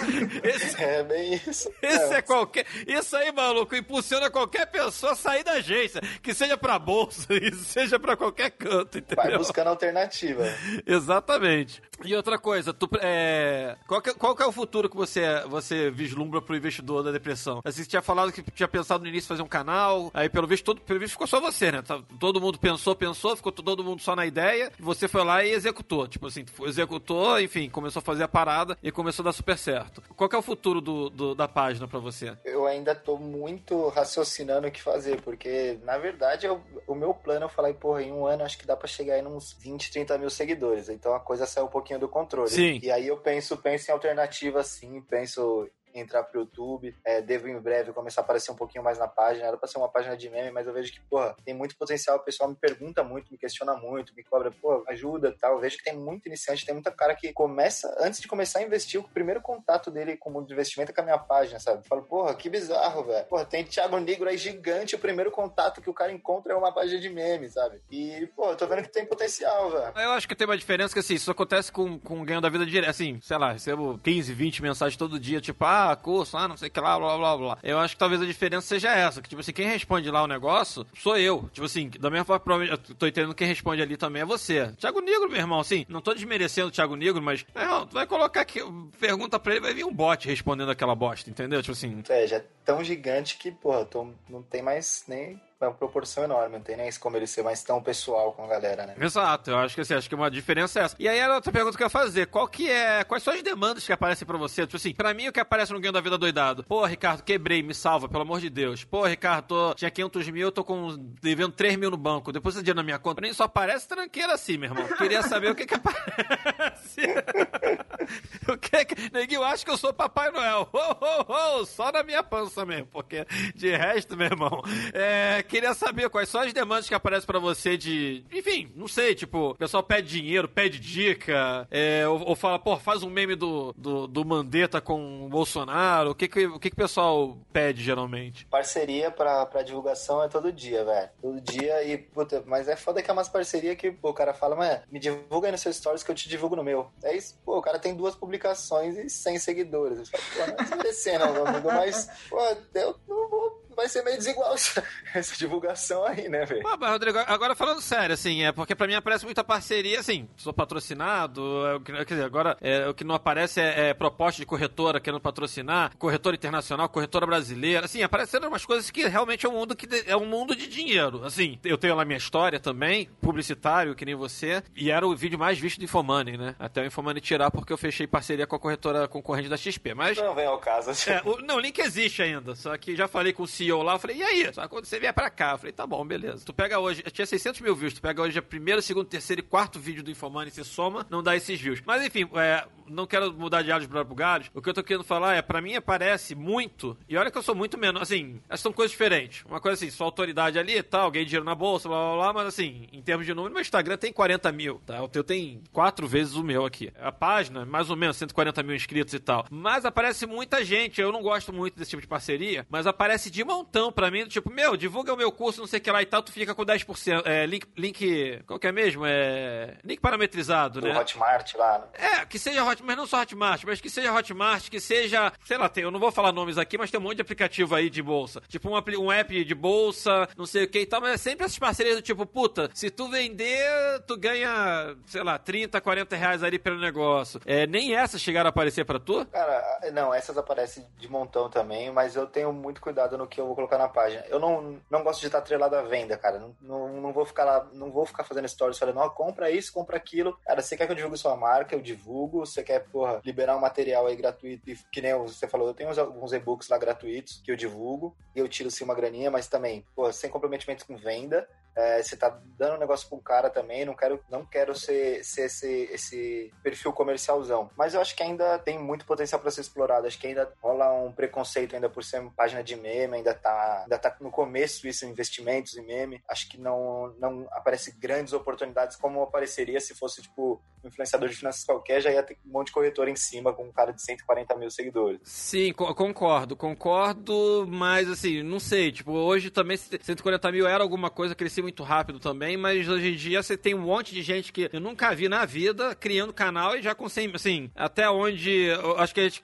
Esse, 0.42 0.82
é 0.82 1.02
bem 1.02 1.34
isso. 1.34 1.70
Esse 1.82 2.14
é, 2.14 2.18
é 2.18 2.22
qualquer. 2.22 2.66
Isso 2.86 3.16
aí, 3.16 3.30
maluco, 3.32 3.74
impulsiona 3.76 4.30
qualquer 4.30 4.66
pessoa 4.66 5.12
a 5.12 5.16
sair 5.16 5.44
da 5.44 5.52
agência. 5.52 6.00
Que 6.22 6.32
seja 6.32 6.56
pra 6.56 6.78
bolsa, 6.78 7.26
seja 7.64 7.98
pra 7.98 8.16
qualquer 8.16 8.50
canto, 8.50 8.98
entendeu? 8.98 9.24
Vai 9.24 9.38
buscando 9.38 9.68
alternativa. 9.68 10.44
Exatamente. 10.86 11.82
E 12.04 12.14
outra 12.14 12.38
coisa, 12.38 12.72
tu, 12.72 12.88
é, 13.00 13.76
qual, 13.86 14.00
que, 14.00 14.14
qual 14.14 14.34
que 14.34 14.42
é 14.42 14.46
o 14.46 14.52
futuro 14.52 14.88
que 14.88 14.96
você, 14.96 15.42
você 15.46 15.90
vislumbra 15.90 16.29
pro 16.38 16.56
investidor 16.56 17.02
da 17.02 17.10
depressão? 17.10 17.60
Assim, 17.64 17.82
você 17.82 17.88
tinha 17.88 18.02
falado 18.02 18.32
que 18.32 18.42
tinha 18.50 18.68
pensado 18.68 19.02
no 19.02 19.08
início 19.08 19.28
fazer 19.28 19.42
um 19.42 19.48
canal, 19.48 20.10
aí 20.12 20.28
pelo 20.28 20.46
visto, 20.46 20.64
todo, 20.64 20.80
pelo 20.80 21.00
visto 21.00 21.12
ficou 21.12 21.26
só 21.26 21.40
você, 21.40 21.72
né? 21.72 21.82
Tá, 21.82 22.00
todo 22.18 22.40
mundo 22.40 22.58
pensou, 22.58 22.94
pensou, 22.94 23.36
ficou 23.36 23.52
todo 23.52 23.82
mundo 23.84 24.02
só 24.02 24.14
na 24.14 24.26
ideia, 24.26 24.70
e 24.78 24.82
você 24.82 25.08
foi 25.08 25.24
lá 25.24 25.44
e 25.44 25.50
executou. 25.50 26.06
Tipo 26.06 26.26
assim, 26.26 26.44
executou, 26.62 27.40
enfim, 27.40 27.68
começou 27.68 28.00
a 28.00 28.02
fazer 28.02 28.24
a 28.24 28.28
parada 28.28 28.76
e 28.82 28.92
começou 28.92 29.22
a 29.22 29.26
dar 29.26 29.32
super 29.32 29.56
certo. 29.56 30.02
Qual 30.16 30.28
que 30.28 30.36
é 30.36 30.38
o 30.38 30.42
futuro 30.42 30.80
do, 30.80 31.08
do 31.08 31.34
da 31.34 31.48
página 31.48 31.88
para 31.88 31.98
você? 31.98 32.36
Eu 32.44 32.66
ainda 32.66 32.94
tô 32.94 33.16
muito 33.16 33.88
raciocinando 33.88 34.66
o 34.66 34.70
que 34.70 34.82
fazer, 34.82 35.20
porque 35.22 35.78
na 35.84 35.96
verdade 35.96 36.46
eu, 36.46 36.60
o 36.86 36.94
meu 36.94 37.14
plano 37.14 37.46
eu 37.46 37.48
falei, 37.48 37.72
porra, 37.72 38.02
em 38.02 38.12
um 38.12 38.26
ano 38.26 38.44
acho 38.44 38.58
que 38.58 38.66
dá 38.66 38.76
para 38.76 38.88
chegar 38.88 39.14
aí 39.14 39.26
uns 39.26 39.52
20, 39.54 39.90
30 39.90 40.18
mil 40.18 40.30
seguidores. 40.30 40.88
Então 40.88 41.14
a 41.14 41.20
coisa 41.20 41.46
saiu 41.46 41.66
um 41.66 41.70
pouquinho 41.70 41.98
do 41.98 42.08
controle. 42.08 42.50
Sim. 42.50 42.80
E 42.82 42.90
aí 42.90 43.06
eu 43.06 43.16
penso, 43.16 43.56
penso 43.56 43.90
em 43.90 43.94
alternativa 43.94 44.62
sim, 44.62 45.00
penso 45.02 45.68
entrar 45.94 46.22
pro 46.24 46.40
YouTube. 46.40 46.94
É, 47.04 47.20
devo 47.20 47.48
em 47.48 47.58
breve 47.58 47.92
começar 47.92 48.20
a 48.20 48.24
aparecer 48.24 48.50
um 48.50 48.56
pouquinho 48.56 48.84
mais 48.84 48.98
na 48.98 49.08
página. 49.08 49.46
Era 49.46 49.56
pra 49.56 49.68
ser 49.68 49.78
uma 49.78 49.88
página 49.88 50.16
de 50.16 50.28
meme, 50.28 50.50
mas 50.50 50.66
eu 50.66 50.72
vejo 50.72 50.92
que, 50.92 51.00
porra, 51.00 51.36
tem 51.44 51.54
muito 51.54 51.76
potencial. 51.76 52.16
O 52.16 52.20
pessoal 52.20 52.48
me 52.48 52.56
pergunta 52.56 53.02
muito, 53.02 53.32
me 53.32 53.38
questiona 53.38 53.74
muito, 53.74 54.14
me 54.14 54.22
cobra, 54.22 54.50
pô, 54.50 54.84
ajuda 54.88 55.34
tal. 55.38 55.54
Eu 55.54 55.60
vejo 55.60 55.78
que 55.78 55.84
tem 55.84 55.96
muito 55.96 56.26
iniciante, 56.26 56.64
tem 56.64 56.74
muita 56.74 56.90
cara 56.90 57.14
que 57.14 57.32
começa, 57.32 57.94
antes 58.00 58.20
de 58.20 58.28
começar 58.28 58.60
a 58.60 58.62
investir, 58.62 59.00
o 59.00 59.08
primeiro 59.08 59.40
contato 59.40 59.90
dele 59.90 60.16
com 60.16 60.30
o 60.30 60.32
mundo 60.32 60.46
de 60.46 60.52
investimento 60.52 60.90
é 60.92 60.94
com 60.94 61.00
a 61.00 61.04
minha 61.04 61.18
página, 61.18 61.58
sabe? 61.58 61.78
Eu 61.78 61.84
falo, 61.84 62.02
porra, 62.02 62.34
que 62.34 62.48
bizarro, 62.48 63.04
velho. 63.04 63.26
Porra, 63.26 63.44
tem 63.44 63.64
Thiago 63.64 63.98
Negro 63.98 64.28
aí 64.28 64.36
gigante, 64.36 64.94
o 64.94 64.98
primeiro 64.98 65.30
contato 65.30 65.80
que 65.80 65.90
o 65.90 65.94
cara 65.94 66.12
encontra 66.12 66.52
é 66.52 66.56
uma 66.56 66.72
página 66.72 67.00
de 67.00 67.08
meme, 67.08 67.48
sabe? 67.48 67.80
E, 67.90 68.28
pô, 68.36 68.50
eu 68.50 68.56
tô 68.56 68.66
vendo 68.66 68.82
que 68.82 68.92
tem 68.92 69.06
potencial, 69.06 69.70
velho. 69.70 69.92
Eu 69.96 70.10
acho 70.12 70.28
que 70.28 70.34
tem 70.34 70.46
uma 70.46 70.56
diferença 70.56 70.92
que, 70.92 71.00
assim, 71.00 71.14
isso 71.14 71.30
acontece 71.30 71.72
com, 71.72 71.98
com 71.98 72.20
o 72.20 72.24
ganho 72.24 72.40
da 72.40 72.48
vida 72.48 72.66
direto. 72.66 72.90
Assim, 72.90 73.18
sei 73.22 73.38
lá, 73.38 73.52
recebo 73.52 73.98
15, 74.02 74.32
20 74.32 74.62
mensagens 74.62 74.96
todo 74.96 75.18
dia, 75.18 75.40
tipo, 75.40 75.64
ah, 75.64 75.79
ah, 75.88 75.96
curso, 75.96 76.36
ah, 76.36 76.48
não 76.48 76.56
sei 76.56 76.68
o 76.68 76.70
que 76.70 76.80
lá, 76.80 76.98
blá, 76.98 77.16
blá, 77.16 77.36
blá. 77.36 77.58
Eu 77.62 77.78
acho 77.78 77.94
que 77.94 77.98
talvez 77.98 78.20
a 78.20 78.26
diferença 78.26 78.66
seja 78.66 78.90
essa, 78.90 79.22
que, 79.22 79.28
tipo 79.28 79.40
assim, 79.40 79.52
quem 79.52 79.66
responde 79.66 80.10
lá 80.10 80.22
o 80.22 80.26
negócio 80.26 80.86
sou 80.94 81.16
eu. 81.16 81.48
Tipo 81.52 81.66
assim, 81.66 81.88
da 81.88 82.10
mesma 82.10 82.24
forma, 82.24 82.64
eu 82.64 82.78
tô 82.78 83.06
entendendo 83.06 83.30
que 83.30 83.38
quem 83.38 83.48
responde 83.48 83.82
ali 83.82 83.96
também 83.96 84.22
é 84.22 84.24
você. 84.24 84.72
Thiago 84.78 85.00
Negro, 85.00 85.30
meu 85.30 85.38
irmão, 85.38 85.60
assim, 85.60 85.86
não 85.88 86.00
tô 86.00 86.14
desmerecendo 86.14 86.68
o 86.68 86.70
Thiago 86.70 86.96
Negro, 86.96 87.22
mas, 87.22 87.42
tu 87.42 87.94
vai 87.94 88.06
colocar 88.06 88.40
aqui, 88.40 88.60
pergunta 88.98 89.38
pra 89.38 89.52
ele, 89.52 89.60
vai 89.60 89.74
vir 89.74 89.84
um 89.84 89.92
bot 89.92 90.26
respondendo 90.26 90.70
aquela 90.70 90.94
bosta, 90.94 91.30
entendeu? 91.30 91.60
Tipo 91.62 91.72
assim. 91.72 92.02
É, 92.08 92.26
já 92.26 92.36
é 92.36 92.44
tão 92.64 92.82
gigante 92.82 93.36
que, 93.36 93.50
porra, 93.50 93.84
tô, 93.84 94.08
não 94.28 94.42
tem 94.42 94.62
mais 94.62 95.04
nem 95.08 95.40
uma 95.68 95.74
proporção 95.74 96.24
enorme, 96.24 96.56
não 96.56 96.62
tem 96.62 96.76
nem 96.76 96.90
como 96.98 97.16
ele 97.16 97.26
ser 97.26 97.42
mais 97.42 97.62
tão 97.62 97.82
pessoal 97.82 98.32
com 98.32 98.44
a 98.44 98.48
galera, 98.48 98.86
né? 98.86 98.94
Exato, 98.98 99.50
eu 99.50 99.58
acho 99.58 99.74
que 99.74 99.80
assim, 99.80 99.94
acho 99.94 100.08
que 100.08 100.14
uma 100.14 100.30
diferença 100.30 100.80
é 100.80 100.82
essa. 100.84 100.96
E 100.98 101.08
aí 101.08 101.20
a 101.20 101.34
outra 101.34 101.52
pergunta 101.52 101.76
que 101.76 101.82
eu 101.82 101.86
ia 101.86 101.90
fazer, 101.90 102.26
qual 102.26 102.48
que 102.48 102.70
é, 102.70 103.04
quais 103.04 103.22
são 103.22 103.34
as 103.34 103.42
demandas 103.42 103.86
que 103.86 103.92
aparecem 103.92 104.26
pra 104.26 104.38
você? 104.38 104.62
Tipo 104.62 104.76
assim, 104.76 104.94
pra 104.94 105.12
mim 105.12 105.28
o 105.28 105.32
que 105.32 105.40
aparece 105.40 105.72
no 105.72 105.80
Ganho 105.80 105.92
da 105.92 106.00
Vida 106.00 106.16
Doidado? 106.16 106.64
Pô, 106.64 106.84
Ricardo, 106.86 107.22
quebrei, 107.22 107.62
me 107.62 107.74
salva, 107.74 108.08
pelo 108.08 108.22
amor 108.22 108.40
de 108.40 108.48
Deus. 108.48 108.84
Pô, 108.84 109.04
Ricardo, 109.04 109.46
tô, 109.46 109.74
tinha 109.74 109.90
500 109.90 110.28
mil, 110.30 110.50
tô 110.50 110.64
com, 110.64 110.96
devendo 111.20 111.52
3 111.52 111.76
mil 111.76 111.90
no 111.90 111.96
banco, 111.96 112.32
depois 112.32 112.54
esse 112.54 112.64
dinheiro 112.64 112.76
na 112.76 112.82
minha 112.82 112.98
conta. 112.98 113.20
Nem 113.20 113.32
só 113.32 113.44
aparece 113.44 113.86
tranqueira 113.86 114.34
assim, 114.34 114.56
meu 114.56 114.70
irmão. 114.70 114.86
Queria 114.96 115.22
saber 115.22 115.50
o 115.50 115.54
que 115.54 115.66
que 115.66 115.74
aparece. 115.74 117.02
o 118.48 118.56
que 118.56 118.84
que... 118.84 119.12
Neguinho, 119.12 119.42
acho 119.44 119.64
que 119.64 119.70
eu 119.70 119.76
sou 119.76 119.92
Papai 119.92 120.30
Noel. 120.30 120.68
Oh, 120.72 120.96
oh, 121.00 121.60
oh, 121.60 121.66
só 121.66 121.92
na 121.92 122.02
minha 122.02 122.22
pança 122.22 122.64
mesmo, 122.64 122.86
porque 122.86 123.26
de 123.54 123.76
resto, 123.76 124.16
meu 124.16 124.26
irmão, 124.26 124.62
é, 124.92 125.42
queria 125.50 125.74
saber 125.74 126.08
quais 126.08 126.28
só 126.28 126.44
as 126.44 126.52
demandas 126.52 126.88
que 126.88 126.94
aparecem 126.94 127.26
para 127.26 127.38
você 127.38 127.76
de. 127.76 128.24
Enfim, 128.32 128.72
não 128.76 128.86
sei, 128.86 129.14
tipo, 129.14 129.50
o 129.50 129.54
pessoal 129.54 129.82
pede 129.82 130.08
dinheiro, 130.08 130.48
pede 130.48 130.78
dica, 130.78 131.66
é, 131.70 132.06
ou, 132.06 132.28
ou, 132.28 132.36
fala, 132.36 132.58
pô, 132.58 132.76
faz 132.76 133.02
um 133.02 133.10
meme 133.10 133.34
do, 133.34 133.74
do, 133.76 134.06
do 134.06 134.24
Mandetta 134.24 134.80
com 134.80 135.26
o 135.26 135.28
Bolsonaro. 135.28 136.10
O 136.10 136.14
que 136.14 136.28
que, 136.28 136.46
o 136.46 136.58
que 136.58 136.70
que 136.70 136.74
o 136.74 136.76
pessoal 136.76 137.36
pede 137.52 137.82
geralmente? 137.82 138.46
Parceria 138.46 139.10
pra, 139.10 139.44
pra 139.44 139.62
divulgação 139.62 140.22
é 140.22 140.28
todo 140.28 140.52
dia, 140.52 140.84
velho. 140.84 141.10
Todo 141.20 141.40
dia 141.40 141.82
e, 141.82 141.98
puta, 141.98 142.42
mas 142.46 142.68
é 142.68 142.76
foda 142.76 143.02
que 143.02 143.10
é 143.10 143.12
umas 143.12 143.28
parcerias 143.28 143.76
que 143.76 143.90
pô, 143.90 144.10
o 144.10 144.14
cara 144.14 144.32
fala, 144.32 144.54
mas 144.54 144.80
me 144.90 145.00
divulga 145.00 145.48
aí 145.48 145.52
nos 145.52 145.60
seus 145.60 145.76
stories 145.76 146.02
que 146.02 146.10
eu 146.10 146.14
te 146.14 146.28
divulgo 146.28 146.54
no 146.54 146.62
meu. 146.64 146.90
É 147.02 147.14
isso, 147.16 147.36
pô, 147.44 147.58
o 147.58 147.62
cara 147.62 147.78
tem 147.78 147.94
duas 147.94 148.14
publicações 148.14 148.96
e 148.96 149.10
100 149.10 149.38
seguidores. 149.38 149.98
Eu 149.98 150.06
falo, 150.06 150.24
pô, 150.36 150.46
não 150.46 150.54
é 150.54 150.56
desmerecendo, 150.62 151.32
meu 151.32 151.46
amigo, 151.46 151.68
mas, 151.68 152.08
pô, 152.28 152.38
eu 152.74 152.96
não 153.08 153.28
vou 153.28 153.69
vai 153.80 153.88
ser 153.88 154.02
meio 154.02 154.16
desigual 154.16 154.54
essa, 154.54 154.84
essa 155.14 155.36
divulgação 155.36 156.04
aí, 156.04 156.28
né, 156.28 156.44
velho? 156.44 156.62
Mas, 156.62 156.90
Rodrigo, 156.90 157.18
agora 157.18 157.54
falando 157.54 157.80
sério, 157.80 158.14
assim, 158.14 158.44
é 158.44 158.52
porque 158.52 158.74
pra 158.74 158.86
mim 158.86 158.94
aparece 158.94 159.24
muita 159.24 159.42
parceria, 159.42 160.00
assim, 160.00 160.28
sou 160.36 160.52
patrocinado, 160.52 161.42
é, 161.66 162.04
quer 162.04 162.14
dizer, 162.14 162.24
agora 162.24 162.56
é, 162.60 162.86
o 162.88 162.94
que 162.94 163.04
não 163.04 163.14
aparece 163.14 163.60
é, 163.60 163.90
é, 163.90 163.94
proposta 163.94 164.40
de 164.40 164.46
corretora 164.46 165.00
querendo 165.00 165.20
patrocinar, 165.20 165.96
corretora 165.98 166.36
internacional, 166.36 166.88
corretora 166.88 167.26
brasileira, 167.26 167.86
assim, 167.86 168.02
aparecendo 168.02 168.46
umas 168.46 168.64
coisas 168.64 168.90
que 168.90 169.06
realmente 169.06 169.46
é 169.46 169.48
um 169.48 169.52
mundo 169.52 169.74
que 169.74 169.88
é 170.06 170.16
um 170.16 170.26
mundo 170.26 170.54
de 170.54 170.66
dinheiro, 170.66 171.24
assim, 171.24 171.58
eu 171.64 171.78
tenho 171.78 171.94
lá 171.94 172.04
minha 172.04 172.18
história 172.18 172.60
também, 172.60 173.08
publicitário, 173.20 173.94
que 173.94 174.04
nem 174.04 174.14
você, 174.14 174.62
e 174.76 174.90
era 174.90 175.06
o 175.06 175.16
vídeo 175.16 175.38
mais 175.38 175.58
visto 175.58 175.78
do 175.78 175.84
Infomoney, 175.84 176.36
né? 176.36 176.54
Até 176.58 176.82
o 176.82 176.86
Infomoney 176.86 177.20
tirar 177.20 177.50
porque 177.50 177.72
eu 177.72 177.78
fechei 177.78 178.06
parceria 178.06 178.46
com 178.46 178.56
a 178.56 178.58
corretora 178.58 179.08
concorrente 179.08 179.48
da 179.48 179.56
XP, 179.56 179.94
mas... 179.94 180.18
Não 180.18 180.34
vem 180.34 180.46
ao 180.46 180.58
caso. 180.58 180.90
Assim. 180.90 181.10
É, 181.10 181.22
o, 181.24 181.38
não, 181.38 181.56
o 181.56 181.60
link 181.60 181.78
existe 181.78 182.22
ainda, 182.22 182.54
só 182.54 182.76
que 182.76 182.94
já 182.94 183.08
falei 183.08 183.32
com 183.32 183.44
o 183.44 183.46
CEO 183.46 183.69
CEO 183.70 183.82
lá, 183.82 183.94
eu 183.94 183.98
falei, 183.98 184.16
e 184.16 184.22
aí? 184.22 184.52
Só 184.52 184.66
quando 184.68 184.84
você 184.84 184.98
vier 184.98 185.12
pra 185.12 185.30
cá. 185.30 185.52
Eu 185.52 185.58
falei, 185.58 185.72
tá 185.72 185.86
bom, 185.86 186.04
beleza. 186.04 186.44
Tu 186.44 186.52
pega 186.52 186.78
hoje, 186.78 187.02
tinha 187.02 187.26
600 187.26 187.60
mil 187.60 187.74
views, 187.74 187.94
tu 187.94 188.02
pega 188.02 188.20
hoje 188.20 188.38
a 188.38 188.42
primeiro, 188.42 188.82
segundo, 188.82 189.06
terceiro 189.06 189.40
e 189.40 189.44
quarto 189.44 189.78
vídeo 189.78 190.02
do 190.02 190.10
Infomani 190.10 190.50
se 190.50 190.64
soma, 190.64 191.06
não 191.08 191.22
dá 191.22 191.36
esses 191.36 191.60
views. 191.60 191.80
Mas 191.84 192.04
enfim, 192.04 192.28
é, 192.34 192.66
não 192.90 193.06
quero 193.06 193.32
mudar 193.32 193.62
de 193.62 193.72
áudio 193.72 193.88
para 193.88 194.04
bugalhos. 194.04 194.50
O 194.54 194.60
que 194.60 194.68
eu 194.68 194.74
tô 194.74 194.82
querendo 194.82 195.04
falar 195.04 195.34
é, 195.34 195.42
pra 195.42 195.60
mim 195.60 195.74
aparece 195.74 196.34
muito, 196.34 196.96
e 197.08 197.16
olha 197.16 197.30
que 197.30 197.38
eu 197.38 197.42
sou 197.42 197.54
muito 197.54 197.78
menos, 197.78 198.02
assim, 198.02 198.40
essas 198.48 198.60
são 198.60 198.72
coisas 198.72 198.90
diferentes. 198.90 199.44
Uma 199.44 199.60
coisa 199.60 199.74
assim, 199.74 199.90
sua 199.90 200.06
autoridade 200.06 200.58
ali 200.58 200.76
e 200.76 200.82
tal, 200.82 201.10
ganhei 201.10 201.24
dinheiro 201.24 201.44
na 201.44 201.54
bolsa, 201.54 201.88
blá 201.88 201.98
blá 201.98 202.16
blá, 202.16 202.32
mas 202.32 202.48
assim, 202.48 202.88
em 202.92 203.00
termos 203.00 203.26
de 203.26 203.34
número, 203.34 203.52
meu 203.52 203.60
Instagram 203.60 203.96
tem 203.96 204.12
40 204.12 204.50
mil, 204.52 204.80
tá? 204.84 205.02
O 205.02 205.08
teu 205.08 205.22
tem 205.22 205.62
quatro 205.72 206.06
vezes 206.06 206.34
o 206.34 206.42
meu 206.42 206.64
aqui. 206.64 206.92
A 207.00 207.12
página, 207.12 207.64
mais 207.64 207.90
ou 207.90 207.96
menos, 207.96 208.16
140 208.16 208.62
mil 208.62 208.74
inscritos 208.74 209.14
e 209.14 209.18
tal. 209.18 209.46
Mas 209.50 209.84
aparece 209.84 210.26
muita 210.26 210.64
gente, 210.64 211.00
eu 211.00 211.12
não 211.12 211.22
gosto 211.22 211.52
muito 211.52 211.78
desse 211.78 211.90
tipo 211.90 212.02
de 212.02 212.08
parceria, 212.08 212.66
mas 212.68 212.86
aparece 212.86 213.30
de 213.30 213.44
montão 213.44 213.92
pra 213.92 214.10
mim, 214.10 214.26
tipo, 214.26 214.50
meu, 214.50 214.76
divulga 214.76 215.14
o 215.14 215.16
meu 215.16 215.30
curso, 215.30 215.60
não 215.60 215.66
sei 215.66 215.78
o 215.78 215.82
que 215.82 215.90
lá 215.90 216.02
e 216.02 216.06
tal, 216.06 216.22
tu 216.22 216.32
fica 216.32 216.54
com 216.54 216.64
10%. 216.64 217.22
É, 217.24 217.46
link, 217.46 217.66
link, 217.76 218.42
qual 218.46 218.58
que 218.58 218.66
é 218.66 218.72
mesmo? 218.72 219.04
É, 219.06 219.76
link 219.84 220.00
parametrizado, 220.00 220.80
Do 220.80 220.88
né? 220.88 220.98
Hotmart 220.98 221.54
lá, 221.54 221.78
né? 221.78 221.86
É, 221.94 222.26
que 222.26 222.38
seja 222.38 222.64
Hotmart, 222.64 222.79
mas 222.82 222.96
não 222.96 223.06
só 223.06 223.20
Hotmart, 223.20 223.64
mas 223.64 223.80
que 223.80 223.90
seja 223.90 224.12
Hotmart, 224.12 224.68
que 224.68 224.80
seja, 224.80 225.32
sei 225.44 225.58
lá, 225.58 225.68
tem, 225.68 225.84
eu 225.84 225.90
não 225.90 226.00
vou 226.00 226.10
falar 226.10 226.32
nomes 226.32 226.58
aqui, 226.58 226.78
mas 226.78 226.90
tem 226.90 226.98
um 226.98 227.02
monte 227.02 227.16
de 227.16 227.22
aplicativo 227.22 227.74
aí 227.74 227.90
de 227.90 228.02
bolsa. 228.02 228.40
Tipo 228.48 228.68
um, 228.68 229.00
um 229.00 229.12
app 229.12 229.44
de 229.44 229.54
bolsa, 229.54 230.28
não 230.36 230.46
sei 230.46 230.64
o 230.64 230.68
que 230.68 230.80
e 230.80 230.86
tal, 230.86 231.00
mas 231.00 231.12
é 231.12 231.16
sempre 231.16 231.46
essas 231.46 231.58
parcerias 231.58 231.96
do 231.96 232.02
tipo, 232.02 232.24
puta, 232.26 232.70
se 232.74 232.90
tu 232.90 233.08
vender, 233.08 234.00
tu 234.06 234.16
ganha, 234.16 234.96
sei 235.06 235.22
lá, 235.22 235.38
30, 235.38 235.80
40 235.80 236.16
reais 236.16 236.42
ali 236.42 236.58
pelo 236.58 236.78
negócio. 236.78 237.40
É, 237.44 237.66
nem 237.66 237.94
essas 237.94 238.20
chegaram 238.20 238.48
a 238.48 238.50
aparecer 238.50 238.84
pra 238.84 238.98
tu? 238.98 239.24
Cara, 239.26 239.90
não, 239.92 240.12
essas 240.12 240.36
aparecem 240.36 240.86
de 240.98 241.08
montão 241.08 241.48
também, 241.48 241.90
mas 241.90 242.16
eu 242.16 242.26
tenho 242.26 242.52
muito 242.52 242.80
cuidado 242.80 243.16
no 243.16 243.26
que 243.26 243.40
eu 243.40 243.46
vou 243.46 243.54
colocar 243.54 243.78
na 243.78 243.88
página. 243.88 244.24
Eu 244.28 244.38
não, 244.38 244.78
não 244.90 245.02
gosto 245.02 245.20
de 245.20 245.26
estar 245.26 245.38
atrelado 245.38 245.76
à 245.76 245.82
venda, 245.82 246.16
cara. 246.16 246.38
Não, 246.38 246.54
não, 246.60 247.00
não 247.00 247.12
vou 247.12 247.24
ficar 247.24 247.44
lá, 247.44 247.68
não 247.72 247.90
vou 247.90 248.06
ficar 248.06 248.24
fazendo 248.24 248.48
stories 248.48 248.78
falando, 248.78 248.98
ó, 248.98 249.08
compra 249.10 249.50
isso, 249.50 249.72
compra 249.72 249.96
aquilo. 249.96 250.36
Cara, 250.44 250.62
você 250.62 250.76
quer 250.76 250.86
que 250.86 250.92
eu 250.92 250.96
divulgue 250.96 251.18
sua 251.18 251.36
marca, 251.36 251.74
eu 251.74 251.80
divulgo. 251.80 252.40
Você 252.40 252.59
quer, 252.62 252.80
porra, 252.80 253.20
liberar 253.24 253.56
um 253.56 253.60
material 253.60 254.06
aí 254.06 254.16
gratuito, 254.16 254.64
que 254.90 255.00
nem 255.00 255.14
você 255.14 255.48
falou, 255.48 255.68
eu 255.68 255.74
tenho 255.74 255.98
alguns 255.98 256.32
e-books 256.32 256.68
lá 256.68 256.78
gratuitos 256.78 257.40
que 257.44 257.50
eu 257.50 257.56
divulgo 257.56 258.16
e 258.34 258.38
eu 258.38 258.48
tiro 258.48 258.70
sim 258.70 258.84
uma 258.84 258.94
graninha, 258.94 259.30
mas 259.30 259.48
também, 259.48 259.84
porra, 259.94 260.12
sem 260.12 260.30
comprometimento 260.30 260.86
com 260.86 260.96
venda. 260.96 261.46
É, 261.76 262.02
você 262.02 262.16
tá 262.16 262.28
dando 262.58 262.76
um 262.76 262.80
negócio 262.80 263.08
um 263.14 263.20
cara 263.20 263.48
também, 263.48 263.84
não 263.84 263.94
quero, 263.94 264.22
não 264.28 264.44
quero 264.44 264.74
ser, 264.74 265.24
ser 265.24 265.42
esse, 265.42 265.88
esse 265.92 266.52
perfil 266.62 266.92
comercialzão. 266.92 267.70
Mas 267.76 267.94
eu 267.94 268.00
acho 268.00 268.14
que 268.16 268.22
ainda 268.22 268.58
tem 268.58 268.78
muito 268.78 269.06
potencial 269.06 269.40
para 269.40 269.50
ser 269.50 269.60
explorado. 269.60 270.06
Acho 270.06 270.18
que 270.18 270.26
ainda 270.26 270.52
rola 270.60 270.92
um 270.92 271.12
preconceito 271.12 271.74
ainda 271.74 271.88
por 271.88 272.02
ser 272.02 272.22
página 272.36 272.62
de 272.62 272.76
meme, 272.76 273.18
ainda 273.18 273.34
tá, 273.34 273.82
ainda 273.82 273.98
tá 273.98 274.16
no 274.20 274.30
começo 274.30 274.86
isso, 274.86 275.06
investimentos 275.06 275.76
em 275.76 275.86
meme. 275.86 276.22
Acho 276.28 276.48
que 276.48 276.58
não, 276.58 277.14
não 277.18 277.46
aparece 277.52 277.92
grandes 277.98 278.32
oportunidades 278.32 278.96
como 278.96 279.22
apareceria 279.22 279.80
se 279.80 279.94
fosse, 279.94 280.22
tipo, 280.22 280.60
um 280.84 280.88
influenciador 280.88 281.28
de 281.28 281.36
finanças 281.36 281.64
qualquer 281.64 282.00
já 282.00 282.10
ia 282.10 282.22
ter 282.22 282.36
um 282.46 282.52
monte 282.52 282.68
de 282.68 282.72
corretor 282.72 283.08
em 283.08 283.16
cima 283.16 283.52
com 283.52 283.64
um 283.64 283.72
cara 283.72 283.92
de 283.92 284.02
140 284.02 284.56
mil 284.56 284.70
seguidores. 284.70 285.20
Sim, 285.24 285.72
co 285.72 285.94
concordo, 285.94 286.56
concordo, 286.56 287.66
mas 287.68 288.08
assim, 288.08 288.42
não 288.42 288.60
sei, 288.60 288.92
tipo, 288.92 289.12
hoje 289.12 289.50
também 289.50 289.76
140 289.76 290.52
mil 290.52 290.66
era 290.66 290.82
alguma 290.82 291.10
coisa, 291.10 291.34
cresci 291.34 291.62
muito 291.62 291.82
rápido 291.82 292.18
também, 292.18 292.56
mas 292.56 292.88
hoje 292.88 293.12
em 293.12 293.16
dia 293.16 293.42
você 293.42 293.56
tem 293.56 293.74
um 293.74 293.82
monte 293.82 294.14
de 294.14 294.22
gente 294.22 294.52
que 294.52 294.70
eu 294.72 294.80
nunca 294.80 295.14
vi 295.14 295.28
na 295.28 295.44
vida 295.44 295.94
criando 295.94 296.32
canal 296.32 296.76
e 296.76 296.82
já 296.82 296.94
com 296.94 297.08
100, 297.08 297.32
assim, 297.34 297.70
até 297.74 298.08
onde, 298.08 298.68
acho 298.96 299.14
que 299.14 299.20
a 299.20 299.28
gente 299.28 299.42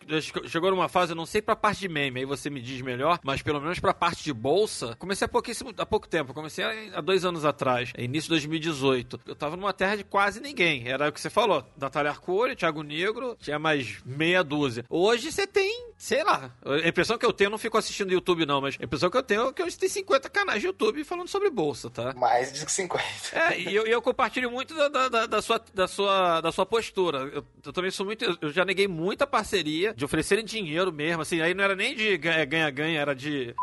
chegou 0.49 0.71
numa 0.71 0.89
fase, 0.89 1.13
eu 1.13 1.17
não 1.17 1.27
sei 1.27 1.43
pra 1.43 1.57
parte 1.57 1.81
de 1.81 1.89
meme, 1.89 2.21
aí 2.21 2.27
você 2.27 2.49
me 2.49 2.61
diz 2.61 2.81
melhor, 2.81 3.21
mas 3.23 3.43
pelo 3.43 3.61
menos 3.61 3.79
pra 3.79 3.93
parte 3.93 4.25
de 4.25 4.33
bolsa, 4.33 4.97
comecei 4.97 5.25
há 5.25 5.29
pouquíssimo, 5.29 5.73
há 5.77 5.87
pouco 5.87 6.09
tempo, 6.09 6.33
comecei 6.33 6.65
há 6.95 7.01
dois 7.01 7.25
anos 7.25 7.45
atrás, 7.45 7.93
início 7.99 8.29
de 8.29 8.31
2018. 8.31 9.21
Eu 9.27 9.35
tava 9.35 9.57
numa 9.57 9.73
terra 9.73 9.97
de 9.97 10.05
quase 10.05 10.41
ninguém, 10.41 10.89
era 10.89 11.09
o 11.09 11.13
que 11.13 11.21
você 11.27 11.31
falou, 11.31 11.65
Natália 11.77 12.11
Arcuri, 12.11 12.55
Thiago 12.55 12.83
Negro, 12.83 13.37
tinha 13.41 13.59
mais 13.59 13.99
meia 14.05 14.45
dúzia. 14.45 14.85
Hoje 14.89 15.33
você 15.33 15.47
tem, 15.47 15.87
sei 15.99 16.23
lá, 16.23 16.53
a 16.65 16.89
impressão 16.89 17.19
que 17.19 17.27
eu 17.27 17.33
tenho, 17.33 17.49
eu 17.49 17.51
não 17.51 17.59
fico 17.59 17.77
assistindo 17.77 18.13
YouTube 18.13 18.47
não, 18.47 18.61
mas 18.61 18.77
a 18.81 18.85
impressão 18.85 19.11
que 19.11 19.17
eu 19.17 19.23
tenho 19.23 19.49
é 19.49 19.53
que 19.53 19.63
hoje 19.63 19.77
tem 19.77 19.89
50 19.89 20.29
canais 20.31 20.61
de 20.61 20.69
YouTube 20.69 21.03
falando 21.05 21.29
sobre 21.29 21.51
bolsa, 21.51 21.91
tá? 21.91 22.15
Mais 22.15 22.53
de 22.53 22.71
50. 22.71 23.05
É, 23.33 23.61
e 23.61 23.75
eu, 23.75 23.87
eu 23.87 24.01
compartilho 24.01 24.51
muito 24.51 24.75
da, 24.75 25.09
da, 25.09 25.27
da, 25.27 25.43
sua, 25.43 25.61
da, 25.75 25.89
sua, 25.89 26.41
da 26.41 26.53
sua 26.53 26.65
postura. 26.65 27.19
Eu, 27.33 27.45
eu 27.65 27.73
também 27.73 27.91
sou 27.91 28.07
muito, 28.07 28.39
eu 28.41 28.53
já 28.53 28.65
neguei 28.65 28.87
muita 28.87 29.27
parceria 29.27 29.93
de 29.95 30.05
oferecerem 30.05 30.45
dinheiro 30.45 30.93
mesmo, 30.93 31.23
assim, 31.23 31.41
aí 31.41 31.55
não 31.55 31.65
era 31.65 31.75
nem 31.75 31.95
de 31.95 32.17
ganha-ganha, 32.17 33.01
era 33.01 33.15
de 33.15 33.55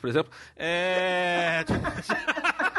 por 0.00 0.08
exemplo. 0.08 0.32
É. 0.56 1.64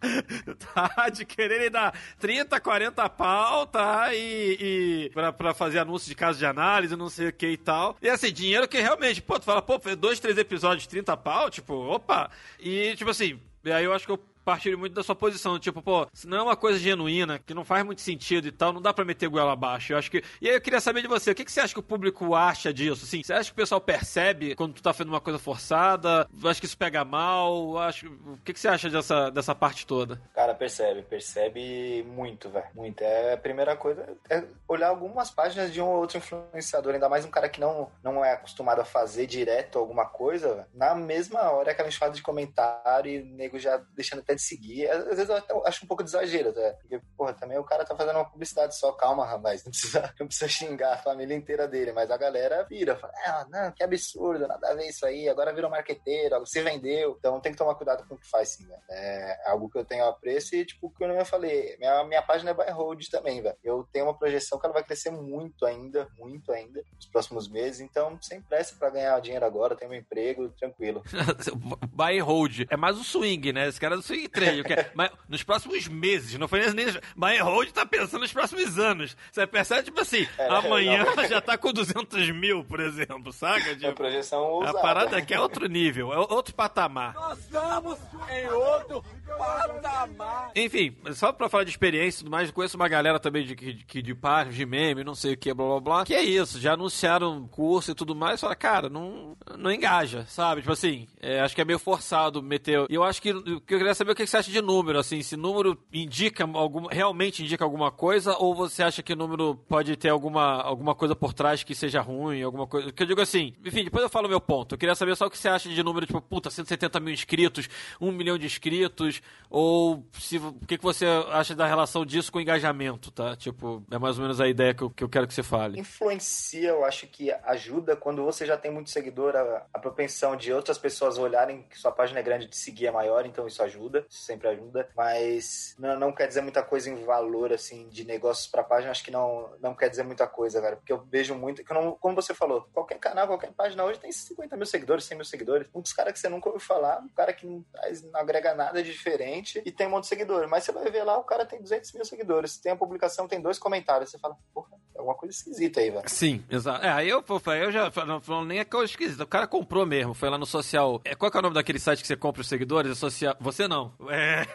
tá, 0.74 1.08
de 1.08 1.24
quererem 1.24 1.70
dar 1.70 1.94
30, 2.18 2.58
40 2.60 3.08
pau, 3.10 3.66
tá? 3.66 4.14
E, 4.14 4.56
e 4.60 5.10
pra, 5.12 5.32
pra 5.32 5.54
fazer 5.54 5.78
anúncio 5.78 6.08
de 6.08 6.14
caso 6.14 6.38
de 6.38 6.46
análise, 6.46 6.96
não 6.96 7.08
sei 7.08 7.28
o 7.28 7.32
que 7.32 7.48
e 7.48 7.56
tal. 7.56 7.96
E 8.00 8.08
assim, 8.08 8.32
dinheiro 8.32 8.68
que 8.68 8.80
realmente, 8.80 9.20
pô, 9.20 9.38
tu 9.38 9.44
fala, 9.44 9.62
pô, 9.62 9.78
dois, 9.96 10.20
três 10.20 10.38
episódios, 10.38 10.86
30 10.86 11.16
pau, 11.16 11.50
tipo, 11.50 11.74
opa. 11.74 12.30
E, 12.58 12.94
tipo 12.96 13.10
assim, 13.10 13.40
aí 13.64 13.84
eu 13.84 13.92
acho 13.92 14.06
que 14.06 14.12
eu 14.12 14.20
partilho 14.44 14.78
muito 14.78 14.94
da 14.94 15.02
sua 15.02 15.14
posição. 15.14 15.58
Tipo, 15.58 15.82
pô, 15.82 16.06
se 16.12 16.26
não 16.26 16.38
é 16.38 16.42
uma 16.42 16.56
coisa 16.56 16.78
genuína, 16.78 17.38
que 17.38 17.54
não 17.54 17.64
faz 17.64 17.84
muito 17.84 18.00
sentido 18.00 18.48
e 18.48 18.52
tal, 18.52 18.72
não 18.72 18.82
dá 18.82 18.92
pra 18.92 19.04
meter 19.04 19.28
goela 19.28 19.52
abaixo. 19.52 19.92
Eu 19.92 19.98
acho 19.98 20.10
que. 20.10 20.22
E 20.40 20.48
aí 20.48 20.54
eu 20.54 20.60
queria 20.60 20.80
saber 20.80 21.02
de 21.02 21.08
você, 21.08 21.30
o 21.30 21.34
que, 21.34 21.44
que 21.44 21.52
você 21.52 21.60
acha 21.60 21.74
que 21.74 21.80
o 21.80 21.82
público 21.82 22.34
acha 22.34 22.72
disso? 22.72 23.04
Assim, 23.04 23.22
você 23.22 23.32
acha 23.32 23.50
que 23.50 23.52
o 23.52 23.56
pessoal 23.56 23.80
percebe 23.80 24.54
quando 24.54 24.74
tu 24.74 24.82
tá 24.82 24.92
fazendo 24.92 25.12
uma 25.12 25.20
coisa 25.20 25.38
forçada? 25.38 26.28
Acho 26.44 26.60
que 26.60 26.66
isso 26.66 26.78
pega 26.78 27.04
mal? 27.04 27.78
Acho... 27.78 28.06
O 28.06 28.38
que, 28.44 28.52
que 28.52 28.60
você 28.60 28.68
acha 28.68 28.88
dessa, 28.88 29.30
dessa 29.30 29.54
parte 29.54 29.86
toda? 29.86 30.20
Cara, 30.34 30.54
percebe, 30.54 31.02
percebe 31.02 32.04
muito, 32.08 32.48
velho. 32.48 32.66
Muito. 32.74 33.02
É 33.02 33.34
a 33.34 33.38
primeira 33.38 33.76
coisa 33.76 34.06
é 34.28 34.44
olhar 34.68 34.88
algumas 34.88 35.30
páginas 35.30 35.72
de 35.72 35.80
um 35.80 35.86
ou 35.86 36.00
outro 36.00 36.18
influenciador, 36.18 36.94
ainda 36.94 37.08
mais 37.08 37.24
um 37.24 37.30
cara 37.30 37.48
que 37.48 37.60
não, 37.60 37.90
não 38.02 38.24
é 38.24 38.32
acostumado 38.32 38.80
a 38.80 38.84
fazer 38.84 39.26
direto 39.26 39.78
alguma 39.78 40.06
coisa, 40.06 40.54
véio. 40.54 40.66
na 40.74 40.94
mesma 40.94 41.50
hora 41.50 41.70
é 41.70 41.72
aquela 41.72 41.88
enxada 41.88 42.14
de 42.14 42.22
comentário 42.22 43.10
e 43.10 43.22
nego 43.22 43.58
já 43.58 43.80
deixando 43.94 44.20
até 44.20 44.34
seguir. 44.40 44.88
Às 44.88 45.04
vezes 45.04 45.28
eu 45.28 45.66
acho 45.66 45.84
um 45.84 45.88
pouco 45.88 46.02
de 46.02 46.10
exagero, 46.10 46.52
tá? 46.52 46.74
Porque, 46.80 47.00
porra, 47.16 47.32
também 47.32 47.58
o 47.58 47.64
cara 47.64 47.84
tá 47.84 47.96
fazendo 47.96 48.16
uma 48.16 48.28
publicidade 48.28 48.76
só, 48.76 48.92
calma, 48.92 49.24
rapaz, 49.24 49.64
não 49.64 49.70
precisa, 49.70 50.14
não 50.18 50.26
precisa 50.26 50.48
xingar 50.48 50.94
a 50.94 50.98
família 50.98 51.34
inteira 51.34 51.66
dele, 51.68 51.92
mas 51.92 52.10
a 52.10 52.16
galera 52.16 52.64
vira, 52.64 52.96
fala, 52.96 53.12
ah, 53.26 53.46
não, 53.50 53.72
que 53.72 53.82
absurdo, 53.82 54.46
nada 54.46 54.70
a 54.70 54.74
ver 54.74 54.88
isso 54.88 55.04
aí, 55.06 55.28
agora 55.28 55.52
virou 55.52 55.70
marqueteiro, 55.70 56.46
se 56.46 56.62
vendeu. 56.62 57.16
Então 57.18 57.40
tem 57.40 57.52
que 57.52 57.58
tomar 57.58 57.74
cuidado 57.74 58.06
com 58.06 58.14
o 58.14 58.18
que 58.18 58.28
faz, 58.28 58.50
sim, 58.50 58.66
velho. 58.66 58.80
É 58.90 59.50
algo 59.50 59.68
que 59.68 59.78
eu 59.78 59.84
tenho 59.84 60.04
apreço 60.04 60.54
e, 60.54 60.64
tipo, 60.64 60.90
que 60.90 61.04
eu 61.04 61.08
não 61.08 61.24
falei, 61.24 61.76
minha, 61.78 62.04
minha 62.04 62.22
página 62.22 62.50
é 62.50 62.54
buy 62.54 62.70
hold 62.70 63.04
também, 63.08 63.42
velho. 63.42 63.56
Eu 63.62 63.86
tenho 63.92 64.06
uma 64.06 64.16
projeção 64.16 64.58
que 64.58 64.66
ela 64.66 64.74
vai 64.74 64.84
crescer 64.84 65.10
muito 65.10 65.64
ainda, 65.64 66.08
muito 66.18 66.52
ainda, 66.52 66.82
nos 66.94 67.06
próximos 67.06 67.48
meses, 67.48 67.80
então 67.80 68.18
sem 68.20 68.40
pressa 68.40 68.74
para 68.78 68.90
ganhar 68.90 69.20
dinheiro 69.20 69.44
agora, 69.44 69.76
tenho 69.76 69.90
um 69.90 69.94
emprego, 69.94 70.48
tranquilo. 70.50 71.02
buy 71.92 72.18
hold, 72.20 72.66
é 72.68 72.76
mais 72.76 72.98
o 72.98 73.04
swing, 73.04 73.52
né? 73.52 73.68
Esse 73.68 73.80
cara 73.80 73.94
é 73.94 73.96
do 73.96 74.02
swing 74.02 74.19
swing 74.20 74.28
trade, 74.28 74.64
que 74.64 74.72
é, 74.72 74.90
mas 74.94 75.10
nos 75.28 75.42
próximos 75.42 75.88
meses, 75.88 76.38
não 76.38 76.48
foi 76.48 76.60
nem. 76.72 76.86
Mas 77.14 77.40
Hold 77.40 77.70
tá 77.70 77.86
pensando 77.86 78.20
nos 78.20 78.32
próximos 78.32 78.78
anos. 78.78 79.16
Você 79.30 79.46
percebe, 79.46 79.84
tipo 79.84 80.00
assim, 80.00 80.26
é, 80.38 80.48
amanhã 80.48 81.04
não. 81.04 81.24
já 81.28 81.40
tá 81.40 81.56
com 81.56 81.72
200 81.72 82.30
mil, 82.30 82.64
por 82.64 82.80
exemplo, 82.80 83.32
saca? 83.32 83.74
Tipo, 83.74 83.88
a 83.88 83.92
projeção 83.92 84.42
ousada. 84.42 84.78
A 84.78 84.82
parada 84.82 85.16
aqui 85.16 85.34
é 85.34 85.40
outro 85.40 85.66
nível, 85.66 86.12
é 86.12 86.18
outro 86.18 86.54
patamar. 86.54 87.14
Nós 87.14 87.38
estamos 87.38 87.98
em 88.30 88.46
outro 88.48 89.04
patamar. 89.38 90.50
Enfim, 90.54 90.96
só 91.12 91.32
pra 91.32 91.48
falar 91.48 91.64
de 91.64 91.70
experiência 91.70 92.18
e 92.20 92.24
tudo 92.24 92.30
mais, 92.30 92.50
conheço 92.50 92.76
uma 92.76 92.88
galera 92.88 93.18
também 93.18 93.44
de, 93.44 93.54
de, 93.54 94.02
de 94.02 94.14
páginas, 94.14 94.56
de 94.56 94.66
meme, 94.66 95.04
não 95.04 95.14
sei 95.14 95.34
o 95.34 95.36
que, 95.36 95.52
blá 95.54 95.66
blá 95.66 95.80
blá. 95.80 96.04
Que 96.04 96.14
é 96.14 96.22
isso, 96.22 96.60
já 96.60 96.74
anunciaram 96.74 97.46
curso 97.48 97.92
e 97.92 97.94
tudo 97.94 98.14
mais, 98.14 98.40
fala, 98.40 98.56
cara, 98.56 98.88
não, 98.88 99.36
não 99.56 99.70
engaja, 99.70 100.24
sabe? 100.26 100.60
Tipo 100.60 100.72
assim, 100.72 101.06
é, 101.20 101.40
acho 101.40 101.54
que 101.54 101.60
é 101.60 101.64
meio 101.64 101.78
forçado 101.78 102.42
meter. 102.42 102.86
E 102.88 102.94
eu 102.94 103.04
acho 103.04 103.20
que, 103.22 103.32
que 103.32 103.74
eu 103.74 103.78
queria 103.78 103.94
saber 103.94 104.09
o 104.12 104.16
que 104.16 104.26
você 104.26 104.36
acha 104.36 104.50
de 104.50 104.60
número, 104.60 104.98
assim, 104.98 105.22
se 105.22 105.36
número 105.36 105.78
indica 105.92 106.44
alguma, 106.44 106.88
realmente 106.90 107.42
indica 107.42 107.64
alguma 107.64 107.90
coisa, 107.90 108.36
ou 108.38 108.54
você 108.54 108.82
acha 108.82 109.02
que 109.02 109.14
número 109.14 109.54
pode 109.68 109.96
ter 109.96 110.08
alguma, 110.08 110.62
alguma 110.62 110.94
coisa 110.94 111.14
por 111.14 111.32
trás 111.32 111.62
que 111.62 111.74
seja 111.74 112.00
ruim, 112.00 112.42
alguma 112.42 112.66
coisa. 112.66 112.92
Que 112.92 113.02
eu 113.02 113.06
digo 113.06 113.20
assim, 113.20 113.54
enfim, 113.64 113.84
depois 113.84 114.02
eu 114.02 114.08
falo 114.08 114.26
o 114.26 114.30
meu 114.30 114.40
ponto. 114.40 114.74
Eu 114.74 114.78
queria 114.78 114.94
saber 114.94 115.16
só 115.16 115.26
o 115.26 115.30
que 115.30 115.38
você 115.38 115.48
acha 115.48 115.68
de 115.68 115.82
número, 115.82 116.06
tipo, 116.06 116.20
puta, 116.20 116.50
170 116.50 117.00
mil 117.00 117.12
inscritos, 117.12 117.68
1 118.00 118.12
milhão 118.12 118.38
de 118.38 118.46
inscritos, 118.46 119.20
ou 119.48 120.04
se, 120.12 120.38
o 120.38 120.54
que, 120.66 120.78
que 120.78 120.84
você 120.84 121.06
acha 121.30 121.54
da 121.54 121.66
relação 121.66 122.04
disso 122.04 122.32
com 122.32 122.40
engajamento, 122.40 123.10
tá? 123.10 123.36
Tipo, 123.36 123.82
é 123.90 123.98
mais 123.98 124.16
ou 124.16 124.22
menos 124.22 124.40
a 124.40 124.48
ideia 124.48 124.74
que 124.74 124.82
eu, 124.82 124.90
que 124.90 125.04
eu 125.04 125.08
quero 125.08 125.26
que 125.26 125.34
você 125.34 125.42
fale. 125.42 125.78
Influencia, 125.78 126.68
eu 126.68 126.84
acho 126.84 127.06
que 127.06 127.30
ajuda 127.44 127.96
quando 127.96 128.24
você 128.24 128.46
já 128.46 128.56
tem 128.56 128.70
muito 128.70 128.90
seguidor, 128.90 129.34
a, 129.36 129.66
a 129.72 129.78
propensão 129.78 130.36
de 130.36 130.52
outras 130.52 130.78
pessoas 130.78 131.18
olharem 131.18 131.62
que 131.68 131.78
sua 131.78 131.92
página 131.92 132.20
é 132.20 132.22
grande 132.22 132.46
de 132.46 132.56
seguir 132.56 132.86
é 132.86 132.90
maior, 132.90 133.26
então 133.26 133.46
isso 133.46 133.62
ajuda, 133.62 133.99
isso 134.08 134.22
sempre 134.22 134.48
ajuda, 134.48 134.88
mas 134.96 135.74
não, 135.78 135.98
não 135.98 136.12
quer 136.12 136.26
dizer 136.28 136.42
muita 136.42 136.62
coisa 136.62 136.90
em 136.90 137.04
valor, 137.04 137.52
assim, 137.52 137.88
de 137.88 138.04
negócios 138.04 138.46
pra 138.46 138.62
página, 138.62 138.90
acho 138.90 139.04
que 139.04 139.10
não, 139.10 139.50
não 139.60 139.74
quer 139.74 139.88
dizer 139.88 140.02
muita 140.02 140.26
coisa, 140.26 140.60
velho, 140.60 140.76
porque 140.76 140.92
eu 140.92 141.04
vejo 141.10 141.34
muito, 141.34 141.62
não, 141.72 141.92
como 141.92 142.14
você 142.14 142.34
falou, 142.34 142.68
qualquer 142.72 142.98
canal, 142.98 143.26
qualquer 143.26 143.52
página 143.52 143.84
hoje 143.84 143.98
tem 143.98 144.12
50 144.12 144.56
mil 144.56 144.66
seguidores, 144.66 145.04
100 145.04 145.16
mil 145.16 145.24
seguidores, 145.24 145.68
um 145.74 145.80
dos 145.80 145.92
caras 145.92 146.12
que 146.12 146.18
você 146.18 146.28
nunca 146.28 146.48
ouviu 146.48 146.60
falar, 146.60 147.00
um 147.00 147.08
cara 147.08 147.32
que 147.32 147.46
não, 147.46 147.64
não 148.12 148.20
agrega 148.20 148.54
nada 148.54 148.82
de 148.82 148.92
diferente 148.92 149.62
e 149.64 149.72
tem 149.72 149.86
um 149.86 149.90
monte 149.90 150.04
de 150.04 150.08
seguidores, 150.08 150.48
mas 150.48 150.64
você 150.64 150.72
vai 150.72 150.90
ver 150.90 151.04
lá, 151.04 151.18
o 151.18 151.24
cara 151.24 151.44
tem 151.44 151.60
200 151.60 151.92
mil 151.92 152.04
seguidores, 152.04 152.58
tem 152.58 152.72
a 152.72 152.76
publicação, 152.76 153.26
tem 153.26 153.40
dois 153.40 153.58
comentários, 153.58 154.10
você 154.10 154.18
fala, 154.18 154.36
porra, 154.54 154.70
é 154.94 154.98
alguma 154.98 155.14
coisa 155.14 155.34
esquisita 155.34 155.80
aí, 155.80 155.90
velho. 155.90 156.08
Sim, 156.08 156.44
exato. 156.50 156.84
É, 156.84 156.90
aí 156.90 157.08
eu, 157.08 157.24
eu 157.26 157.72
já 157.72 157.90
não 158.06 158.20
falando 158.20 158.48
nem 158.48 158.58
é 158.58 158.64
coisa 158.64 158.86
esquisita, 158.86 159.24
o 159.24 159.26
cara 159.26 159.46
comprou 159.46 159.86
mesmo, 159.86 160.14
foi 160.14 160.28
lá 160.28 160.38
no 160.38 160.46
social, 160.46 161.00
é, 161.04 161.14
qual 161.14 161.30
é 161.32 161.38
o 161.38 161.42
nome 161.42 161.54
daquele 161.54 161.78
site 161.78 162.02
que 162.02 162.06
você 162.06 162.16
compra 162.16 162.40
os 162.40 162.48
seguidores? 162.48 162.92
É 162.92 162.94
social, 162.94 163.36
você 163.40 163.66
não, 163.66 163.89
é... 164.10 164.46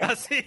assim... 0.04 0.42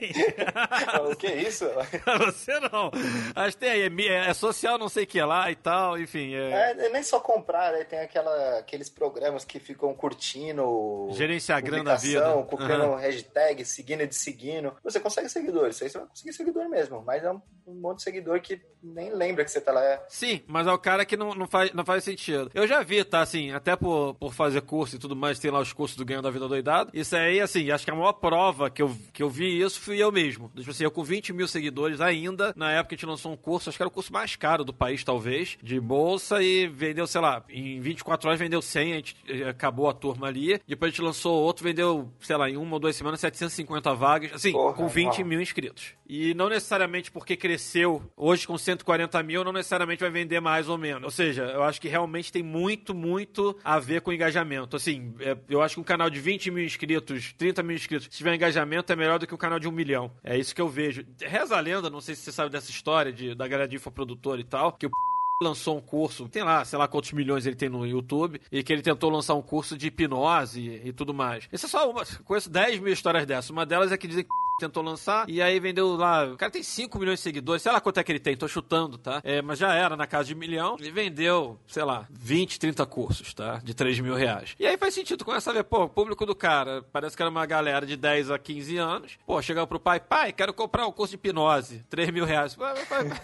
o 1.10 1.16
que 1.16 1.28
é 1.28 1.36
isso? 1.44 1.66
você 2.20 2.60
não. 2.60 2.92
Acho 3.36 3.58
que 3.58 3.66
tem 3.66 3.70
aí, 3.70 4.08
é, 4.08 4.30
é, 4.30 4.34
social 4.34 4.78
não 4.78 4.90
sei 4.90 5.04
o 5.04 5.08
que 5.08 5.22
lá 5.22 5.52
e 5.52 5.56
tal, 5.56 5.98
enfim. 5.98 6.34
É... 6.36 6.76
é 6.78 6.90
nem 6.90 7.04
só 7.04 7.20
comprar, 7.20 7.74
né? 7.74 7.84
tem 7.84 8.00
aquela, 8.00 8.60
aqueles 8.60 8.90
programas 8.90 9.46
que 9.46 9.60
ficam 9.60 9.94
curtindo... 9.94 11.10
Gerenciar 11.12 11.58
a 11.58 11.62
grana 11.62 11.92
da 11.92 11.96
vida. 11.96 12.44
Copiando 12.50 12.86
uhum. 12.86 12.96
hashtag, 12.96 13.64
seguindo 13.66 14.02
e 14.02 14.14
seguindo. 14.14 14.76
Você 14.84 15.00
consegue 15.00 15.30
seguidores, 15.30 15.76
isso 15.76 15.84
aí 15.84 15.90
você 15.90 15.98
vai 15.98 16.08
conseguir 16.08 16.34
seguidor 16.34 16.70
mesmo, 16.70 17.04
mas 17.06 17.24
é 17.24 17.32
um, 17.32 17.42
um 17.66 17.76
monte 17.76 17.98
de 17.98 18.04
seguidor 18.04 18.42
que 18.42 18.62
nem 18.82 19.14
lembra 19.14 19.44
que 19.44 19.52
você 19.52 19.60
tá 19.60 19.72
lá. 19.72 19.84
É... 19.84 20.04
Sim, 20.08 20.42
mas 20.48 20.68
é 20.68 20.72
o 20.72 20.78
cara 20.78 21.06
que 21.06 21.18
não, 21.18 21.34
não, 21.34 21.48
faz, 21.48 21.74
não 21.74 21.86
faz 21.86 22.04
sentido. 22.04 22.50
Eu 22.54 22.68
já 22.68 22.82
vi, 22.82 23.04
tá, 23.04 23.22
assim, 23.22 23.52
até 23.52 23.76
por, 23.76 24.14
por 24.16 24.34
fazer 24.34 24.62
curso 24.62 24.96
e 24.96 25.00
tudo 25.00 25.16
mais, 25.16 25.40
tem 25.40 25.52
lá 25.52 25.60
os 25.60 25.74
cursos 25.74 25.98
do 25.98 26.06
Ganho 26.06 26.22
da 26.22 26.32
Vida 26.32 26.48
Doidado. 26.48 26.92
Isso 26.94 27.16
aí, 27.16 27.40
assim, 27.40 27.72
acho 27.72 27.86
que 27.88 27.92
a 27.92 27.96
maior 27.96 28.12
prova 28.14 28.70
que 28.70 28.82
eu, 28.82 28.94
que 29.14 29.24
eu 29.24 29.30
vi 29.30 29.62
isso 29.62 29.80
fui 29.80 29.98
eu 29.98 30.12
mesmo. 30.12 30.52
Tipo 30.54 30.72
assim, 30.72 30.84
eu 30.84 30.92
com 30.92 31.06
20 31.06 31.32
mil 31.32 31.48
seguidores 31.48 32.02
ainda, 32.02 32.54
na 32.54 32.70
época 32.74 32.94
a 32.94 32.98
gente 32.98 33.06
lançou 33.06 33.32
um 33.32 33.38
curso, 33.38 33.70
acho 33.70 33.78
que 33.78 33.82
era 33.82 33.88
o 33.88 33.92
curso 33.92 34.12
mais 34.12 34.36
caro 34.36 34.66
do 34.66 34.74
país, 34.74 35.06
talvez, 35.06 35.58
de 35.64 35.80
bolsa, 35.80 36.44
e 36.44 36.68
vendeu, 36.68 37.08
sei 37.08 37.22
lá, 37.22 37.42
em 37.50 37.80
24 37.80 38.28
horas 38.28 38.40
vendeu 38.40 38.62
100, 38.62 38.92
a 38.92 38.96
gente 38.98 39.16
eh, 39.26 39.48
acabou 39.48 39.90
a 39.90 39.94
turma 39.94 40.28
ali. 40.28 40.60
Depois 40.68 40.90
a 40.90 40.92
gente 40.92 41.02
lançou 41.02 41.42
outro, 41.42 41.64
vendeu, 41.64 42.12
sei 42.20 42.36
lá, 42.36 42.50
em 42.50 42.58
uma 42.58 42.74
ou 42.74 42.80
duas 42.80 42.94
semanas, 42.94 43.22
750 43.22 43.94
vagas, 43.94 44.34
assim, 44.34 44.52
Porra, 44.52 44.74
com 44.74 44.90
20 44.90 45.24
mil 45.24 45.40
inscritos. 45.40 45.94
E 46.10 46.34
não 46.34 46.50
necessariamente 46.50 47.10
porque 47.10 47.38
cresceu, 47.38 48.02
hoje 48.18 48.46
com 48.46 48.58
140 48.58 49.24
mil, 49.24 49.46
não 49.46 49.54
necessariamente 49.54 50.02
vai 50.02 50.10
vender 50.10 50.42
mais 50.42 50.68
ou 50.68 50.78
menos. 50.78 51.04
Ou 51.04 51.12
seja, 51.12 51.44
eu 51.44 51.64
acho 51.64 51.80
que 51.80 51.88
realmente 51.88 52.34
tem 52.34 52.44
muito, 52.44 52.94
muito 52.94 53.58
a 53.64 53.80
ver 53.80 54.02
com 54.02 54.12
engajamento. 54.12 54.76
Assim, 54.76 55.14
é, 55.22 55.38
eu 55.50 55.62
acho 55.62 55.76
que 55.76 55.82
um 55.82 55.86
canal 55.86 56.10
de 56.10 56.20
20 56.20 56.52
mil 56.52 56.66
inscritos, 56.66 57.34
30 57.38 57.64
mil 57.64 57.77
inscritos, 57.78 58.08
se 58.12 58.18
tiver 58.18 58.34
engajamento, 58.34 58.92
é 58.92 58.96
melhor 58.96 59.20
do 59.20 59.28
que 59.28 59.34
o 59.34 59.36
um 59.36 59.40
canal 59.40 59.60
de 59.60 59.68
um 59.68 59.72
milhão. 59.72 60.12
É 60.24 60.38
isso 60.38 60.54
que 60.54 60.62
eu 60.62 60.68
vejo. 60.68 61.06
Reza 61.22 61.56
a 61.56 61.60
lenda, 61.60 61.90
não 61.90 62.02
sei 62.02 62.16
se 62.16 62.22
você 62.22 62.32
sabe 62.32 62.50
dessa 62.50 62.70
história 62.70 63.12
de, 63.12 63.34
da 63.34 63.48
galera 63.48 63.68
de 63.68 63.76
infoprodutor 63.76 64.40
e 64.40 64.44
tal, 64.44 64.74
que 64.74 64.86
o 64.86 64.90
lançou 65.42 65.78
um 65.78 65.82
curso, 65.82 66.28
tem 66.28 66.44
lá, 66.44 66.66
sei 66.66 66.80
lá 66.80 66.88
quantos 66.88 67.12
milhões 67.12 67.46
ele 67.46 67.56
tem 67.56 67.70
no 67.70 67.86
YouTube, 67.86 68.42
e 68.52 68.64
que 68.64 68.74
ele 68.74 68.82
tentou 68.82 69.10
lançar 69.10 69.36
um 69.36 69.42
curso 69.42 69.78
de 69.78 69.88
hipnose 69.88 70.60
e, 70.60 70.90
e 70.90 70.94
tudo 70.94 71.14
mais. 71.14 71.48
Isso 71.52 71.68
é 71.68 71.70
só 71.70 71.90
uma. 71.90 72.04
Conheço 72.26 72.50
10 72.50 72.80
mil 72.80 72.92
histórias 72.92 73.26
dessas. 73.26 73.50
Uma 73.50 73.66
delas 73.66 73.92
é 73.92 73.98
que 73.98 74.08
dizem 74.08 74.24
que 74.24 74.47
tentou 74.58 74.84
lançar 74.84 75.30
e 75.30 75.42
aí 75.42 75.60
vendeu 75.60 75.96
lá. 75.96 76.26
O 76.26 76.38
cara 76.38 76.52
tem 76.52 76.64
5 76.64 76.98
milhões 77.00 77.20
de 77.20 77.24
seguidores, 77.24 77.62
sei 77.62 77.72
lá 77.72 77.80
quanto 77.80 78.00
é 78.00 78.04
que 78.04 78.12
ele 78.12 78.20
tem, 78.20 78.36
tô 78.36 78.48
chutando, 78.48 78.98
tá? 78.98 79.22
É, 79.24 79.42
mas 79.42 79.60
já 79.60 79.74
era 79.74 79.96
na 79.96 80.08
casa 80.08 80.26
de 80.26 80.36
milhão 80.36 80.78
e 80.80 80.92
vendeu, 80.92 81.58
sei 81.68 81.84
lá, 81.84 82.08
20, 82.10 82.60
30 82.60 82.86
cursos, 82.86 83.34
tá? 83.34 83.60
De 83.64 83.74
3 83.74 84.00
mil 84.00 84.16
reais. 84.16 84.56
E 84.60 84.66
aí 84.66 84.78
faz 84.78 84.94
sentido, 84.94 85.24
começa 85.24 85.50
a 85.50 85.54
ver, 85.54 85.64
pô, 85.64 85.84
o 85.84 85.90
público 85.90 86.26
do 86.26 86.36
cara 86.36 86.84
parece 86.92 87.16
que 87.16 87.22
era 87.22 87.30
uma 87.30 87.46
galera 87.46 87.86
de 87.86 87.96
10 87.96 88.32
a 88.32 88.40
15 88.40 88.78
anos. 88.78 89.18
Pô, 89.26 89.42
chegava 89.42 89.68
pro 89.68 89.80
pai, 89.80 90.00
pai, 90.00 90.34
quero 90.34 90.54
comprar 90.54 90.88
um 90.88 90.92
curso 90.92 91.12
de 91.12 91.16
hipnose, 91.16 91.84
3 91.90 92.10
mil 92.10 92.26
reais. 92.26 92.56
Vai, 92.56 92.74
vai, 92.86 93.04
vai. 93.04 93.18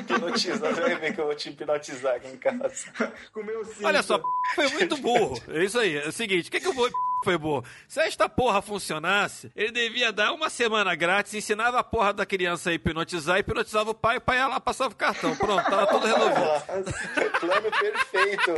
Hipnotizar, 0.00 0.74
você 0.74 0.80
vai 0.80 0.96
ver 0.96 1.14
que 1.14 1.20
eu 1.20 1.26
vou 1.26 1.34
te 1.34 1.50
hipnotizar 1.50 2.16
aqui 2.16 2.28
em 2.28 2.36
casa. 2.36 2.92
Com 3.32 3.42
meu 3.42 3.64
cinto. 3.64 3.86
Olha 3.86 4.02
só, 4.02 4.20
foi 4.54 4.68
muito 4.70 4.96
burro. 4.96 5.40
É 5.48 5.64
isso 5.64 5.78
aí. 5.78 5.96
É 5.96 6.08
o 6.08 6.12
seguinte, 6.12 6.48
o 6.48 6.50
que, 6.50 6.60
que 6.60 6.66
eu 6.66 6.72
vou 6.72 6.88
foi 7.24 7.36
burro? 7.36 7.64
Se 7.88 8.00
esta 8.00 8.28
porra 8.28 8.62
funcionasse, 8.62 9.50
ele 9.56 9.67
devia 9.70 10.12
dar 10.12 10.32
uma 10.32 10.50
semana 10.50 10.94
grátis, 10.94 11.34
ensinava 11.34 11.78
a 11.78 11.84
porra 11.84 12.12
da 12.12 12.26
criança 12.26 12.70
a 12.70 12.74
hipnotizar, 12.74 13.38
hipnotizava 13.38 13.90
o 13.90 13.94
pai, 13.94 14.18
o 14.18 14.20
pai 14.20 14.38
ia 14.38 14.46
lá, 14.46 14.60
passava 14.60 14.92
o 14.92 14.96
cartão. 14.96 15.34
Pronto, 15.36 15.64
tava 15.68 15.86
tudo 15.86 16.06
resolvido. 16.06 17.38
Plano 17.40 17.70
perfeito. 17.70 18.54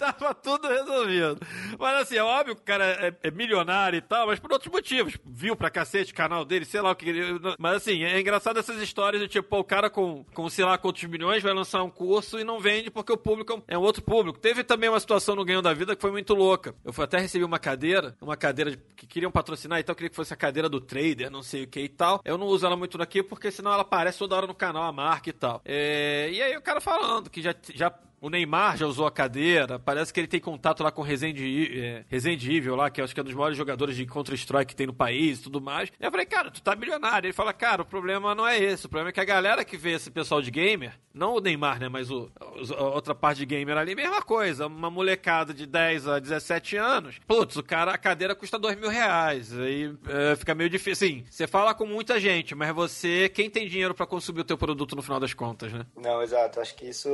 Tava 0.00 0.34
tudo 0.34 0.66
resolvido. 0.66 1.38
Mas 1.78 2.02
assim, 2.02 2.16
é 2.16 2.22
óbvio 2.22 2.56
que 2.56 2.62
o 2.62 2.64
cara 2.64 2.84
é, 2.86 3.14
é, 3.22 3.30
milionário 3.30 3.98
e 3.98 4.00
tal, 4.00 4.28
mas 4.28 4.38
por 4.38 4.50
outros 4.50 4.72
motivos. 4.72 5.18
Viu 5.26 5.54
pra 5.54 5.68
cacete 5.68 6.12
o 6.12 6.16
canal 6.16 6.42
dele, 6.42 6.64
sei 6.64 6.80
lá 6.80 6.90
o 6.90 6.96
que 6.96 7.10
ele. 7.10 7.38
Mas 7.58 7.76
assim, 7.76 8.02
é 8.02 8.18
engraçado 8.18 8.58
essas 8.58 8.80
histórias 8.80 9.20
de 9.20 9.28
tipo, 9.28 9.58
o 9.58 9.62
cara 9.62 9.90
com, 9.90 10.24
com 10.32 10.48
sei 10.48 10.64
lá 10.64 10.78
quantos 10.78 11.04
milhões 11.04 11.42
vai 11.42 11.52
lançar 11.52 11.82
um 11.82 11.90
curso 11.90 12.38
e 12.38 12.44
não 12.44 12.58
vende 12.58 12.90
porque 12.90 13.12
o 13.12 13.16
público 13.18 13.62
é 13.68 13.76
um 13.76 13.82
outro 13.82 14.00
público. 14.02 14.38
Teve 14.38 14.64
também 14.64 14.88
uma 14.88 15.00
situação 15.00 15.36
no 15.36 15.44
Ganho 15.44 15.60
da 15.60 15.74
Vida 15.74 15.94
que 15.94 16.00
foi 16.00 16.10
muito 16.10 16.34
louca. 16.34 16.74
Eu 16.82 16.94
fui 16.94 17.04
até 17.04 17.18
recebi 17.18 17.44
uma 17.44 17.58
cadeira, 17.58 18.16
uma 18.22 18.38
cadeira 18.38 18.70
de, 18.70 18.78
que 18.96 19.06
queriam 19.06 19.30
patrocinar, 19.30 19.80
então 19.80 19.92
eu 19.92 19.96
queria 19.96 20.10
que 20.10 20.16
fosse 20.16 20.32
a 20.32 20.36
cadeira 20.36 20.68
do 20.68 20.80
trader, 20.80 21.30
não 21.30 21.42
sei 21.42 21.64
o 21.64 21.66
que 21.66 21.80
e 21.80 21.88
tal. 21.88 22.22
Eu 22.24 22.38
não 22.38 22.46
uso 22.46 22.64
ela 22.64 22.76
muito 22.76 23.00
aqui 23.02 23.22
porque 23.22 23.50
senão 23.50 23.72
ela 23.72 23.82
aparece 23.82 24.18
toda 24.18 24.34
hora 24.34 24.46
no 24.46 24.54
canal, 24.54 24.84
a 24.84 24.92
marca 24.92 25.28
e 25.28 25.32
tal. 25.32 25.60
É, 25.64 26.30
e 26.32 26.42
aí 26.42 26.56
o 26.56 26.62
cara 26.62 26.80
falando 26.80 27.28
que 27.28 27.42
já, 27.42 27.54
já 27.74 27.92
o 28.20 28.28
Neymar 28.28 28.76
já 28.76 28.86
usou 28.86 29.06
a 29.06 29.10
cadeira, 29.10 29.78
parece 29.78 30.12
que 30.12 30.20
ele 30.20 30.26
tem 30.26 30.40
contato 30.40 30.82
lá 30.82 30.90
com 30.90 31.00
o 31.00 31.04
Resende, 31.04 31.80
é, 31.80 32.04
Resende 32.08 32.54
Evil 32.54 32.76
lá, 32.76 32.90
que 32.90 33.00
acho 33.00 33.14
que 33.14 33.20
é 33.20 33.22
um 33.22 33.24
dos 33.24 33.34
maiores 33.34 33.56
jogadores 33.56 33.96
de 33.96 34.04
Counter-Strike 34.04 34.66
que 34.66 34.76
tem 34.76 34.86
no 34.86 34.92
país 34.92 35.38
e 35.38 35.42
tudo 35.42 35.60
mais. 35.60 35.90
E 35.98 36.04
eu 36.04 36.10
falei, 36.10 36.26
cara, 36.26 36.50
tu 36.50 36.60
tá 36.60 36.76
milionário. 36.76 37.26
Ele 37.26 37.32
fala, 37.32 37.52
cara, 37.52 37.82
o 37.82 37.84
problema 37.84 38.34
não 38.34 38.46
é 38.46 38.58
esse. 38.58 38.86
O 38.86 38.88
problema 38.88 39.08
é 39.08 39.12
que 39.12 39.20
a 39.20 39.24
galera 39.24 39.64
que 39.64 39.76
vê 39.76 39.92
esse 39.92 40.10
pessoal 40.10 40.42
de 40.42 40.50
gamer, 40.50 40.92
não 41.14 41.34
o 41.34 41.40
Neymar, 41.40 41.80
né, 41.80 41.88
mas 41.88 42.10
o, 42.10 42.30
a 42.76 42.84
outra 42.84 43.14
parte 43.14 43.38
de 43.38 43.46
gamer 43.46 43.76
ali, 43.76 43.94
mesma 43.94 44.22
coisa. 44.22 44.66
Uma 44.66 44.90
molecada 44.90 45.54
de 45.54 45.66
10 45.66 46.06
a 46.08 46.18
17 46.18 46.76
anos. 46.76 47.18
Putz, 47.26 47.56
o 47.56 47.62
cara, 47.62 47.92
a 47.92 47.98
cadeira 47.98 48.34
custa 48.34 48.58
2 48.58 48.78
mil 48.78 48.90
reais. 48.90 49.58
Aí 49.58 49.94
é, 50.08 50.36
fica 50.36 50.54
meio 50.54 50.68
difícil. 50.68 50.90
Assim, 50.90 51.24
você 51.30 51.46
fala 51.46 51.74
com 51.74 51.86
muita 51.86 52.20
gente, 52.20 52.54
mas 52.54 52.74
você, 52.74 53.30
quem 53.30 53.48
tem 53.48 53.66
dinheiro 53.66 53.94
para 53.94 54.06
consumir 54.06 54.40
o 54.40 54.44
teu 54.44 54.58
produto 54.58 54.94
no 54.94 55.02
final 55.02 55.18
das 55.18 55.32
contas, 55.32 55.72
né? 55.72 55.86
Não, 55.96 56.22
exato. 56.22 56.60
Acho 56.60 56.74
que 56.74 56.86
isso, 56.86 57.08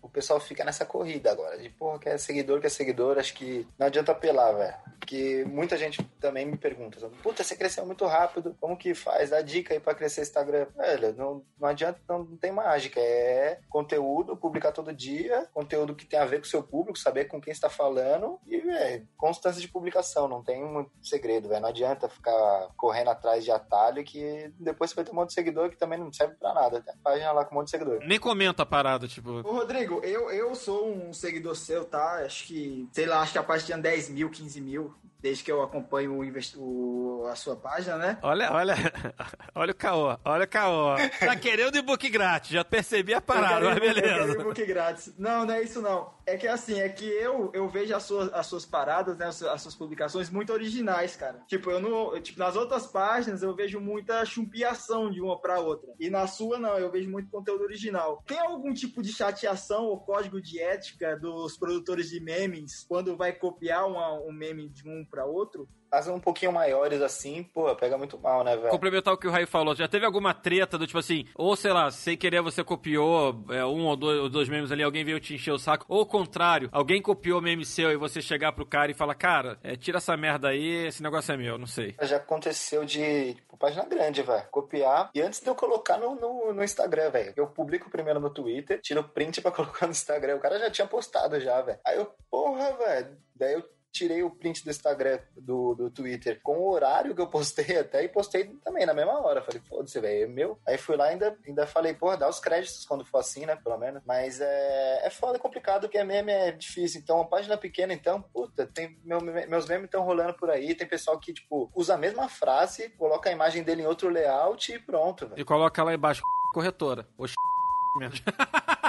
o 0.00 0.08
pessoal 0.08 0.38
fica 0.38 0.51
fica 0.52 0.64
nessa 0.64 0.84
corrida 0.84 1.32
agora. 1.32 1.58
De, 1.58 1.70
porra, 1.70 1.98
quer 1.98 2.18
seguidor, 2.18 2.60
quer 2.60 2.70
seguidor. 2.70 3.18
Acho 3.18 3.34
que 3.34 3.66
não 3.78 3.86
adianta 3.86 4.12
apelar, 4.12 4.52
velho. 4.52 4.74
Porque 4.98 5.44
muita 5.48 5.76
gente 5.76 6.02
também 6.20 6.46
me 6.46 6.56
pergunta: 6.56 7.10
Puta, 7.22 7.42
você 7.42 7.56
cresceu 7.56 7.84
muito 7.84 8.04
rápido. 8.06 8.56
Como 8.60 8.76
que 8.76 8.94
faz? 8.94 9.30
Dá 9.30 9.40
dica 9.40 9.74
aí 9.74 9.80
pra 9.80 9.94
crescer 9.94 10.22
Instagram. 10.22 10.66
Velho, 10.76 11.14
não, 11.16 11.44
não 11.58 11.68
adianta, 11.68 12.00
não, 12.08 12.18
não 12.20 12.36
tem 12.36 12.52
mágica. 12.52 13.00
É 13.00 13.58
conteúdo, 13.68 14.36
publicar 14.36 14.72
todo 14.72 14.92
dia. 14.92 15.48
Conteúdo 15.52 15.94
que 15.94 16.06
tem 16.06 16.20
a 16.20 16.24
ver 16.24 16.38
com 16.38 16.44
o 16.44 16.48
seu 16.48 16.62
público, 16.62 16.98
saber 16.98 17.24
com 17.24 17.40
quem 17.40 17.52
está 17.52 17.68
falando. 17.68 18.38
E, 18.46 18.58
velho, 18.58 19.08
constância 19.16 19.60
de 19.60 19.68
publicação. 19.68 20.28
Não 20.28 20.42
tem 20.42 20.62
muito 20.62 20.90
segredo, 21.02 21.48
velho. 21.48 21.62
Não 21.62 21.68
adianta 21.70 22.08
ficar 22.08 22.68
correndo 22.76 23.10
atrás 23.10 23.44
de 23.44 23.50
atalho 23.50 24.04
que 24.04 24.52
depois 24.58 24.90
você 24.90 24.96
vai 24.96 25.04
ter 25.04 25.10
um 25.10 25.14
monte 25.14 25.28
de 25.28 25.34
seguidor 25.34 25.70
que 25.70 25.76
também 25.76 25.98
não 25.98 26.12
serve 26.12 26.36
pra 26.36 26.54
nada. 26.54 26.80
Tem 26.80 26.94
a 26.94 26.96
página 27.02 27.32
lá 27.32 27.44
com 27.44 27.54
um 27.54 27.58
monte 27.58 27.66
de 27.66 27.70
seguidor. 27.72 27.98
Nem 28.04 28.20
comenta 28.20 28.62
a 28.62 28.66
parada, 28.66 29.08
tipo. 29.08 29.30
Ô, 29.30 29.52
Rodrigo, 29.52 30.00
eu, 30.04 30.30
eu 30.30 30.41
eu 30.42 30.54
sou 30.54 30.92
um 30.92 31.12
seguidor 31.12 31.56
seu, 31.56 31.84
tá? 31.84 32.24
Acho 32.24 32.46
que, 32.46 32.88
sei 32.92 33.06
lá, 33.06 33.20
acho 33.20 33.32
que 33.32 33.38
a 33.38 33.42
página 33.42 33.66
tinha 33.66 33.78
10 33.78 34.10
mil, 34.10 34.30
15 34.30 34.60
mil 34.60 34.94
desde 35.22 35.44
que 35.44 35.52
eu 35.52 35.62
acompanho 35.62 36.18
o, 36.18 37.20
o, 37.22 37.26
a 37.26 37.36
sua 37.36 37.54
página, 37.54 37.96
né? 37.96 38.18
Olha, 38.22 38.52
olha, 38.52 38.74
olha 39.54 39.70
o 39.70 39.74
caô, 39.74 40.18
olha 40.24 40.44
o 40.44 40.48
caô. 40.48 40.96
Tá 41.20 41.36
querendo 41.36 41.78
e-book 41.78 42.10
grátis, 42.10 42.50
já 42.50 42.64
percebi 42.64 43.14
a 43.14 43.20
parada, 43.20 43.70
mas 43.70 43.78
beleza. 43.78 44.32
e-book 44.32 44.66
grátis. 44.66 45.14
Não, 45.16 45.46
não 45.46 45.54
é 45.54 45.62
isso 45.62 45.80
não. 45.80 46.12
É 46.26 46.36
que 46.36 46.48
assim, 46.48 46.80
é 46.80 46.88
que 46.88 47.04
eu, 47.04 47.50
eu 47.54 47.68
vejo 47.68 47.94
as 47.94 48.02
suas, 48.02 48.32
as 48.32 48.46
suas 48.46 48.66
paradas, 48.66 49.16
né, 49.16 49.26
as 49.26 49.62
suas 49.62 49.74
publicações 49.74 50.28
muito 50.28 50.52
originais, 50.52 51.14
cara. 51.16 51.40
Tipo, 51.46 51.70
eu 51.70 51.80
não, 51.80 52.20
tipo, 52.20 52.38
nas 52.38 52.56
outras 52.56 52.86
páginas 52.86 53.42
eu 53.42 53.54
vejo 53.54 53.80
muita 53.80 54.24
chumpiação 54.24 55.10
de 55.10 55.20
uma 55.20 55.40
pra 55.40 55.60
outra. 55.60 55.92
E 56.00 56.10
na 56.10 56.26
sua 56.26 56.58
não, 56.58 56.78
eu 56.78 56.90
vejo 56.90 57.08
muito 57.08 57.30
conteúdo 57.30 57.62
original. 57.62 58.22
Tem 58.26 58.38
algum 58.38 58.74
tipo 58.74 59.02
de 59.02 59.12
chateação 59.12 59.84
ou 59.84 60.00
código 60.00 60.40
de 60.40 60.60
ética 60.60 61.16
dos 61.16 61.56
produtores 61.56 62.10
de 62.10 62.20
memes 62.20 62.84
quando 62.88 63.16
vai 63.16 63.32
copiar 63.32 63.86
uma, 63.86 64.12
um 64.20 64.32
meme 64.32 64.68
de 64.68 64.88
um 64.88 65.04
para 65.12 65.26
outro, 65.26 65.68
as 65.90 66.08
um 66.08 66.18
pouquinho 66.18 66.50
maiores 66.50 67.02
assim, 67.02 67.42
pô, 67.42 67.74
pega 67.76 67.98
muito 67.98 68.18
mal, 68.18 68.42
né, 68.42 68.56
velho? 68.56 68.70
Complementar 68.70 69.12
o 69.12 69.18
que 69.18 69.28
o 69.28 69.30
Raio 69.30 69.46
falou, 69.46 69.74
já 69.74 69.86
teve 69.86 70.06
alguma 70.06 70.32
treta 70.32 70.78
do 70.78 70.86
tipo 70.86 70.98
assim, 70.98 71.26
ou 71.34 71.54
sei 71.54 71.70
lá, 71.70 71.90
sem 71.90 72.16
querer 72.16 72.40
você 72.40 72.64
copiou 72.64 73.44
é, 73.50 73.62
um 73.66 73.84
ou 73.84 73.94
dois, 73.94 74.32
dois 74.32 74.48
memes 74.48 74.72
ali, 74.72 74.82
alguém 74.82 75.04
veio 75.04 75.20
te 75.20 75.34
encher 75.34 75.52
o 75.52 75.58
saco, 75.58 75.84
ou 75.86 76.00
o 76.00 76.06
contrário, 76.06 76.70
alguém 76.72 77.02
copiou 77.02 77.40
o 77.40 77.42
meme 77.42 77.66
seu 77.66 77.92
e 77.92 77.96
você 77.96 78.22
chegar 78.22 78.52
pro 78.52 78.64
cara 78.64 78.90
e 78.90 78.94
falar, 78.94 79.14
cara, 79.14 79.58
é, 79.62 79.76
tira 79.76 79.98
essa 79.98 80.16
merda 80.16 80.48
aí, 80.48 80.86
esse 80.86 81.02
negócio 81.02 81.30
é 81.30 81.36
meu, 81.36 81.58
não 81.58 81.66
sei. 81.66 81.94
Já 82.00 82.16
aconteceu 82.16 82.86
de, 82.86 83.34
tipo, 83.34 83.58
página 83.58 83.84
grande, 83.84 84.22
velho, 84.22 84.46
copiar, 84.50 85.10
e 85.14 85.20
antes 85.20 85.40
de 85.40 85.48
eu 85.48 85.54
colocar 85.54 85.98
no, 85.98 86.14
no, 86.14 86.54
no 86.54 86.64
Instagram, 86.64 87.10
velho, 87.10 87.34
eu 87.36 87.48
publico 87.48 87.90
primeiro 87.90 88.18
no 88.18 88.30
Twitter, 88.30 88.80
tiro 88.80 89.04
print 89.04 89.42
pra 89.42 89.50
colocar 89.52 89.86
no 89.86 89.92
Instagram, 89.92 90.36
o 90.36 90.40
cara 90.40 90.58
já 90.58 90.70
tinha 90.70 90.86
postado 90.86 91.38
já, 91.38 91.60
velho. 91.60 91.78
Aí 91.86 91.98
eu, 91.98 92.10
porra, 92.30 92.72
velho, 92.72 93.18
daí 93.36 93.52
eu 93.52 93.81
tirei 93.92 94.22
o 94.22 94.30
print 94.30 94.64
do 94.64 94.70
Instagram, 94.70 95.18
do, 95.36 95.74
do 95.74 95.90
Twitter, 95.90 96.40
com 96.42 96.58
o 96.58 96.70
horário 96.70 97.14
que 97.14 97.20
eu 97.20 97.26
postei 97.26 97.78
até, 97.78 98.02
e 98.02 98.08
postei 98.08 98.44
também 98.64 98.86
na 98.86 98.94
mesma 98.94 99.20
hora. 99.20 99.42
Falei, 99.42 99.60
foda-se, 99.68 100.00
velho, 100.00 100.24
é 100.24 100.26
meu. 100.26 100.58
Aí 100.66 100.78
fui 100.78 100.96
lá 100.96 101.08
e 101.08 101.10
ainda, 101.12 101.38
ainda 101.46 101.66
falei, 101.66 101.94
porra, 101.94 102.16
dá 102.16 102.28
os 102.28 102.40
créditos 102.40 102.86
quando 102.86 103.04
for 103.04 103.18
assim, 103.18 103.44
né, 103.44 103.54
pelo 103.56 103.76
menos. 103.78 104.02
Mas 104.06 104.40
é, 104.40 105.06
é 105.06 105.10
foda, 105.10 105.36
é 105.36 105.40
complicado, 105.40 105.82
porque 105.82 106.02
meme 106.02 106.32
é 106.32 106.50
difícil. 106.50 107.00
Então, 107.00 107.16
uma 107.16 107.28
página 107.28 107.56
pequena, 107.56 107.92
então, 107.92 108.22
puta, 108.22 108.66
tem, 108.66 108.96
meu, 109.04 109.20
meus 109.20 109.66
memes 109.66 109.84
estão 109.84 110.02
rolando 110.02 110.34
por 110.34 110.50
aí, 110.50 110.74
tem 110.74 110.86
pessoal 110.86 111.18
que, 111.18 111.32
tipo, 111.32 111.70
usa 111.74 111.94
a 111.94 111.98
mesma 111.98 112.28
frase, 112.28 112.88
coloca 112.90 113.28
a 113.28 113.32
imagem 113.32 113.62
dele 113.62 113.82
em 113.82 113.86
outro 113.86 114.08
layout 114.08 114.72
e 114.72 114.78
pronto, 114.78 115.26
velho. 115.26 115.40
E 115.40 115.44
coloca 115.44 115.82
lá 115.82 115.94
embaixo, 115.94 116.22
corretora. 116.54 117.06
Oxi, 117.18 117.34
mesmo. 117.98 118.24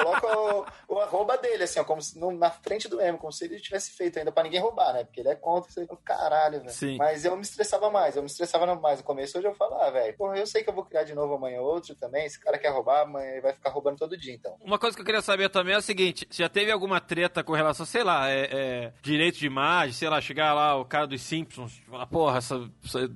É, 0.00 0.04
coloca 0.04 0.38
o, 0.38 0.66
o, 0.88 0.98
arroba 1.00 1.36
dele, 1.36 1.64
assim, 1.64 1.80
ó, 1.80 1.84
como 1.84 2.00
se, 2.00 2.18
no, 2.18 2.32
na 2.32 2.50
frente 2.50 2.88
do 2.88 3.00
M, 3.00 3.18
como 3.18 3.32
se 3.32 3.44
ele 3.44 3.60
tivesse 3.60 3.92
feito 3.92 4.18
ainda 4.18 4.32
pra 4.32 4.42
ninguém 4.42 4.60
roubar, 4.60 4.92
né? 4.92 5.04
Porque 5.04 5.20
ele 5.20 5.28
é 5.28 5.34
contra, 5.34 5.70
você 5.70 5.86
caralho, 6.04 6.60
velho. 6.60 6.70
Sim. 6.70 6.96
Mas 6.96 7.24
eu 7.24 7.36
me 7.36 7.42
estressava 7.42 7.90
mais, 7.90 8.16
eu 8.16 8.22
me 8.22 8.28
estressava 8.28 8.74
mais 8.74 8.98
no 8.98 9.04
começo. 9.04 9.38
Hoje 9.38 9.46
eu 9.46 9.54
falo, 9.54 9.74
ah, 9.76 9.90
velho, 9.90 10.16
porra, 10.16 10.38
eu 10.38 10.46
sei 10.46 10.62
que 10.62 10.70
eu 10.70 10.74
vou 10.74 10.84
criar 10.84 11.04
de 11.04 11.14
novo 11.14 11.34
amanhã 11.34 11.60
outro 11.60 11.94
também. 11.94 12.24
Esse 12.26 12.38
cara 12.38 12.58
quer 12.58 12.70
roubar, 12.70 13.02
amanhã 13.02 13.40
vai 13.40 13.52
ficar 13.52 13.70
roubando 13.70 13.98
todo 13.98 14.16
dia, 14.16 14.34
então. 14.34 14.56
Uma 14.60 14.78
coisa 14.78 14.96
que 14.96 15.02
eu 15.02 15.06
queria 15.06 15.22
saber 15.22 15.48
também 15.50 15.74
é 15.74 15.78
o 15.78 15.82
seguinte: 15.82 16.26
já 16.30 16.48
teve 16.48 16.70
alguma 16.70 17.00
treta 17.00 17.42
com 17.42 17.52
relação, 17.52 17.84
sei 17.86 18.04
lá, 18.04 18.28
é, 18.30 18.48
é 18.50 18.92
direito 19.02 19.38
de 19.38 19.46
imagem, 19.46 19.92
sei 19.92 20.08
lá, 20.08 20.20
chegar 20.20 20.54
lá 20.54 20.76
o 20.76 20.84
cara 20.84 21.06
dos 21.06 21.22
Simpsons, 21.22 21.80
falar, 21.88 22.06
porra, 22.06 22.38
essa. 22.38 22.70
essa 22.84 23.10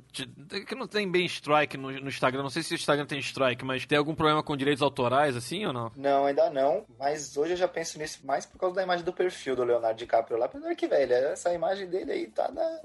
que 0.66 0.74
não 0.74 0.86
tem 0.86 1.10
bem 1.10 1.26
strike 1.26 1.76
no, 1.76 1.90
no 1.90 2.08
Instagram, 2.08 2.42
não 2.42 2.50
sei 2.50 2.62
se 2.62 2.74
o 2.74 2.76
Instagram 2.76 3.06
tem 3.06 3.18
strike, 3.18 3.64
mas 3.64 3.86
tem 3.86 3.98
algum 3.98 4.14
problema 4.14 4.42
com 4.42 4.56
direitos 4.56 4.82
autorais, 4.82 5.36
assim 5.36 5.64
ou 5.66 5.72
não? 5.72 5.92
Não, 5.96 6.26
ainda 6.26 6.50
não, 6.50 6.65
mas 6.98 7.36
hoje 7.36 7.52
eu 7.52 7.56
já 7.56 7.68
penso 7.68 7.98
nisso 7.98 8.26
mais 8.26 8.46
por 8.46 8.58
causa 8.58 8.76
da 8.76 8.82
imagem 8.82 9.04
do 9.04 9.12
perfil 9.12 9.56
do 9.56 9.64
Leonardo 9.64 9.98
DiCaprio 9.98 10.38
lá. 10.38 10.46
Apesar 10.46 10.74
que, 10.74 10.86
velho, 10.86 11.12
essa 11.12 11.52
imagem 11.52 11.86
dele 11.88 12.12
aí 12.12 12.26
tá 12.26 12.50
na, 12.50 12.80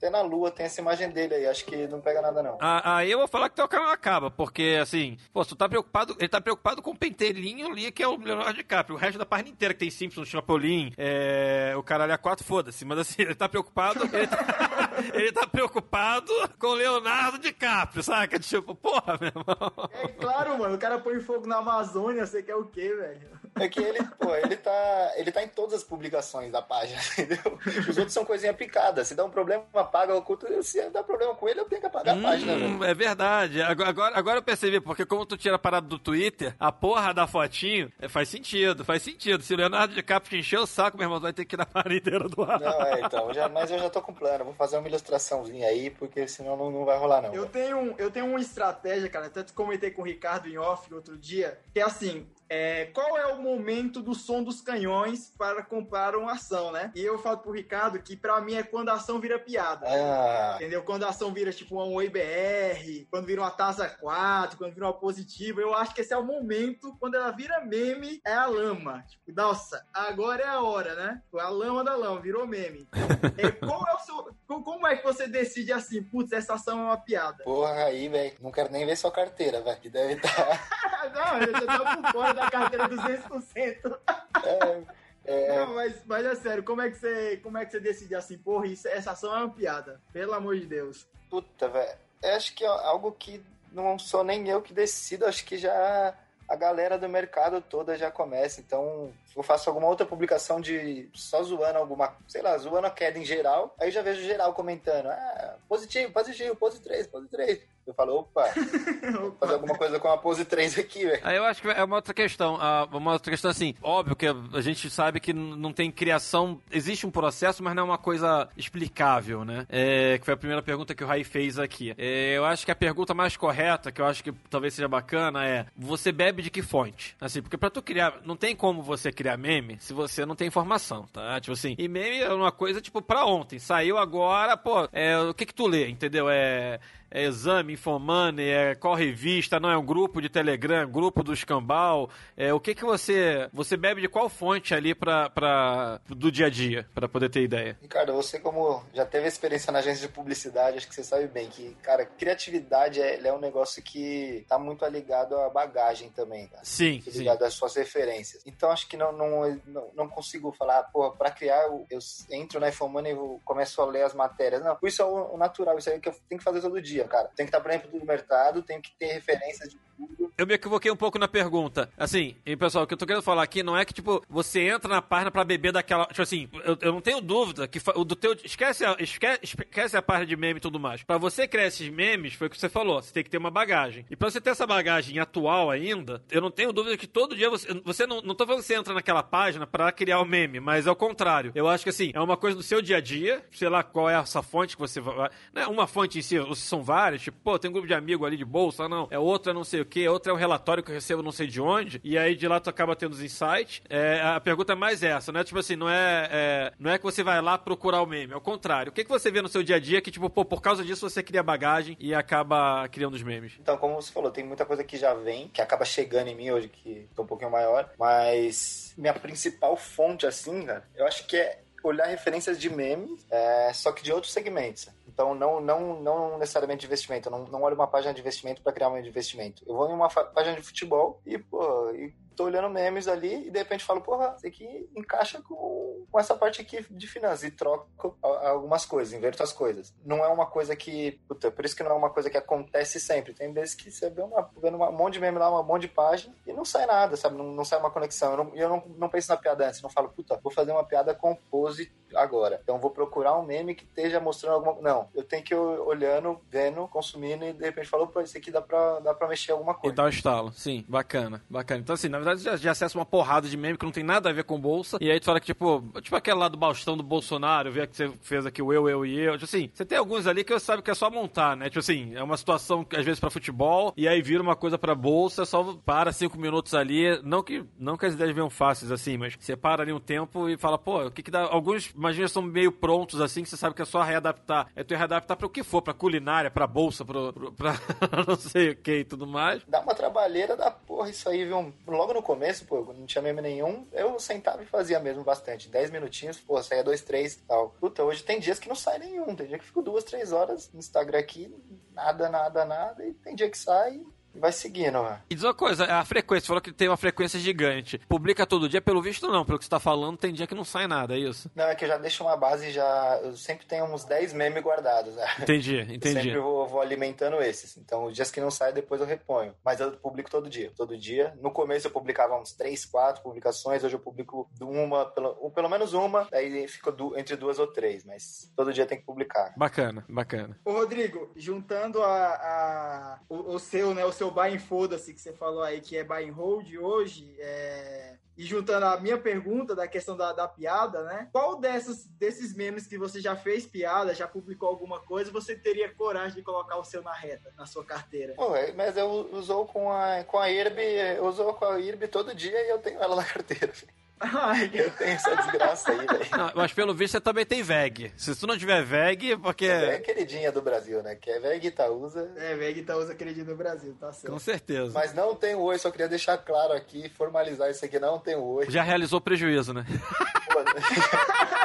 até 0.00 0.08
na 0.08 0.22
lua 0.22 0.50
tem 0.50 0.64
essa 0.64 0.80
imagem 0.80 1.10
dele 1.10 1.34
aí, 1.34 1.46
acho 1.46 1.62
que 1.66 1.86
não 1.86 2.00
pega 2.00 2.22
nada 2.22 2.42
não. 2.42 2.56
Ah, 2.58 2.96
aí 2.96 3.10
eu 3.10 3.18
vou 3.18 3.28
falar 3.28 3.50
que 3.50 3.56
teu 3.56 3.68
canal 3.68 3.90
acaba, 3.90 4.30
porque 4.30 4.78
assim, 4.80 5.18
pô, 5.30 5.44
tu 5.44 5.54
tá 5.54 5.68
preocupado, 5.68 6.16
ele 6.18 6.28
tá 6.28 6.40
preocupado 6.40 6.80
com 6.80 6.92
o 6.92 6.96
penteirinho 6.96 7.66
ali, 7.66 7.92
que 7.92 8.02
é 8.02 8.08
o 8.08 8.16
Leonardo 8.16 8.54
DiCaprio. 8.54 8.96
O 8.96 8.98
resto 8.98 9.18
da 9.18 9.26
página 9.26 9.50
inteira 9.50 9.74
que 9.74 9.80
tem 9.80 9.90
Simpsons, 9.90 10.26
Chapolin, 10.26 10.90
é, 10.96 11.74
o 11.76 11.82
caralho 11.82 12.14
a 12.14 12.18
quatro, 12.18 12.46
foda-se. 12.46 12.82
Mas 12.86 12.98
assim, 12.98 13.20
ele 13.20 13.34
tá 13.34 13.46
preocupado, 13.46 14.04
ele 14.04 14.26
tá, 14.26 14.38
ele 15.12 15.32
tá 15.32 15.46
preocupado 15.46 16.32
com 16.58 16.72
Leonardo 16.72 17.38
DiCaprio, 17.38 18.02
saca? 18.02 18.38
Tipo, 18.38 18.74
porra, 18.74 19.18
meu 19.20 19.28
irmão. 19.28 19.90
É 19.92 20.08
claro, 20.08 20.58
mano, 20.58 20.74
o 20.74 20.78
cara 20.78 20.98
põe 20.98 21.20
fogo 21.20 21.46
na 21.46 21.58
Amazônia, 21.58 22.26
você 22.26 22.42
quer 22.42 22.56
o 22.56 22.66
quê, 22.66 22.94
velho? 22.94 23.39
É 23.56 23.68
que 23.68 23.80
ele, 23.80 24.02
pô, 24.18 24.34
ele 24.34 24.56
tá, 24.56 25.12
ele 25.16 25.32
tá 25.32 25.42
em 25.42 25.48
todas 25.48 25.74
as 25.74 25.84
publicações 25.84 26.50
da 26.52 26.62
página, 26.62 27.00
entendeu? 27.18 27.58
Os 27.88 27.96
outros 27.96 28.12
são 28.12 28.24
coisinha 28.24 28.54
picada. 28.54 29.04
Se 29.04 29.14
dá 29.14 29.24
um 29.24 29.30
problema, 29.30 29.64
apaga, 29.74 30.14
oculta. 30.14 30.62
Se 30.62 30.88
dá 30.90 31.02
problema 31.02 31.34
com 31.34 31.48
ele, 31.48 31.60
eu 31.60 31.64
tenho 31.64 31.80
que 31.80 31.86
apagar 31.86 32.16
hum, 32.16 32.20
a 32.20 32.22
página, 32.22 32.56
velho. 32.56 32.84
É 32.84 32.94
verdade. 32.94 33.62
Agora, 33.62 34.16
agora 34.16 34.38
eu 34.38 34.42
percebi, 34.42 34.80
porque 34.80 35.04
como 35.04 35.26
tu 35.26 35.36
tira 35.36 35.56
a 35.56 35.58
parada 35.58 35.86
do 35.86 35.98
Twitter, 35.98 36.54
a 36.58 36.70
porra 36.70 37.12
da 37.12 37.26
fotinho 37.26 37.92
é, 37.98 38.08
faz 38.08 38.28
sentido, 38.28 38.84
faz 38.84 39.02
sentido. 39.02 39.42
Se 39.42 39.52
o 39.52 39.56
Leonardo 39.56 39.94
DiCaprio 39.94 40.30
te 40.30 40.36
encher 40.38 40.58
o 40.58 40.66
saco, 40.66 40.96
meu 40.96 41.06
irmão, 41.06 41.20
vai 41.20 41.32
ter 41.32 41.44
que 41.44 41.50
tirar 41.50 41.64
a 41.64 41.66
parada 41.66 41.94
inteira 41.94 42.28
do 42.28 42.42
ar. 42.42 42.60
Não, 42.60 42.82
é, 42.82 43.00
então. 43.00 43.32
Já, 43.34 43.48
mas 43.48 43.70
eu 43.70 43.78
já 43.78 43.90
tô 43.90 44.00
com 44.00 44.14
plano. 44.14 44.44
Vou 44.44 44.54
fazer 44.54 44.78
uma 44.78 44.88
ilustraçãozinha 44.88 45.66
aí, 45.66 45.90
porque 45.90 46.26
senão 46.28 46.56
não, 46.56 46.70
não 46.70 46.84
vai 46.84 46.96
rolar, 46.98 47.22
não. 47.22 47.34
Eu 47.34 47.46
tenho, 47.46 47.94
eu 47.98 48.10
tenho 48.10 48.26
uma 48.26 48.40
estratégia, 48.40 49.08
cara. 49.08 49.26
Até 49.26 49.44
comentei 49.54 49.90
com 49.90 50.02
o 50.02 50.04
Ricardo 50.04 50.48
em 50.48 50.56
off 50.56 50.92
outro 50.94 51.16
dia, 51.16 51.58
que 51.72 51.80
é 51.80 51.82
assim, 51.82 52.26
é, 52.50 52.86
qual 52.86 53.16
é 53.16 53.26
o 53.26 53.40
momento 53.40 54.02
do 54.02 54.12
som 54.12 54.42
dos 54.42 54.60
canhões 54.60 55.32
para 55.38 55.62
comprar 55.62 56.16
uma 56.16 56.32
ação, 56.32 56.72
né? 56.72 56.90
E 56.96 57.00
eu 57.00 57.16
falo 57.16 57.38
pro 57.38 57.52
Ricardo 57.52 58.02
que 58.02 58.16
para 58.16 58.40
mim 58.40 58.54
é 58.54 58.62
quando 58.64 58.88
a 58.88 58.94
ação 58.94 59.20
vira 59.20 59.38
piada. 59.38 59.86
Ah. 59.86 60.56
Entendeu? 60.56 60.82
Quando 60.82 61.04
a 61.04 61.10
ação 61.10 61.32
vira 61.32 61.52
tipo 61.52 61.80
um 61.80 62.02
IBR, 62.02 63.06
quando 63.08 63.26
vira 63.26 63.42
uma 63.42 63.52
taça 63.52 63.88
4, 63.88 64.58
quando 64.58 64.74
vira 64.74 64.86
uma 64.86 64.92
positiva. 64.92 65.60
Eu 65.60 65.74
acho 65.76 65.94
que 65.94 66.00
esse 66.00 66.12
é 66.12 66.18
o 66.18 66.24
momento 66.24 66.96
quando 66.98 67.14
ela 67.14 67.30
vira 67.30 67.60
meme, 67.60 68.20
é 68.26 68.34
a 68.34 68.46
lama. 68.46 69.04
Tipo, 69.08 69.32
nossa, 69.32 69.86
agora 69.94 70.42
é 70.42 70.48
a 70.48 70.60
hora, 70.60 70.96
né? 70.96 71.22
A 71.38 71.48
lama 71.48 71.84
da 71.84 71.94
lama, 71.94 72.20
virou 72.20 72.48
meme. 72.48 72.88
é, 73.38 73.50
qual 73.52 73.86
é 73.86 73.94
o 73.94 73.98
seu, 74.00 74.28
como 74.58 74.86
é 74.86 74.96
que 74.96 75.04
você 75.04 75.28
decide 75.28 75.72
assim, 75.72 76.02
putz, 76.02 76.32
essa 76.32 76.54
ação 76.54 76.80
é 76.80 76.82
uma 76.82 76.96
piada? 76.96 77.44
Porra, 77.44 77.84
aí, 77.84 78.08
velho. 78.08 78.32
Não 78.40 78.50
quero 78.50 78.72
nem 78.72 78.84
ver 78.84 78.96
sua 78.96 79.12
carteira, 79.12 79.60
velho. 79.60 79.80
Que 79.80 79.88
deve 79.88 80.14
estar. 80.14 80.34
Tá... 80.34 81.08
não, 81.14 81.40
eu 81.40 81.52
já 81.52 81.78
tô 81.78 82.02
por 82.02 82.12
fora 82.12 82.34
da 82.34 82.50
carteira 82.50 82.88
200%. 82.88 83.98
É, 84.44 84.82
é... 85.24 85.56
Não, 85.56 85.74
mas, 85.74 86.02
mas 86.06 86.26
é 86.26 86.34
sério, 86.34 86.64
como 86.64 86.82
é 86.82 86.90
que 86.90 86.96
você, 86.96 87.36
como 87.42 87.58
é 87.58 87.64
que 87.64 87.70
você 87.70 87.80
decide 87.80 88.14
assim, 88.14 88.38
porra, 88.38 88.66
isso, 88.66 88.88
essa 88.88 89.12
ação 89.12 89.32
é 89.34 89.38
uma 89.38 89.50
piada, 89.50 90.00
pelo 90.12 90.34
amor 90.34 90.58
de 90.58 90.66
Deus. 90.66 91.06
Puta, 91.28 91.68
velho, 91.68 91.96
acho 92.24 92.54
que 92.54 92.64
é 92.64 92.68
algo 92.68 93.12
que 93.12 93.40
não 93.70 93.98
sou 93.98 94.24
nem 94.24 94.48
eu 94.48 94.60
que 94.60 94.72
decido, 94.72 95.26
acho 95.26 95.44
que 95.44 95.56
já 95.56 96.14
a 96.48 96.56
galera 96.56 96.98
do 96.98 97.08
mercado 97.08 97.60
toda 97.60 97.96
já 97.96 98.10
começa. 98.10 98.60
Então, 98.60 99.12
eu 99.36 99.42
faço 99.42 99.68
alguma 99.68 99.86
outra 99.86 100.06
publicação 100.06 100.60
de 100.60 101.08
só 101.14 101.42
zoando 101.42 101.78
alguma, 101.78 102.14
sei 102.26 102.42
lá, 102.42 102.56
zoando 102.58 102.86
a 102.86 102.90
queda 102.90 103.18
em 103.18 103.24
geral, 103.24 103.74
aí 103.78 103.90
já 103.90 104.02
vejo 104.02 104.22
geral 104.22 104.52
comentando, 104.52 105.06
ah, 105.06 105.56
positivo, 105.68 106.12
positivo, 106.12 106.56
pose 106.56 106.80
3, 106.80 107.06
pose 107.06 107.28
3. 107.28 107.60
Eu 107.86 107.94
falo, 107.94 108.18
opa, 108.18 108.44
vou 109.18 109.32
fazer 109.32 109.54
alguma 109.54 109.76
coisa 109.76 109.98
com 109.98 110.08
a 110.08 110.16
pose 110.16 110.44
3 110.44 110.78
aqui, 110.78 111.04
velho. 111.04 111.20
Aí 111.24 111.36
eu 111.36 111.44
acho 111.44 111.60
que 111.60 111.68
é 111.68 111.82
uma 111.82 111.96
outra 111.96 112.14
questão. 112.14 112.56
Uma 112.92 113.14
outra 113.14 113.32
questão 113.32 113.50
assim, 113.50 113.74
óbvio 113.82 114.14
que 114.14 114.26
a 114.26 114.60
gente 114.60 114.88
sabe 114.88 115.18
que 115.18 115.32
não 115.32 115.72
tem 115.72 115.90
criação, 115.90 116.60
existe 116.70 117.06
um 117.06 117.10
processo, 117.10 117.64
mas 117.64 117.74
não 117.74 117.82
é 117.82 117.86
uma 117.86 117.98
coisa 117.98 118.48
explicável, 118.56 119.44
né? 119.44 119.66
É, 119.68 120.18
que 120.18 120.24
foi 120.24 120.34
a 120.34 120.36
primeira 120.36 120.62
pergunta 120.62 120.94
que 120.94 121.02
o 121.02 121.06
Rai 121.06 121.24
fez 121.24 121.58
aqui. 121.58 121.92
É, 121.98 122.36
eu 122.36 122.44
acho 122.44 122.64
que 122.64 122.70
a 122.70 122.76
pergunta 122.76 123.12
mais 123.12 123.36
correta, 123.36 123.90
que 123.90 124.00
eu 124.00 124.06
acho 124.06 124.22
que 124.22 124.30
talvez 124.48 124.74
seja 124.74 124.86
bacana, 124.86 125.44
é: 125.44 125.66
você 125.76 126.12
bebe 126.12 126.42
de 126.42 126.50
que 126.50 126.62
fonte? 126.62 127.16
Assim, 127.20 127.42
porque 127.42 127.56
pra 127.56 127.70
tu 127.70 127.82
criar, 127.82 128.20
não 128.24 128.36
tem 128.36 128.54
como 128.54 128.82
você 128.82 129.10
criar 129.20 129.36
meme 129.36 129.76
se 129.78 129.92
você 129.92 130.24
não 130.24 130.34
tem 130.34 130.48
informação, 130.48 131.06
tá? 131.12 131.38
Tipo 131.40 131.52
assim, 131.52 131.74
e 131.78 131.86
meme 131.88 132.20
é 132.20 132.32
uma 132.32 132.50
coisa, 132.50 132.80
tipo, 132.80 133.02
pra 133.02 133.26
ontem. 133.26 133.58
Saiu 133.58 133.98
agora, 133.98 134.56
pô, 134.56 134.88
é, 134.92 135.18
o 135.18 135.34
que 135.34 135.44
que 135.44 135.52
tu 135.54 135.66
lê, 135.66 135.90
entendeu? 135.90 136.30
É 136.30 136.80
é 137.10 137.24
exame, 137.24 137.72
Infomani, 137.72 138.44
é 138.44 138.74
qual 138.74 138.94
revista, 138.94 139.58
não 139.58 139.70
é 139.70 139.76
um 139.76 139.84
grupo 139.84 140.22
de 140.22 140.28
Telegram, 140.28 140.88
grupo 140.88 141.24
do 141.24 141.32
Escambau. 141.32 142.08
É, 142.36 142.54
o 142.54 142.60
que 142.60 142.74
que 142.74 142.84
você 142.84 143.48
você 143.52 143.76
bebe 143.76 144.00
de 144.00 144.08
qual 144.08 144.28
fonte 144.28 144.74
ali 144.74 144.94
pra, 144.94 145.28
pra, 145.28 146.00
do 146.06 146.30
dia 146.30 146.46
a 146.46 146.50
dia, 146.50 146.86
para 146.94 147.08
poder 147.08 147.28
ter 147.28 147.42
ideia? 147.42 147.76
Ricardo, 147.82 148.12
você 148.12 148.38
como 148.38 148.84
já 148.94 149.04
teve 149.04 149.26
experiência 149.26 149.72
na 149.72 149.80
agência 149.80 150.06
de 150.06 150.12
publicidade, 150.12 150.78
acho 150.78 150.88
que 150.88 150.94
você 150.94 151.02
sabe 151.02 151.26
bem 151.26 151.48
que, 151.48 151.74
cara, 151.82 152.06
criatividade 152.06 153.00
é, 153.00 153.20
é 153.26 153.32
um 153.32 153.40
negócio 153.40 153.82
que 153.82 154.44
tá 154.48 154.58
muito 154.58 154.86
ligado 154.86 155.36
à 155.36 155.48
bagagem 155.48 156.10
também, 156.10 156.46
cara. 156.46 156.64
Sim, 156.64 157.02
tá 157.04 157.10
ligado 157.10 157.38
sim. 157.38 157.44
às 157.44 157.54
suas 157.54 157.74
referências. 157.74 158.42
Então 158.46 158.70
acho 158.70 158.86
que 158.86 158.96
não, 158.96 159.12
não, 159.12 159.60
não, 159.66 159.90
não 159.94 160.08
consigo 160.08 160.52
falar, 160.52 160.84
pô, 160.84 161.10
pra 161.12 161.30
criar, 161.30 161.64
eu, 161.64 161.84
eu 161.90 161.98
entro 162.30 162.60
na 162.60 162.68
Infomani 162.68 163.10
e 163.10 163.40
começo 163.44 163.82
a 163.82 163.86
ler 163.86 164.04
as 164.04 164.14
matérias. 164.14 164.62
Não, 164.62 164.78
isso 164.84 165.02
é 165.02 165.04
o 165.04 165.36
natural, 165.36 165.76
isso 165.76 165.90
aí 165.90 165.98
que 165.98 166.08
eu 166.08 166.14
tenho 166.28 166.38
que 166.38 166.44
fazer 166.44 166.60
todo 166.60 166.80
dia 166.80 166.99
dia, 167.00 167.08
cara. 167.08 167.28
Tem 167.34 167.46
que 167.46 167.50
estar 167.50 167.60
por 167.60 167.70
dentro 167.70 167.90
do 167.90 168.04
mercado, 168.04 168.62
tem 168.62 168.80
que 168.80 168.92
ter 168.92 169.12
referências 169.14 169.70
de 169.70 169.78
tudo. 169.96 170.32
Eu 170.36 170.46
me 170.46 170.54
equivoquei 170.54 170.90
um 170.90 170.96
pouco 170.96 171.18
na 171.18 171.28
pergunta. 171.28 171.90
Assim, 171.96 172.34
e 172.46 172.56
pessoal, 172.56 172.84
o 172.84 172.86
que 172.86 172.94
eu 172.94 172.98
tô 172.98 173.06
querendo 173.06 173.22
falar 173.22 173.42
aqui 173.42 173.62
não 173.62 173.76
é 173.76 173.84
que, 173.84 173.92
tipo, 173.92 174.24
você 174.28 174.60
entra 174.60 174.88
na 174.88 175.02
página 175.02 175.30
pra 175.30 175.44
beber 175.44 175.72
daquela. 175.72 176.06
Tipo 176.06 176.22
assim, 176.22 176.48
eu, 176.64 176.78
eu 176.80 176.92
não 176.92 177.00
tenho 177.00 177.20
dúvida 177.20 177.68
que 177.68 177.80
o 177.94 178.04
do 178.04 178.16
teu. 178.16 178.32
Esquece 178.44 178.84
a, 178.84 178.96
esquece, 178.98 179.40
esquece 179.42 179.96
a 179.96 180.02
página 180.02 180.26
de 180.26 180.36
meme 180.36 180.58
e 180.58 180.60
tudo 180.60 180.80
mais. 180.80 181.02
Pra 181.02 181.18
você 181.18 181.46
criar 181.46 181.66
esses 181.66 181.88
memes, 181.90 182.34
foi 182.34 182.46
o 182.46 182.50
que 182.50 182.58
você 182.58 182.68
falou. 182.68 183.02
Você 183.02 183.12
tem 183.12 183.22
que 183.22 183.30
ter 183.30 183.38
uma 183.38 183.50
bagagem. 183.50 184.06
E 184.10 184.16
pra 184.16 184.30
você 184.30 184.40
ter 184.40 184.50
essa 184.50 184.66
bagagem 184.66 185.18
atual 185.18 185.70
ainda, 185.70 186.22
eu 186.30 186.40
não 186.40 186.50
tenho 186.50 186.72
dúvida 186.72 186.96
que 186.96 187.06
todo 187.06 187.36
dia 187.36 187.50
você. 187.50 187.68
Você 187.84 188.06
não, 188.06 188.22
não 188.22 188.34
tô 188.34 188.46
falando 188.46 188.62
que 188.62 188.66
você 188.66 188.74
entra 188.74 188.94
naquela 188.94 189.22
página 189.22 189.66
pra 189.66 189.92
criar 189.92 190.20
o 190.20 190.24
meme, 190.24 190.60
mas 190.60 190.86
ao 190.86 190.96
contrário. 190.96 191.52
Eu 191.54 191.68
acho 191.68 191.84
que 191.84 191.90
assim, 191.90 192.10
é 192.14 192.20
uma 192.20 192.36
coisa 192.36 192.56
do 192.56 192.62
seu 192.62 192.80
dia 192.80 192.96
a 192.96 193.00
dia, 193.00 193.44
sei 193.52 193.68
lá 193.68 193.82
qual 193.82 194.08
é 194.08 194.14
essa 194.14 194.42
fonte 194.42 194.76
que 194.76 194.80
você 194.80 195.00
vai. 195.00 195.30
Não 195.52 195.62
é 195.62 195.66
uma 195.66 195.86
fonte 195.86 196.18
em 196.18 196.22
si, 196.22 196.38
ou 196.38 196.54
são 196.54 196.82
várias, 196.90 197.22
tipo, 197.22 197.38
pô, 197.38 197.56
tem 197.56 197.70
um 197.70 197.72
grupo 197.72 197.86
de 197.86 197.94
amigo 197.94 198.26
ali 198.26 198.36
de 198.36 198.44
bolsa, 198.44 198.88
não. 198.88 199.06
É 199.12 199.18
outra 199.18 199.54
não 199.54 199.62
sei 199.62 199.80
o 199.80 199.84
que, 199.84 200.08
outra 200.08 200.32
é 200.32 200.34
um 200.34 200.38
relatório 200.38 200.82
que 200.82 200.90
eu 200.90 200.94
recebo 200.94 201.22
não 201.22 201.30
sei 201.30 201.46
de 201.46 201.60
onde, 201.60 202.00
e 202.02 202.18
aí 202.18 202.34
de 202.34 202.48
lá 202.48 202.58
tu 202.58 202.68
acaba 202.68 202.96
tendo 202.96 203.12
os 203.12 203.22
insights. 203.22 203.80
É, 203.88 204.20
a 204.20 204.40
pergunta 204.40 204.72
é 204.72 204.74
mais 204.74 205.04
essa, 205.04 205.30
né? 205.30 205.44
Tipo 205.44 205.60
assim, 205.60 205.76
não 205.76 205.88
é, 205.88 206.28
é, 206.32 206.72
não 206.80 206.90
é 206.90 206.98
que 206.98 207.04
você 207.04 207.22
vai 207.22 207.40
lá 207.40 207.56
procurar 207.56 208.02
o 208.02 208.06
meme, 208.06 208.32
é 208.32 208.36
o 208.36 208.40
contrário. 208.40 208.90
O 208.90 208.92
que, 208.92 209.04
que 209.04 209.10
você 209.10 209.30
vê 209.30 209.40
no 209.40 209.48
seu 209.48 209.62
dia 209.62 209.76
a 209.76 209.78
dia 209.78 210.00
que, 210.00 210.10
tipo, 210.10 210.28
pô, 210.28 210.44
por 210.44 210.60
causa 210.60 210.84
disso 210.84 211.08
você 211.08 211.22
cria 211.22 211.44
bagagem 211.44 211.96
e 212.00 212.12
acaba 212.12 212.88
criando 212.88 213.14
os 213.14 213.22
memes? 213.22 213.52
Então, 213.60 213.76
como 213.76 213.94
você 213.94 214.10
falou, 214.10 214.32
tem 214.32 214.42
muita 214.42 214.64
coisa 214.64 214.82
que 214.82 214.96
já 214.96 215.14
vem, 215.14 215.46
que 215.46 215.62
acaba 215.62 215.84
chegando 215.84 216.26
em 216.26 216.34
mim 216.34 216.50
hoje, 216.50 216.68
que 216.68 217.06
tô 217.14 217.22
um 217.22 217.26
pouquinho 217.26 217.52
maior, 217.52 217.88
mas 217.96 218.92
minha 218.98 219.14
principal 219.14 219.76
fonte, 219.76 220.26
assim, 220.26 220.62
cara, 220.66 220.82
eu 220.96 221.06
acho 221.06 221.24
que 221.28 221.36
é 221.36 221.60
olhar 221.82 222.06
referências 222.06 222.58
de 222.58 222.68
memes, 222.68 223.26
é, 223.30 223.72
só 223.72 223.92
que 223.92 224.02
de 224.02 224.12
outros 224.12 224.32
segmentos. 224.32 224.88
Então, 225.12 225.34
não, 225.34 225.60
não, 225.60 226.00
não 226.00 226.38
necessariamente 226.38 226.80
de 226.80 226.86
investimento. 226.86 227.28
Eu 227.28 227.32
não, 227.32 227.44
não 227.46 227.62
olho 227.62 227.74
uma 227.74 227.86
página 227.86 228.14
de 228.14 228.20
investimento 228.20 228.62
para 228.62 228.72
criar 228.72 228.88
um 228.88 228.96
investimento. 228.96 229.64
Eu 229.66 229.74
vou 229.74 229.90
em 229.90 229.92
uma 229.92 230.08
página 230.08 230.54
de 230.54 230.62
futebol 230.62 231.20
e, 231.26 231.36
pô, 231.36 231.90
e 231.90 232.14
tô 232.40 232.44
olhando 232.44 232.70
memes 232.70 233.06
ali 233.06 233.48
e 233.48 233.50
de 233.50 233.58
repente 233.58 233.84
falo, 233.84 234.00
porra, 234.00 234.34
isso 234.36 234.46
aqui 234.46 234.88
encaixa 234.96 235.42
com, 235.42 236.06
com 236.10 236.18
essa 236.18 236.34
parte 236.34 236.62
aqui 236.62 236.84
de 236.90 237.06
finanças 237.06 237.44
e 237.44 237.50
troco 237.50 238.16
algumas 238.22 238.86
coisas, 238.86 239.12
inverto 239.12 239.42
as 239.42 239.52
coisas. 239.52 239.94
Não 240.04 240.24
é 240.24 240.28
uma 240.28 240.46
coisa 240.46 240.74
que, 240.74 241.20
puta, 241.28 241.50
por 241.50 241.64
isso 241.64 241.76
que 241.76 241.82
não 241.82 241.90
é 241.90 241.94
uma 241.94 242.08
coisa 242.08 242.30
que 242.30 242.38
acontece 242.38 242.98
sempre. 242.98 243.34
Tem 243.34 243.52
vezes 243.52 243.74
que 243.74 243.90
você 243.90 244.08
vê 244.08 244.22
uma, 244.22 244.50
um 244.88 244.92
monte 244.96 245.14
de 245.14 245.20
meme 245.20 245.38
lá, 245.38 245.60
um 245.60 245.62
monte 245.62 245.82
de 245.82 245.88
página 245.88 246.34
e 246.46 246.52
não 246.52 246.64
sai 246.64 246.86
nada, 246.86 247.16
sabe? 247.16 247.36
Não, 247.36 247.52
não 247.52 247.64
sai 247.64 247.78
uma 247.78 247.90
conexão. 247.90 248.30
Eu 248.32 248.36
não, 248.36 248.56
eu 248.56 248.68
não, 248.68 248.82
não 248.96 249.08
penso 249.08 249.30
na 249.30 249.36
piada 249.36 249.68
antes, 249.68 249.82
não 249.82 249.90
falo, 249.90 250.08
puta, 250.08 250.40
vou 250.42 250.52
fazer 250.52 250.72
uma 250.72 250.84
piada 250.84 251.14
compose 251.14 251.92
agora. 252.14 252.60
Então 252.62 252.78
vou 252.78 252.90
procurar 252.90 253.38
um 253.38 253.44
meme 253.44 253.74
que 253.74 253.84
esteja 253.84 254.20
mostrando 254.20 254.54
alguma. 254.54 254.80
Não, 254.80 255.08
eu 255.14 255.22
tenho 255.22 255.42
que 255.42 255.54
ir 255.54 255.58
olhando, 255.58 256.40
vendo, 256.48 256.86
consumindo 256.88 257.44
e 257.44 257.52
de 257.52 257.64
repente 257.64 257.88
falo, 257.88 258.06
pô, 258.06 258.20
isso 258.20 258.36
aqui 258.36 258.50
dá 258.50 258.60
pra, 258.60 259.00
dá 259.00 259.14
pra 259.14 259.28
mexer 259.28 259.52
alguma 259.52 259.74
coisa. 259.74 259.92
E 259.92 259.96
dá 259.96 260.04
o 260.04 260.08
estalo, 260.08 260.52
sim, 260.52 260.84
bacana, 260.88 261.42
bacana. 261.48 261.80
Então, 261.80 261.94
assim, 261.94 262.08
na 262.08 262.18
verdade, 262.18 262.29
verdade, 262.34 262.42
já, 262.42 262.56
já 262.56 262.70
acessa 262.72 262.98
uma 262.98 263.06
porrada 263.06 263.48
de 263.48 263.56
meme 263.56 263.76
que 263.76 263.84
não 263.84 263.92
tem 263.92 264.04
nada 264.04 264.30
a 264.30 264.32
ver 264.32 264.44
com 264.44 264.58
bolsa. 264.58 264.98
E 265.00 265.10
aí 265.10 265.20
tu 265.20 265.26
fala 265.26 265.40
que, 265.40 265.46
tipo, 265.46 265.82
tipo 266.00 266.16
aquele 266.16 266.36
lá 266.36 266.48
do 266.48 266.56
Baustão 266.56 266.96
do 266.96 267.02
Bolsonaro, 267.02 267.70
vê 267.70 267.86
que 267.86 267.96
você 267.96 268.10
fez 268.22 268.46
aqui 268.46 268.62
o 268.62 268.72
eu, 268.72 268.88
eu 268.88 269.04
e 269.04 269.18
eu. 269.18 269.32
Tipo 269.34 269.44
assim, 269.44 269.70
você 269.72 269.84
tem 269.84 269.98
alguns 269.98 270.26
ali 270.26 270.44
que 270.44 270.52
você 270.52 270.64
sabe 270.64 270.82
que 270.82 270.90
é 270.90 270.94
só 270.94 271.10
montar, 271.10 271.56
né? 271.56 271.66
Tipo 271.66 271.80
assim, 271.80 272.14
é 272.14 272.22
uma 272.22 272.36
situação, 272.36 272.86
às 272.92 273.04
vezes, 273.04 273.20
para 273.20 273.30
futebol, 273.30 273.92
e 273.96 274.08
aí 274.08 274.22
vira 274.22 274.42
uma 274.42 274.56
coisa 274.56 274.78
pra 274.78 274.94
bolsa, 274.94 275.44
só 275.44 275.76
para 275.84 276.12
cinco 276.12 276.38
minutos 276.38 276.74
ali. 276.74 277.20
Não 277.22 277.42
que, 277.42 277.64
não 277.78 277.96
que 277.96 278.06
as 278.06 278.14
ideias 278.14 278.34
venham 278.34 278.50
fáceis, 278.50 278.92
assim, 278.92 279.16
mas 279.16 279.36
você 279.38 279.56
para 279.56 279.82
ali 279.82 279.92
um 279.92 280.00
tempo 280.00 280.48
e 280.48 280.56
fala, 280.56 280.78
pô, 280.78 281.06
o 281.06 281.10
que 281.10 281.22
que 281.22 281.30
dá. 281.30 281.42
Alguns, 281.42 281.90
imagina, 281.90 282.28
são 282.28 282.42
meio 282.42 282.72
prontos, 282.72 283.20
assim, 283.20 283.42
que 283.42 283.48
você 283.48 283.56
sabe 283.56 283.74
que 283.74 283.82
é 283.82 283.84
só 283.84 284.02
readaptar. 284.02 284.68
É 284.74 284.84
tu 284.84 284.94
readaptar 284.94 285.36
pra 285.36 285.46
o 285.46 285.50
que 285.50 285.62
for, 285.62 285.82
pra 285.82 285.94
culinária, 285.94 286.50
pra 286.50 286.66
bolsa, 286.66 287.04
pra 287.04 287.74
não 288.26 288.36
sei 288.36 288.70
o 288.70 288.76
que 288.76 288.98
e 288.98 289.04
tudo 289.04 289.26
mais. 289.26 289.62
Dá 289.66 289.80
uma 289.80 289.94
trabalheira 289.94 290.56
da 290.56 290.70
porra 290.70 291.10
isso 291.10 291.28
aí, 291.28 291.44
viu? 291.44 291.72
Logo 291.86 292.09
no 292.14 292.20
no 292.20 292.22
começo, 292.22 292.66
pô, 292.66 292.82
não 292.92 293.06
tinha 293.06 293.22
meme 293.22 293.40
nenhum, 293.40 293.86
eu 293.92 294.20
sentava 294.20 294.62
e 294.62 294.66
fazia 294.66 295.00
mesmo 295.00 295.24
bastante. 295.24 295.68
10 295.68 295.90
minutinhos, 295.90 296.38
pô, 296.38 296.62
saía 296.62 296.84
dois, 296.84 297.00
três 297.00 297.34
e 297.34 297.38
tal. 297.40 297.70
Puta, 297.80 298.04
hoje 298.04 298.22
tem 298.22 298.38
dias 298.38 298.58
que 298.58 298.68
não 298.68 298.76
sai 298.76 298.98
nenhum. 298.98 299.34
Tem 299.34 299.46
dia 299.46 299.58
que 299.58 299.64
fico 299.64 299.82
duas, 299.82 300.04
três 300.04 300.30
horas 300.30 300.70
no 300.72 300.78
Instagram 300.78 301.18
aqui, 301.18 301.52
nada, 301.92 302.28
nada, 302.28 302.64
nada. 302.64 303.04
E 303.04 303.14
tem 303.14 303.34
dia 303.34 303.50
que 303.50 303.58
sai 303.58 304.04
vai 304.34 304.52
seguindo, 304.52 305.02
velho. 305.02 305.18
E 305.30 305.34
diz 305.34 305.44
uma 305.44 305.54
coisa, 305.54 305.84
a 305.86 306.04
frequência, 306.04 306.42
você 306.42 306.46
falou 306.48 306.60
que 306.60 306.72
tem 306.72 306.88
uma 306.88 306.96
frequência 306.96 307.38
gigante. 307.38 307.98
Publica 308.08 308.46
todo 308.46 308.68
dia, 308.68 308.80
pelo 308.80 309.02
visto 309.02 309.28
não, 309.28 309.44
pelo 309.44 309.58
que 309.58 309.64
você 309.64 309.70
tá 309.70 309.80
falando, 309.80 310.16
tem 310.16 310.32
dia 310.32 310.46
que 310.46 310.54
não 310.54 310.64
sai 310.64 310.86
nada, 310.86 311.14
é 311.14 311.18
isso? 311.18 311.50
Não, 311.54 311.64
é 311.64 311.74
que 311.74 311.84
eu 311.84 311.88
já 311.88 311.98
deixo 311.98 312.22
uma 312.24 312.36
base 312.36 312.70
já. 312.70 313.20
Eu 313.22 313.36
sempre 313.36 313.66
tenho 313.66 313.84
uns 313.86 314.04
10 314.04 314.32
memes 314.32 314.62
guardados, 314.62 315.14
né? 315.14 315.26
Entendi, 315.40 315.76
Eu 315.90 315.94
entendi. 315.94 316.14
Sempre 316.22 316.38
vou, 316.38 316.66
vou 316.66 316.80
alimentando 316.80 317.40
esses. 317.42 317.76
Então, 317.76 318.04
os 318.06 318.14
dias 318.14 318.30
que 318.30 318.40
não 318.40 318.50
sai, 318.50 318.72
depois 318.72 319.00
eu 319.00 319.06
reponho. 319.06 319.54
Mas 319.64 319.80
eu 319.80 319.92
publico 319.92 320.30
todo 320.30 320.48
dia. 320.48 320.72
Todo 320.76 320.96
dia. 320.96 321.34
No 321.40 321.50
começo 321.50 321.86
eu 321.86 321.90
publicava 321.90 322.38
uns 322.40 322.52
3, 322.52 322.84
4 322.86 323.22
publicações. 323.22 323.82
Hoje 323.84 323.94
eu 323.94 324.00
publico 324.00 324.48
uma, 324.60 325.06
pelo, 325.06 325.50
pelo 325.50 325.68
menos 325.68 325.92
uma. 325.92 326.28
Aí 326.32 326.66
fica 326.68 326.90
du- 326.92 327.16
entre 327.18 327.36
duas 327.36 327.58
ou 327.58 327.66
três. 327.66 328.04
Mas 328.04 328.50
todo 328.56 328.72
dia 328.72 328.86
tem 328.86 328.98
que 328.98 329.04
publicar. 329.04 329.52
Bacana, 329.56 330.04
bacana. 330.08 330.58
Ô, 330.64 330.72
Rodrigo, 330.72 331.30
juntando 331.36 332.02
a, 332.02 332.26
a- 332.34 333.18
o, 333.28 333.54
o 333.54 333.58
seu, 333.58 333.94
né, 333.94 334.04
o 334.04 334.12
seu 334.20 334.30
buy 334.30 334.54
and 334.54 334.58
foda-se 334.58 335.14
que 335.14 335.20
você 335.20 335.32
falou 335.32 335.62
aí, 335.62 335.80
que 335.80 335.96
é 335.96 336.04
buy 336.04 336.28
and 336.28 336.34
hold 336.34 336.70
hoje, 336.76 337.34
é, 337.38 338.18
e 338.36 338.44
juntando 338.44 338.84
a 338.84 339.00
minha 339.00 339.16
pergunta 339.16 339.74
da 339.74 339.88
questão 339.88 340.14
da, 340.14 340.30
da 340.34 340.46
piada, 340.46 341.02
né? 341.04 341.28
Qual 341.32 341.58
dessas, 341.58 342.04
desses 342.04 342.54
memes 342.54 342.86
que 342.86 342.98
você 342.98 343.18
já 343.18 343.34
fez 343.34 343.64
piada, 343.64 344.14
já 344.14 344.28
publicou 344.28 344.68
alguma 344.68 345.00
coisa, 345.00 345.30
você 345.30 345.56
teria 345.56 345.94
coragem 345.94 346.36
de 346.36 346.42
colocar 346.42 346.76
o 346.76 346.84
seu 346.84 347.02
na 347.02 347.14
reta, 347.14 347.50
na 347.56 347.64
sua 347.64 347.82
carteira? 347.82 348.34
Pô, 348.34 348.54
é, 348.54 348.72
mas 348.72 348.94
eu 348.94 349.08
usou 349.32 349.64
com 349.64 349.90
a, 349.90 350.22
com 350.24 350.38
a 350.38 350.50
IRB, 350.50 350.82
eu 351.16 351.24
usou 351.24 351.54
com 351.54 351.64
a 351.64 351.80
IRB 351.80 352.06
todo 352.08 352.34
dia 352.34 352.62
e 352.66 352.68
eu 352.68 352.78
tenho 352.78 353.00
ela 353.00 353.16
na 353.16 353.24
carteira. 353.24 353.72
Ai, 354.20 354.70
Eu 354.74 354.90
tenho 354.90 355.12
essa 355.12 355.34
desgraça 355.34 355.92
aí, 355.92 356.06
velho. 356.06 356.26
Não, 356.36 356.52
mas 356.54 356.72
pelo 356.72 356.94
visto 356.94 357.12
você 357.12 357.20
também 357.20 357.46
tem 357.46 357.62
VEG. 357.62 358.12
Se 358.16 358.34
tu 358.36 358.46
não 358.46 358.58
tiver 358.58 358.82
VEG, 358.84 359.36
porque... 359.38 359.66
É 359.66 359.98
queridinha 359.98 360.52
do 360.52 360.60
Brasil, 360.60 361.02
né? 361.02 361.14
Que 361.14 361.30
é 361.30 361.40
velho 361.40 361.64
Itaúsa. 361.64 362.30
é, 362.36 362.54
velho, 362.54 362.84
tá 362.84 362.96
usa 362.96 363.12
acredito 363.12 363.48
no 363.48 363.56
Brasil, 363.56 363.96
tá 363.98 364.12
certo. 364.12 364.32
Com 364.32 364.38
certeza. 364.38 364.92
Mas 364.92 365.14
não 365.14 365.34
tem 365.34 365.54
oi, 365.54 365.78
só 365.78 365.90
queria 365.90 366.08
deixar 366.08 366.36
claro 366.38 366.72
aqui, 366.74 367.08
formalizar 367.16 367.70
isso 367.70 367.84
aqui, 367.84 367.98
não 367.98 368.18
tem 368.18 368.36
oi. 368.36 368.70
Já 368.70 368.82
realizou 368.82 369.20
prejuízo, 369.20 369.72
né? 369.72 369.86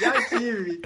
Já 0.00 0.28
tive. 0.28 0.80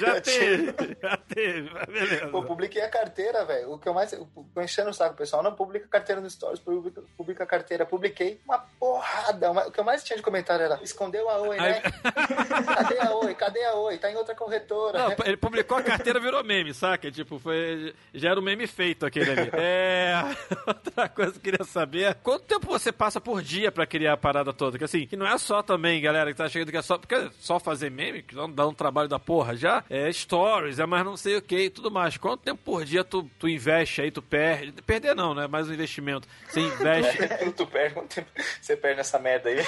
Já 0.00 0.20
teve, 0.20 0.74
já 1.02 1.16
teve, 1.16 1.70
beleza. 1.86 2.26
Pô, 2.28 2.42
publiquei 2.42 2.82
a 2.82 2.88
carteira, 2.88 3.44
velho. 3.44 3.72
O 3.72 3.78
que 3.78 3.88
eu 3.88 3.94
mais. 3.94 4.10
Tô 4.54 4.60
enchendo 4.62 4.90
o 4.90 4.94
saco, 4.94 5.16
pessoal. 5.16 5.42
Não 5.42 5.54
publica 5.54 5.86
carteira 5.88 6.20
no 6.20 6.28
Stories, 6.30 6.60
publica, 6.60 7.02
publica 7.16 7.46
carteira. 7.46 7.86
Publiquei 7.86 8.40
uma 8.46 8.58
porrada. 8.78 9.50
uma- 9.50 9.66
o 9.66 9.70
que 9.70 9.78
eu 9.80 9.84
mais 9.84 10.02
tinha 10.04 10.16
de 10.16 10.22
comentário 10.22 10.64
era: 10.64 10.78
escondeu 10.82 11.28
a 11.28 11.38
Oi, 11.40 11.56
né? 11.56 11.82
Cadê 12.76 13.00
a 13.00 13.14
Oi? 13.14 13.34
Cadê 13.34 13.64
a 13.64 13.74
Oi? 13.74 13.98
Tá 13.98 14.10
em 14.10 14.16
outra 14.16 14.34
corretora. 14.34 14.98
Não, 14.98 15.16
ele 15.24 15.36
publicou 15.36 15.76
a 15.78 15.82
carteira, 15.82 16.20
virou 16.20 16.42
meme, 16.44 16.72
saca? 16.74 17.10
Tipo, 17.10 17.38
foi. 17.38 17.94
Já 18.14 18.30
era 18.30 18.40
um 18.40 18.42
meme 18.42 18.66
feito 18.66 19.06
aquele 19.06 19.30
ali. 19.30 19.50
É. 19.58 20.14
Outra 20.66 21.08
coisa 21.08 21.32
que 21.32 21.38
eu 21.38 21.42
queria 21.42 21.64
saber: 21.64 22.14
quanto 22.22 22.44
tempo 22.44 22.66
você 22.66 22.90
passa 22.92 23.20
por 23.20 23.42
dia 23.42 23.70
pra 23.72 23.86
criar 23.86 24.12
a 24.14 24.16
parada 24.16 24.52
toda? 24.52 24.78
Que 24.78 24.84
assim, 24.84 25.06
que 25.06 25.16
não 25.16 25.26
é 25.26 25.36
só 25.38 25.62
também, 25.62 26.00
galera, 26.00 26.30
que 26.30 26.36
tá 26.36 26.48
chegando 26.48 26.70
que 26.70 26.76
é 26.76 26.82
só. 26.82 26.96
Porque 26.98 27.14
é 27.14 27.28
só 27.38 27.58
fazer 27.58 27.90
meme, 27.90 28.22
que 28.22 28.34
não 28.34 28.47
dá 28.52 28.66
um 28.66 28.74
trabalho 28.74 29.08
da 29.08 29.18
porra 29.18 29.56
já. 29.56 29.84
É 29.88 30.10
stories, 30.12 30.78
é 30.78 30.86
mais 30.86 31.04
não 31.04 31.16
sei 31.16 31.36
o 31.36 31.42
que 31.42 31.58
e 31.64 31.70
tudo 31.70 31.90
mais. 31.90 32.16
Quanto 32.16 32.40
tempo 32.42 32.60
por 32.64 32.84
dia 32.84 33.02
tu, 33.04 33.22
tu 33.38 33.48
investe 33.48 34.00
aí, 34.02 34.10
tu 34.10 34.20
perde? 34.22 34.72
Perder 34.82 35.14
não, 35.14 35.34
né? 35.34 35.46
Mais 35.46 35.68
um 35.68 35.72
investimento. 35.74 36.26
Você 36.48 36.60
investe. 36.60 37.18
tu 37.56 37.66
perde 37.66 37.94
quanto 37.94 38.14
tempo 38.14 38.30
você 38.60 38.76
perde 38.76 38.96
nessa 38.98 39.18
merda 39.18 39.48
aí? 39.48 39.58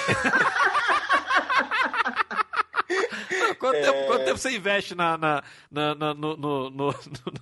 Quanto, 3.59 3.75
É. 3.75 3.81
tempo, 3.81 4.07
quanto 4.07 4.25
tempo 4.25 4.37
você 4.37 4.55
investe 4.55 4.95
na, 4.95 5.17
na, 5.17 5.43
na- 5.69 5.95
no, 5.95 6.13
no, 6.15 6.35
no, 6.69 6.69
no 6.71 6.95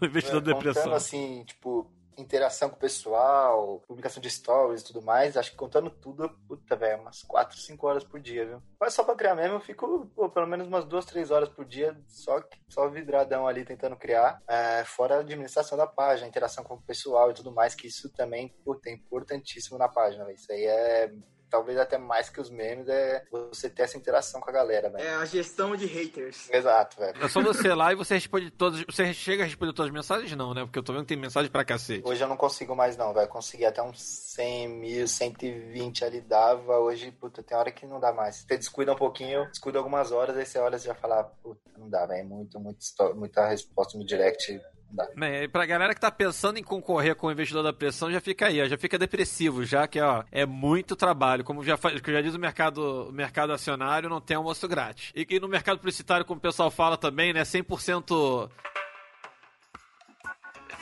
investidor 0.07 0.41
da 0.41 0.51
depressão? 0.53 0.93
Assim, 0.93 1.43
tipo, 1.45 1.89
interação 2.21 2.69
com 2.69 2.75
o 2.75 2.79
pessoal, 2.79 3.81
publicação 3.87 4.21
de 4.21 4.29
stories 4.29 4.81
e 4.81 4.85
tudo 4.85 5.01
mais, 5.01 5.37
acho 5.37 5.51
que 5.51 5.57
contando 5.57 5.89
tudo, 5.89 6.29
puta, 6.47 6.75
velho, 6.75 7.01
umas 7.01 7.23
4, 7.23 7.57
5 7.57 7.87
horas 7.87 8.03
por 8.03 8.19
dia, 8.19 8.45
viu? 8.45 8.61
Mas 8.79 8.93
só 8.93 9.03
pra 9.03 9.15
criar 9.15 9.35
mesmo, 9.35 9.55
eu 9.55 9.61
fico, 9.61 10.05
pô, 10.15 10.29
pelo 10.29 10.47
menos 10.47 10.67
umas 10.67 10.85
2, 10.85 11.05
3 11.05 11.31
horas 11.31 11.49
por 11.49 11.65
dia, 11.65 11.97
só, 12.07 12.41
só 12.67 12.87
vidradão 12.89 13.47
ali 13.47 13.65
tentando 13.65 13.95
criar, 13.95 14.41
é, 14.47 14.83
fora 14.85 15.17
a 15.17 15.19
administração 15.19 15.77
da 15.77 15.87
página, 15.87 16.27
interação 16.27 16.63
com 16.63 16.75
o 16.75 16.81
pessoal 16.81 17.31
e 17.31 17.33
tudo 17.33 17.51
mais, 17.51 17.75
que 17.75 17.87
isso 17.87 18.09
também, 18.09 18.49
puta, 18.63 18.89
é 18.89 18.93
importantíssimo 18.93 19.77
na 19.77 19.87
página. 19.87 20.31
Isso 20.31 20.51
aí 20.51 20.65
é. 20.65 21.11
Talvez 21.49 21.77
até 21.77 21.97
mais 21.97 22.29
que 22.29 22.39
os 22.39 22.49
memes, 22.49 22.87
é 22.87 23.23
você 23.31 23.69
ter 23.69 23.83
essa 23.83 23.97
interação 23.97 24.39
com 24.39 24.49
a 24.49 24.53
galera, 24.53 24.89
velho. 24.89 25.03
É 25.03 25.15
a 25.15 25.25
gestão 25.25 25.75
de 25.75 25.85
haters. 25.85 26.49
Exato, 26.51 26.97
velho. 26.99 27.23
É 27.23 27.27
só 27.27 27.41
você 27.41 27.67
ir 27.69 27.73
lá 27.73 27.91
e 27.91 27.95
você 27.95 28.13
responde 28.13 28.51
todas. 28.51 28.83
Você 28.85 29.13
chega 29.13 29.43
a 29.43 29.45
responder 29.45 29.73
todas 29.73 29.89
as 29.89 29.93
mensagens? 29.93 30.31
Não, 30.35 30.53
né? 30.53 30.63
Porque 30.63 30.77
eu 30.79 30.83
tô 30.83 30.93
vendo 30.93 31.01
que 31.03 31.07
tem 31.09 31.17
mensagem 31.17 31.49
pra 31.51 31.65
cacete. 31.65 32.03
Hoje 32.07 32.23
eu 32.23 32.27
não 32.27 32.37
consigo 32.37 32.75
mais 32.75 32.95
não, 32.95 33.13
velho. 33.13 33.27
Consegui 33.27 33.65
até 33.65 33.81
uns 33.81 33.99
100 34.01 34.67
mil, 34.69 35.07
120 35.07 36.05
ali 36.05 36.21
dava. 36.21 36.77
Hoje, 36.79 37.11
puta, 37.11 37.41
tem 37.41 37.57
hora 37.57 37.71
que 37.71 37.85
não 37.85 37.99
dá 37.99 38.11
mais. 38.13 38.37
Você 38.47 38.57
descuida 38.57 38.93
um 38.93 38.97
pouquinho, 38.97 39.45
descuida 39.47 39.77
algumas 39.79 40.11
horas, 40.11 40.37
aí 40.37 40.45
você 40.45 40.59
olha 40.59 40.75
e 40.75 40.79
já 40.79 40.93
fala, 40.93 41.23
puta, 41.23 41.61
não 41.77 41.89
dá, 41.89 42.05
velho. 42.05 42.27
Muito, 42.27 42.59
muito, 42.59 42.81
histó- 42.81 43.13
muita 43.13 43.47
resposta 43.47 43.97
no 43.97 44.05
direct. 44.05 44.59
Dá. 44.91 45.07
Né, 45.15 45.47
pra 45.47 45.65
galera 45.65 45.93
que 45.93 46.01
tá 46.01 46.09
pensando 46.09 46.57
em 46.57 46.63
concorrer 46.63 47.15
com 47.15 47.27
o 47.27 47.31
investidor 47.31 47.63
da 47.63 47.71
pressão, 47.71 48.11
já 48.11 48.19
fica 48.19 48.47
aí, 48.47 48.61
ó, 48.61 48.65
já 48.65 48.77
fica 48.77 48.97
depressivo, 48.97 49.63
já 49.63 49.87
que 49.87 50.01
ó, 50.01 50.23
é 50.31 50.45
muito 50.45 50.95
trabalho. 50.95 51.43
Como 51.43 51.63
já, 51.63 51.77
já 51.77 52.21
diz 52.21 52.33
o 52.33 52.39
mercado, 52.39 53.09
o 53.09 53.11
mercado 53.11 53.53
acionário, 53.53 54.09
não 54.09 54.19
tem 54.19 54.35
almoço 54.35 54.67
grátis. 54.67 55.11
E, 55.15 55.27
e 55.29 55.39
no 55.39 55.47
mercado 55.47 55.77
publicitário, 55.77 56.25
como 56.25 56.39
o 56.39 56.41
pessoal 56.41 56.71
fala 56.71 56.97
também, 56.97 57.33
né, 57.33 57.43
100%. 57.43 58.49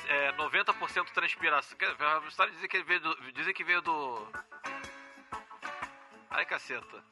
É, 0.10 0.32
90% 0.34 1.06
transpiração. 1.14 1.78
Publicitária 1.78 2.54
dizem 2.54 2.70
que 2.70 2.84
veio 2.84 3.02
do. 3.02 3.32
Dizem 3.34 3.54
que 3.54 3.64
veio 3.64 3.82
do. 3.82 4.28
Ai, 6.30 6.46
caceta. 6.46 7.04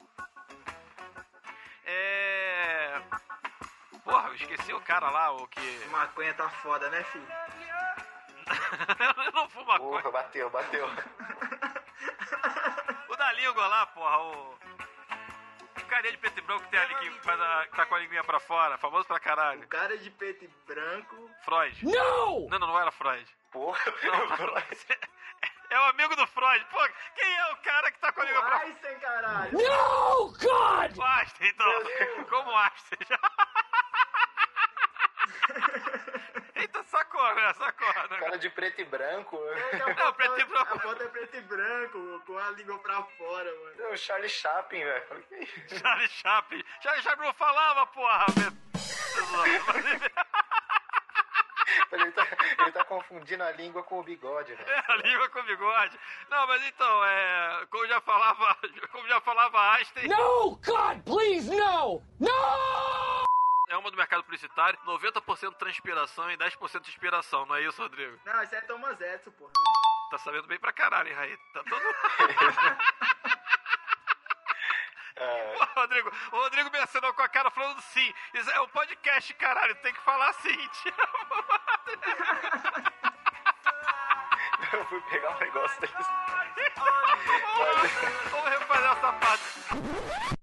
É. 1.85 3.01
Porra, 4.05 4.27
eu 4.29 4.35
esqueci 4.35 4.71
o 4.73 4.79
cara 4.81 5.09
lá, 5.09 5.31
o 5.31 5.47
que. 5.47 5.85
Maconha 5.91 6.33
tá 6.35 6.47
foda, 6.47 6.89
né, 6.89 7.03
filho? 7.05 7.27
eu 9.25 9.31
não 9.33 9.49
fumo 9.49 9.65
maconha. 9.65 10.01
Porra, 10.01 10.11
bateu, 10.11 10.49
bateu. 10.49 10.87
O 13.09 13.15
da 13.15 13.31
língua 13.33 13.65
lá, 13.67 13.85
porra, 13.87 14.17
o. 14.19 14.55
O 15.77 15.85
carinha 15.87 16.11
de 16.11 16.17
preto 16.17 16.37
e 16.37 16.41
branco 16.41 16.63
que 16.65 16.69
tem 16.71 16.79
ali 16.79 16.95
que, 16.95 17.11
faz 17.21 17.39
a, 17.39 17.65
que 17.67 17.75
tá 17.75 17.85
com 17.85 17.95
a 17.95 17.99
linguinha 17.99 18.23
pra 18.23 18.39
fora, 18.39 18.77
famoso 18.77 19.05
pra 19.07 19.17
O 19.17 19.21
caralho. 19.21 19.67
cara 19.67 19.97
de 19.97 20.09
preto 20.11 20.43
e 20.45 20.47
branco. 20.67 21.29
Freud. 21.43 21.85
Não! 21.85 22.47
Não, 22.49 22.59
não, 22.59 22.67
não 22.67 22.79
era 22.79 22.91
Freud. 22.91 23.25
Porra, 23.51 23.79
Não, 24.03 24.57
é 25.69 25.79
o 25.79 25.83
amigo 25.85 26.15
do 26.15 26.27
Freud. 26.27 26.65
Pô, 26.65 26.77
quem 27.15 27.37
é 27.37 27.51
o 27.53 27.57
cara 27.57 27.91
que 27.91 27.99
tá 27.99 28.11
com 28.11 28.21
a 28.21 28.25
língua 28.25 28.41
pra 28.41 28.51
fora? 28.59 28.65
Einstein, 28.65 28.99
caralho! 28.99 29.57
O 29.57 31.03
Einstein, 31.03 31.49
então. 31.49 32.25
Como 32.29 32.51
Einstein. 32.57 32.99
Sacou, 36.95 37.35
né? 37.35 37.53
Sacou, 37.53 37.87
né? 38.09 38.19
cara 38.19 38.37
de 38.37 38.49
preto 38.49 38.81
e 38.81 38.85
branco. 38.85 39.37
Não, 39.97 40.13
preto 40.13 40.39
e 40.39 40.45
branco. 40.45 40.77
A 40.77 40.79
foto 40.79 41.03
é 41.03 41.07
preto 41.07 41.35
e 41.35 41.41
branco, 41.41 42.21
com 42.25 42.37
a 42.37 42.49
língua 42.51 42.79
pra 42.79 43.03
fora, 43.03 43.53
mano. 43.53 43.75
É 43.79 43.93
o 43.93 43.97
Charlie 43.97 44.29
Chaplin, 44.29 44.83
velho. 44.83 45.25
Charlie 45.79 46.07
Chaplin. 46.07 46.63
Charlie 46.81 47.03
Chaplin 47.03 47.27
não 47.27 47.33
falava, 47.33 47.85
porra. 47.87 48.25
ele, 51.91 52.11
tá, 52.11 52.27
ele 52.59 52.71
tá 52.71 52.83
confundindo 52.85 53.43
a 53.43 53.51
língua 53.51 53.83
com 53.83 53.99
o 53.99 54.03
bigode, 54.03 54.53
velho. 54.53 54.69
É, 54.69 54.83
a 54.87 54.95
língua 54.97 55.29
com 55.29 55.43
bigode. 55.43 55.99
Não, 56.29 56.47
mas 56.47 56.65
então, 56.65 57.05
é. 57.05 57.65
Como 57.69 57.85
já 57.87 57.99
falava. 58.01 58.57
Como 58.91 59.07
já 59.07 59.19
falava 59.21 59.71
Einstein. 59.73 60.07
No, 60.07 60.59
God, 60.63 61.03
please, 61.03 61.49
no! 61.49 62.01
No! 62.19 62.94
É 63.75 63.77
uma 63.77 63.91
do 63.91 63.97
mercado 63.97 64.23
publicitário, 64.23 64.79
90% 64.85 65.53
transpiração 65.55 66.31
e 66.31 66.37
10% 66.37 66.87
inspiração, 66.87 67.45
não 67.45 67.57
é 67.57 67.63
isso, 67.63 67.81
Rodrigo? 67.81 68.17
Não, 68.23 68.41
isso 68.41 68.55
é 68.55 68.61
Thomas 68.61 69.01
Edison, 69.01 69.31
porra. 69.31 69.51
Tá 70.09 70.17
sabendo 70.17 70.47
bem 70.47 70.57
pra 70.57 70.71
caralho, 70.71 71.09
hein, 71.09 71.13
Raí? 71.13 71.37
Tá 71.53 71.61
todo. 71.61 71.81
É, 75.17 75.53
Pô, 75.53 75.63
Rodrigo, 75.79 76.11
o 76.33 76.37
Rodrigo 76.39 76.69
me 76.69 76.77
assinou 76.79 77.13
com 77.13 77.21
a 77.21 77.29
cara 77.29 77.49
falando 77.49 77.79
sim. 77.79 78.13
Isso 78.33 78.51
é 78.51 78.59
um 78.59 78.67
podcast, 78.67 79.33
caralho, 79.35 79.73
tem 79.75 79.93
que 79.93 80.01
falar 80.01 80.33
sim. 80.33 80.51
eu 84.73 84.85
fui 84.87 84.99
pegar 85.09 85.37
um 85.37 85.39
negócio 85.39 85.79
deles. 85.79 86.05
Vamos 88.29 88.49
refazer 88.49 88.91
essa 88.91 89.13
parte. 89.13 90.34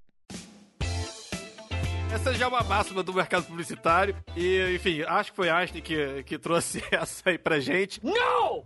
Essa 2.12 2.34
já 2.34 2.44
é 2.44 2.48
uma 2.48 2.62
máxima 2.62 3.02
do 3.02 3.14
mercado 3.14 3.44
publicitário. 3.46 4.14
E, 4.36 4.74
enfim, 4.74 5.02
acho 5.02 5.30
que 5.30 5.36
foi 5.36 5.48
Einstein 5.48 5.80
que, 5.80 6.22
que 6.24 6.38
trouxe 6.38 6.84
essa 6.92 7.30
aí 7.30 7.38
pra 7.38 7.58
gente. 7.58 8.04
No! 8.04 8.64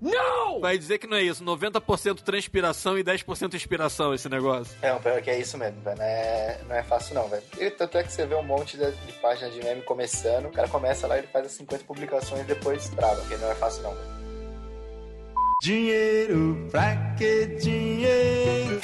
No! 0.00 0.60
Vai 0.60 0.78
dizer 0.78 0.98
que 0.98 1.06
não 1.06 1.16
é 1.16 1.22
isso, 1.22 1.44
90% 1.44 2.20
transpiração 2.22 2.98
e 2.98 3.04
10% 3.04 3.54
inspiração 3.54 4.14
esse 4.14 4.28
negócio. 4.28 4.74
É, 4.80 4.92
o 4.92 5.00
pior 5.00 5.18
é 5.18 5.20
que 5.20 5.28
é 5.28 5.38
isso 5.38 5.58
mesmo, 5.58 5.82
velho. 5.82 5.98
Não 5.98 6.04
é, 6.04 6.60
não 6.66 6.76
é 6.76 6.82
fácil 6.82 7.14
não, 7.14 7.28
velho. 7.28 7.42
E 7.58 7.70
Tanto 7.70 7.98
é 7.98 8.02
que 8.04 8.12
você 8.12 8.24
vê 8.24 8.34
um 8.36 8.42
monte 8.42 8.78
de, 8.78 8.90
de 8.90 9.12
página 9.14 9.50
de 9.50 9.62
meme 9.62 9.82
começando, 9.82 10.46
o 10.46 10.52
cara 10.52 10.68
começa 10.68 11.06
lá, 11.06 11.18
ele 11.18 11.26
faz 11.26 11.46
as 11.46 11.52
50 11.52 11.84
publicações 11.84 12.42
e 12.42 12.44
depois 12.44 12.88
trava, 12.90 13.16
porque 13.16 13.36
não 13.36 13.50
é 13.50 13.54
fácil 13.56 13.82
não, 13.82 13.94
velho. 13.94 14.18
Dinheiro, 15.62 16.68
pra 16.70 16.96
que 17.18 17.46
dinheiro? 17.60 18.80